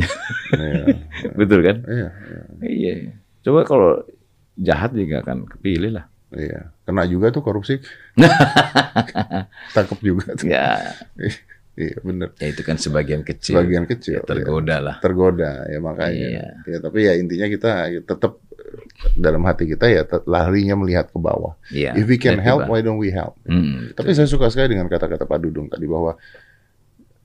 [0.52, 0.84] Iya,
[1.38, 1.76] Betul kan?
[1.86, 2.94] iya, iya, Iya.
[3.40, 4.02] Coba kalau
[4.54, 6.06] jahat juga akan kepilih lah.
[6.32, 6.70] iya.
[6.82, 7.78] Kena juga tuh korupsi.
[9.74, 10.46] Tangkap juga tuh.
[10.46, 10.78] Ya,
[11.72, 12.36] Iya, bener.
[12.36, 13.56] ya itu kan sebagian kecil.
[13.56, 14.20] Sebagian kecil.
[14.20, 14.96] Ya, tergoda lah.
[15.00, 16.46] tergoda ya makanya Iya.
[16.68, 17.70] ya tapi ya intinya kita
[18.04, 18.36] tetap
[19.12, 21.94] dalam hati kita ya larinya melihat ke bawah Iya.
[21.94, 25.22] if we can help why don't we help Hmm, tapi saya suka sekali dengan kata-kata
[25.22, 26.14] Pak Dudung tadi bahwa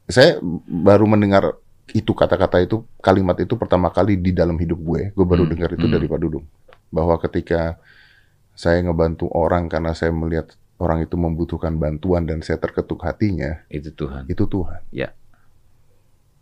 [0.05, 1.55] saya baru mendengar
[1.89, 5.69] itu kata-kata itu kalimat itu pertama kali di dalam hidup gue gue baru Hmm, dengar
[5.71, 5.93] itu hmm.
[5.93, 6.45] dari Pak Dudung
[6.87, 7.75] bahwa ketika
[8.57, 13.89] saya ngebantu orang karena saya melihat orang itu membutuhkan bantuan dan saya terketuk hatinya itu
[13.91, 14.25] Tuhan.
[14.25, 14.81] itu Tuhan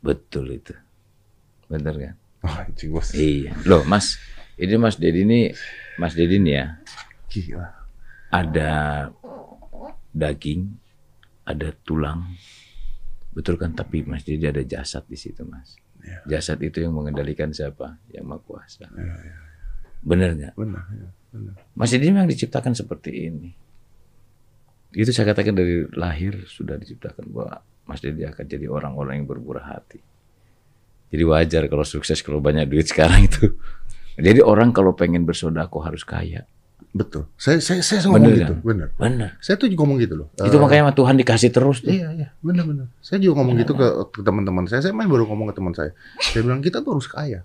[0.06, 0.74] Betul itu.
[1.66, 2.16] Bener kan?
[2.46, 2.62] oh
[3.10, 3.58] Iya.
[3.66, 4.22] Loh, Mas,
[4.56, 5.52] ini Mas Dedi ini,
[6.00, 6.66] Mas Dedi nih ya,
[7.28, 7.68] gila
[8.32, 8.72] ada
[10.12, 10.62] daging,
[11.48, 12.36] ada tulang,
[13.32, 13.72] betul kan?
[13.72, 15.76] Tapi Mas Dedi ada jasad di situ, Mas.
[16.04, 16.38] Iya.
[16.38, 17.98] Jasad itu yang mengendalikan siapa?
[18.12, 18.86] Yang Maha Kuasa.
[18.92, 19.16] Iya,
[20.06, 20.54] Bener nggak?
[20.54, 21.10] benar ya.
[21.76, 23.50] Mas Dedi memang diciptakan seperti ini.
[24.96, 29.76] Itu saya katakan dari lahir sudah diciptakan bahwa Mas Dedi akan jadi orang-orang yang bermurah
[29.76, 30.00] hati.
[31.12, 33.56] Jadi wajar kalau sukses kalau banyak duit sekarang itu.
[34.16, 36.48] Jadi orang kalau pengen bersodako harus kaya.
[36.92, 37.28] Betul.
[37.36, 38.60] Saya saya saya ngomong Bener gitu, kan?
[38.64, 38.88] benar.
[38.96, 39.30] Benar.
[39.44, 40.28] Saya tuh juga ngomong gitu loh.
[40.34, 41.92] Itu Eh, makanya sama Tuhan dikasih terus tuh.
[41.92, 42.88] Iya, iya, benar benar.
[43.00, 44.80] Saya juga ngomong gitu ke, ke teman-teman saya.
[44.80, 45.92] Saya main baru ngomong ke teman saya.
[46.22, 47.44] Saya bilang kita tuh harus kaya.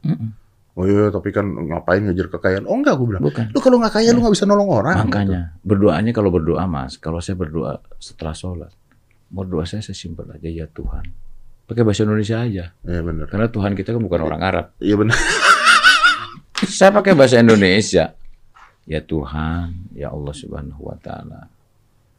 [0.78, 2.62] Oh iya, tapi kan ngapain ngejar kekayaan?
[2.64, 3.22] Oh enggak, gue bilang.
[3.26, 3.50] Bukan.
[3.50, 5.02] Lu kalau nggak kaya lu nggak bisa nolong orang.
[5.02, 8.70] Makanya berdoanya kalau berdoa mas, kalau saya berdoa setelah sholat,
[9.28, 11.10] mau doa saya saya simpel aja ya Tuhan.
[11.66, 12.86] Pakai bahasa Indonesia aja, Gitu.
[12.86, 13.26] Iya benar.
[13.26, 14.66] karena Tuhan kita kan bukan orang Arab.
[14.78, 15.18] Iya benar.
[16.62, 18.12] Saya pakai bahasa Indonesia.
[18.84, 21.46] Ya Tuhan, ya Allah Subhanahu wa taala.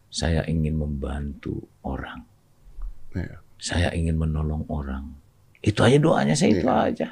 [0.08, 2.24] Saya ingin membantu orang.
[3.12, 3.38] Iya.
[3.56, 5.12] Saya ingin menolong orang.
[5.60, 7.08] Itu aja doanya saya itu aja.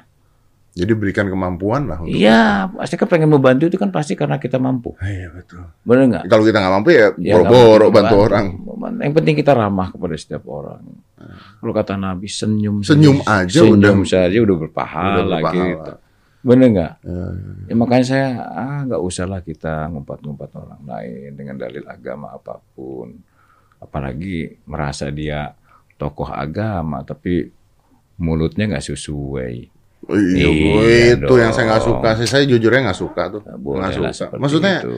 [0.69, 1.99] Jadi berikan kemampuan lah.
[2.05, 4.95] Iya, pasti kan pengen membantu itu kan pasti karena kita mampu.
[5.01, 5.65] Iya betul.
[5.83, 6.23] Benar nggak?
[6.29, 8.45] Kalau kita nggak mampu ya Ya, boro-boro nggak bantu orang.
[9.01, 10.81] Yang penting kita ramah kepada setiap orang.
[11.59, 15.67] Kalau kata Nabi senyum, Senyum saja- aja senyum udah- saja udah berpahala, udah berpahala.
[15.67, 15.93] gitu.
[16.49, 16.93] Bener nggak?
[16.99, 17.25] Ya,
[17.69, 22.57] Ya, makanya saya ah nggak usah lah kita ngumpat-ngumpat orang lain dengan dalil agama apa
[22.73, 23.13] pun.
[23.77, 25.53] Apalagi merasa dia
[25.95, 27.47] tokoh agama tapi
[28.17, 29.53] mulutnya nggak sesuai.
[30.09, 31.89] Iya, Iya itu yang saya nggak dong.
[32.01, 32.25] suka sih.
[32.25, 33.41] Saya jujurnya nggak suka tuh.
[33.45, 34.35] Nggak suka.
[34.35, 34.95] Maksudnya itu.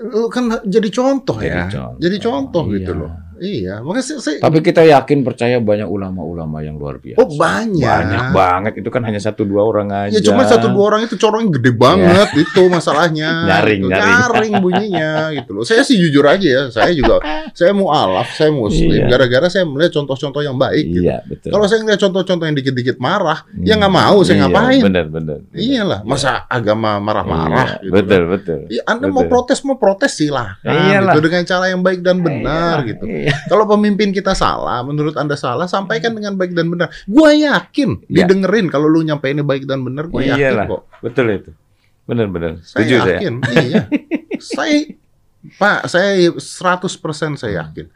[0.00, 1.64] lu kan jadi contoh Jadi ya.
[1.68, 1.98] contoh.
[2.00, 2.74] Jadi contoh Iya.
[2.80, 3.12] gitu loh.
[3.40, 7.16] Iya, makanya saya, saya Tapi kita yakin percaya banyak ulama-ulama yang luar biasa.
[7.16, 7.80] Oh, banyak.
[7.80, 8.72] Banyak banget.
[8.78, 10.12] Itu kan hanya satu dua orang aja.
[10.12, 13.28] Ya cuma satu dua orang itu corongnya gede banget itu masalahnya.
[13.48, 13.88] Nyaring, Gitu.
[13.88, 14.12] nyaring.
[14.20, 15.64] Nyaring bunyinya gitu loh.
[15.64, 17.16] Saya sih jujur aja ya, saya juga
[17.58, 19.08] saya mau alaf, saya muslim Iya.
[19.08, 21.08] gara-gara saya melihat contoh-contoh yang baik gitu.
[21.08, 21.48] Iya, betul.
[21.48, 23.64] Kalau saya ngeliat contoh-contoh yang dikit-dikit marah, Hmm.
[23.64, 24.82] ya nggak mau saya Iya, ngapain.
[24.84, 25.38] Benar, benar.
[25.50, 27.92] Iyalah, masa agama marah-marah Iya, gitu.
[27.96, 28.30] betul, kan.
[28.30, 28.58] betul.
[28.68, 29.32] Ya, anda mau Betul.
[29.32, 31.14] protes mau protes silahkan Iyalah.
[31.14, 33.04] gitu dengan cara yang baik dan benar Iya, gitu.
[33.08, 33.29] iya.
[33.46, 36.88] Kalau pemimpin kita salah, menurut Anda salah, sampaikan dengan baik dan benar.
[37.04, 38.24] Gua yakin Ya.
[38.24, 40.66] didengerin kalau lu nyampeinnya baik dan benar, gua yakin Iyalah.
[40.66, 40.82] kok.
[41.00, 41.50] Betul itu.
[42.04, 42.58] Benar-benar.
[42.60, 43.08] Saya Setuju saya.
[43.16, 43.34] yakin.
[43.46, 43.82] Iya.
[44.38, 44.76] saya
[45.52, 46.92] Pak, saya 100%
[47.34, 47.86] saya yakin.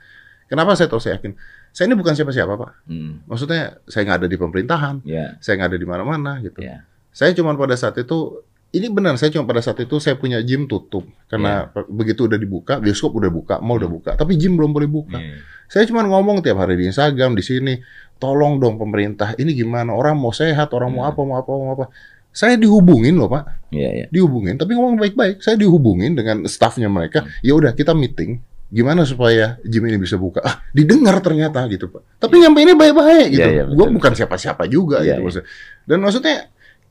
[0.44, 1.36] Kenapa saya tahu saya yakin?
[1.70, 2.86] Saya ini bukan siapa-siapa, Pak.
[2.86, 3.20] Hmm.
[3.26, 6.62] Maksudnya saya nggak ada di pemerintahan, Ya, saya nggak ada di mana-mana gitu.
[6.62, 6.86] ya.
[7.10, 8.40] Saya cuma pada saat itu
[8.74, 11.86] ini benar saya cuma pada saat itu saya punya gym tutup karena Iya.
[11.86, 15.16] begitu udah dibuka, bioskop udah buka, mall udah buka, tapi gym belum boleh buka.
[15.16, 15.38] Iya.
[15.64, 17.74] Saya cuma ngomong tiap hari di Instagram di sini,
[18.18, 19.94] tolong dong pemerintah, ini gimana?
[19.94, 21.14] Orang mau sehat, orang mau Iya.
[21.14, 21.86] apa, mau apa, mau apa.
[22.34, 23.70] Saya dihubungin loh, Pak.
[23.70, 24.06] Iya, iya.
[24.10, 25.38] Dihubungin, tapi ngomong baik-baik.
[25.38, 27.22] Saya dihubungin dengan staffnya mereka.
[27.22, 27.30] Hmm.
[27.46, 28.42] Ya udah, kita meeting.
[28.74, 30.42] Gimana supaya gym ini bisa buka?
[30.42, 32.18] Ah, didengar ternyata gitu, Pak.
[32.18, 33.46] Tapi nyampe ini baik-baik gitu.
[33.46, 35.46] Iya, iya, Gue bukan siapa-siapa juga Iya, gitu maksudnya.
[35.86, 36.36] Dan maksudnya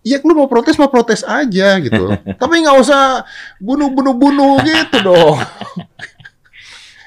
[0.04, 2.12] Ya lu mau protes mau protes aja gitu.
[2.42, 3.24] Tapi nggak usah
[3.58, 5.40] bunuh-bunuh-bunuh gitu dong.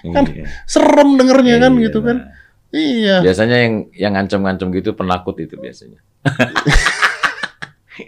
[0.06, 0.44] Kan Iya.
[0.64, 2.16] Serem dengernya kan Iya, gitu kan.
[2.68, 3.16] Iya.
[3.20, 6.00] Biasanya yang yang ngancem-ngancem gitu penakut itu biasanya.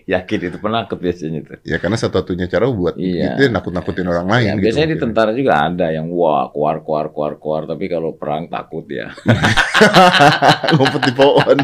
[0.05, 1.53] Yakin itu penakut biasanya itu.
[1.65, 3.35] Ya karena satu-satunya cara buat Iya.
[3.35, 4.63] itu nakut-nakutin orang lain Ya, gitu.
[4.63, 5.05] biasanya di mungkin.
[5.11, 9.09] tentara juga ada yang wah keluar keluar keluar keluar tapi kalau perang takut ya.
[10.71, 11.57] ngumpet di pohon.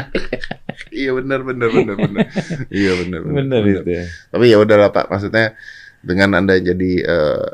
[0.91, 2.25] Iya benar benar benar benar.
[2.73, 4.03] Iya benar Benar itu ya.
[4.29, 5.55] Tapi ya udahlah Pak, maksudnya
[6.01, 7.47] dengan Anda jadi eh,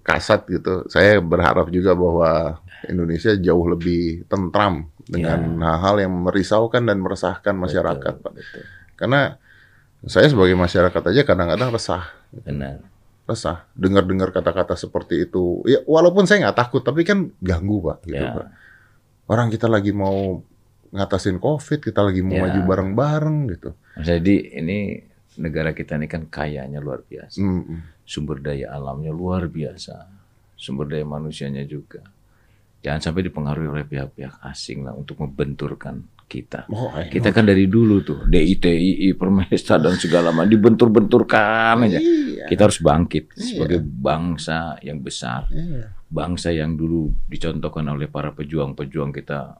[0.00, 2.58] kasat gitu, saya berharap juga bahwa
[2.88, 8.32] Indonesia jauh lebih tentram dengan hal-hal yang merisaukan dan meresahkan masyarakat, Betul, Pak.
[8.34, 8.62] betul.
[8.96, 9.20] Karena
[10.00, 12.80] saya sebagai masyarakat aja kadang-kadang resah, Benar.
[13.28, 15.60] resah dengar-dengar kata-kata seperti itu.
[15.68, 18.32] Ya walaupun saya nggak takut, tapi kan ganggu, Pak, gitu, Ya.
[18.32, 18.48] Pak.
[19.28, 20.40] Orang kita lagi mau
[20.90, 22.42] ngatasin COVID, kita lagi mau Ya.
[22.46, 23.70] maju bareng-bareng gitu.
[23.96, 24.78] Jadi ini
[25.38, 27.38] negara kita ini kan kayanya luar biasa.
[27.38, 27.82] Hmm.
[28.02, 30.06] Sumber daya alamnya luar biasa.
[30.54, 32.02] Sumber daya manusianya juga.
[32.80, 36.64] Jangan sampai dipengaruhi oleh pihak-pihak asing lah untuk membenturkan kita.
[36.70, 41.98] Oh, Kita kan dari dulu tuh DITII, Permesta dan segala macam dibentur-benturkan aja.
[41.98, 42.46] Iya.
[42.46, 43.42] Kita harus bangkit Iya.
[43.44, 45.90] sebagai bangsa yang besar, Iya.
[46.06, 49.58] bangsa yang dulu dicontohkan oleh para pejuang-pejuang kita.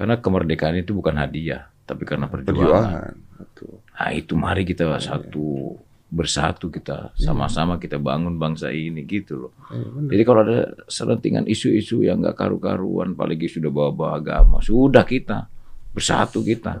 [0.00, 2.56] Karena kemerdekaan itu bukan hadiah, tapi karena perjuangan.
[2.56, 3.12] Perjuangan.
[3.36, 3.74] Betul.
[3.84, 5.76] Nah itu mari kita satu
[6.08, 9.52] bersatu kita sama-sama kita bangun bangsa ini gitu loh.
[9.68, 10.08] Iya, benar.
[10.08, 15.52] Jadi kalau ada selentingan isu-isu yang nggak karu-karuan, apalagi sudah bawa-bawa agama, sudah kita
[15.92, 16.80] bersatu kita,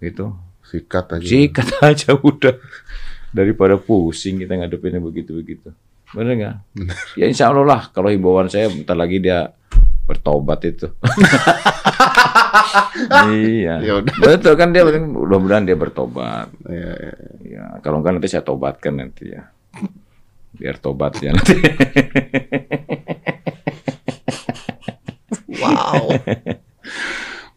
[0.00, 0.32] gitu.
[0.64, 1.26] Sikat aja.
[1.28, 2.56] Sikat aja udah
[3.36, 5.76] daripada pusing kita ngadepinnya begitu-begitu.
[6.16, 6.56] Bener nggak?
[7.20, 9.52] Ya insya Allah lah kalau himbauan saya bentar lagi dia
[10.10, 10.90] bertobat itu.
[13.30, 13.78] iya.
[13.78, 14.14] Ya udah.
[14.18, 16.50] Betul kan dia mudah-mudahan dia bertobat.
[16.66, 17.14] Iya, iya.
[17.46, 19.46] Ya, kalau enggak nanti saya tobatkan nanti ya.
[20.58, 21.54] Biar tobat ya nanti.
[25.60, 26.08] Wow.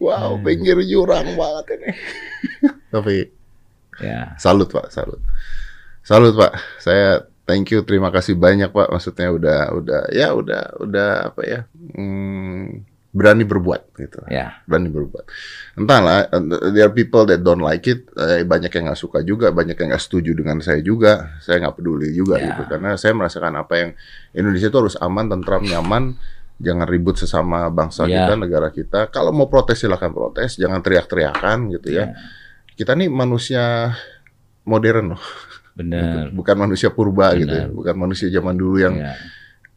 [0.03, 1.89] wow, pinggir jurang banget ini.
[2.93, 3.15] Tapi
[4.03, 4.35] ya.
[4.35, 5.23] salut Pak, salut.
[6.03, 6.51] Salut Pak.
[6.83, 8.87] Saya thank you, terima kasih banyak Pak.
[8.89, 11.59] Maksudnya udah udah ya udah udah apa ya?
[11.95, 12.83] Hmm,
[13.13, 14.25] berani berbuat gitu.
[14.27, 14.59] Ya.
[14.65, 15.25] Berani berbuat.
[15.77, 16.33] Entahlah,
[16.73, 18.09] there are people that don't like it.
[18.17, 21.37] Eh, banyak yang nggak suka juga, banyak yang nggak setuju dengan saya juga.
[21.39, 22.51] Saya nggak peduli juga Ya.
[22.53, 23.89] gitu, karena saya merasakan apa yang
[24.33, 26.17] Indonesia itu harus aman, tentram, nyaman.
[26.63, 28.23] Jangan ribut sesama bangsa Ya.
[28.25, 28.99] kita, negara kita.
[29.13, 32.13] Kalau mau protes silakan protes, jangan teriak-teriakan gitu ya.
[32.13, 32.17] Ya.
[32.73, 33.93] Kita nih manusia
[34.65, 35.23] modern loh,
[35.73, 36.29] Benar.
[36.29, 37.65] bukan manusia purba gitu, ya.
[37.65, 39.17] Bukan manusia zaman dulu yang Ya.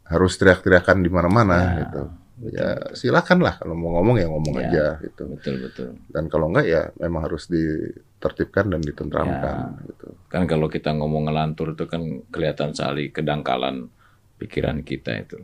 [0.05, 1.73] harus teriak-teriakan di mana-mana Ya.
[1.81, 2.01] gitu.
[2.47, 4.63] Ya silakan lah kalau mau ngomong ya ngomong Ya.
[4.63, 5.25] aja gitu.
[5.27, 5.89] Betul betul.
[6.07, 10.13] Dan kalau enggak ya memang harus ditertibkan dan ditentramkan gitu.
[10.27, 13.89] Kan kalau kita ngomong ngelantur itu kan kelihatan sekali kedangkalan
[14.37, 15.41] pikiran kita itu.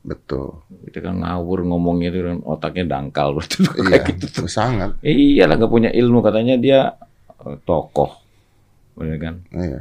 [0.00, 0.64] Betul.
[0.82, 4.48] Kita kan ngawur ngomongnya itu kan otaknya dangkal betul Iya, kayak gitu tuh.
[4.48, 4.96] sangat.
[4.98, 6.96] Iyalah nggak punya ilmu katanya dia
[7.44, 8.21] eh, tokoh.
[8.92, 9.34] Benar kan?
[9.50, 9.80] Iya,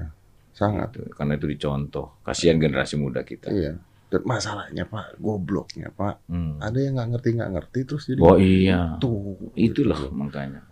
[0.51, 0.95] sangat.
[0.95, 2.19] Itu, karena itu dicontoh.
[2.21, 3.47] Kasihan generasi muda kita.
[3.47, 3.75] Iya.
[4.07, 6.59] Dan masalahnya Pak, gobloknya Pak, Hmm.
[6.59, 8.99] ada yang nggak ngerti nggak ngerti terus jadi Oh iya.
[8.99, 9.39] tuh.
[9.53, 10.63] Itulah makanya.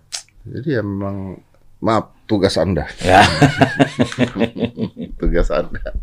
[0.43, 1.39] Jadi ya memang
[1.79, 3.23] maaf tugas Anda, Ya.
[5.19, 5.95] tugas Anda.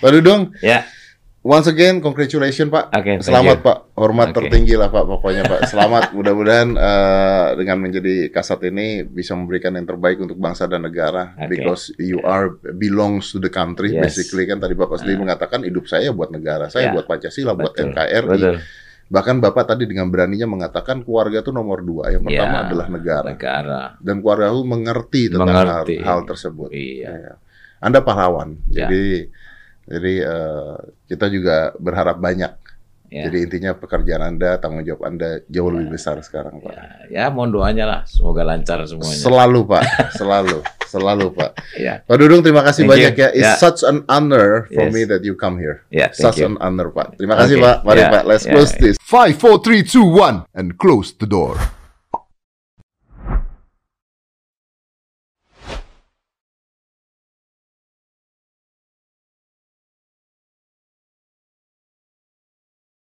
[0.00, 0.84] Pak Dudung, ya.
[1.44, 2.88] Once again congratulations Pak.
[2.90, 3.66] Oke, thank Selamat you.
[3.68, 4.36] Pak, hormat Oke.
[4.40, 5.60] tertinggi lah Pak pokoknya Pak.
[5.68, 11.36] Selamat, mudah-mudahan eh, dengan menjadi kasat ini bisa memberikan yang terbaik untuk bangsa dan negara.
[11.36, 11.52] Oke.
[11.52, 14.16] Because you are belongs to the country, Yes.
[14.16, 16.92] basically kan tadi Bapak sendiri mengatakan hidup saya buat negara, saya Ya.
[16.96, 17.92] buat Pancasila, buat Betul.
[17.92, 18.40] NKRI.
[18.40, 18.56] Betul.
[19.04, 22.08] Bahkan Bapak tadi dengan beraninya mengatakan keluarga itu nomor dua.
[22.08, 23.26] Yang pertama Ya, adalah negara.
[23.28, 23.82] Negara.
[24.00, 25.96] Dan keluarga itu mengerti tentang Mengerti.
[26.00, 26.72] Hal, hal tersebut.
[26.72, 27.12] Iya.
[27.12, 27.34] Ya.
[27.84, 28.64] Anda pahlawan.
[28.72, 28.88] Ya.
[28.88, 29.28] Jadi
[29.84, 30.74] jadi eh,
[31.06, 32.52] kita juga berharap banyak
[33.14, 33.30] Ya.
[33.30, 37.06] Jadi intinya pekerjaan Anda, tanggung jawab Anda jauh lebih besar sekarang, Pak.
[37.14, 39.22] Ya, mohon doanya lah, semoga lancar semuanya.
[39.22, 39.82] Selalu, Pak.
[40.18, 40.58] Selalu.
[40.90, 41.50] Selalu, Pak.
[41.78, 43.22] ya, Pak Dudung, terima kasih Thank banyak you.
[43.22, 43.28] ya.
[43.30, 43.54] It's Ya.
[43.54, 44.94] such an honor for Yes.
[44.94, 45.86] me that you come here.
[45.94, 46.50] ya, thank Such you.
[46.50, 47.14] an honor, Pak.
[47.14, 47.62] Terima kasih, Okay.
[47.62, 47.76] Pak.
[47.86, 48.22] Mari, Ya, Pak.
[48.26, 48.50] Let's ya.
[48.50, 48.94] close this.
[48.98, 51.54] Five, four, three, two, one, and close the door.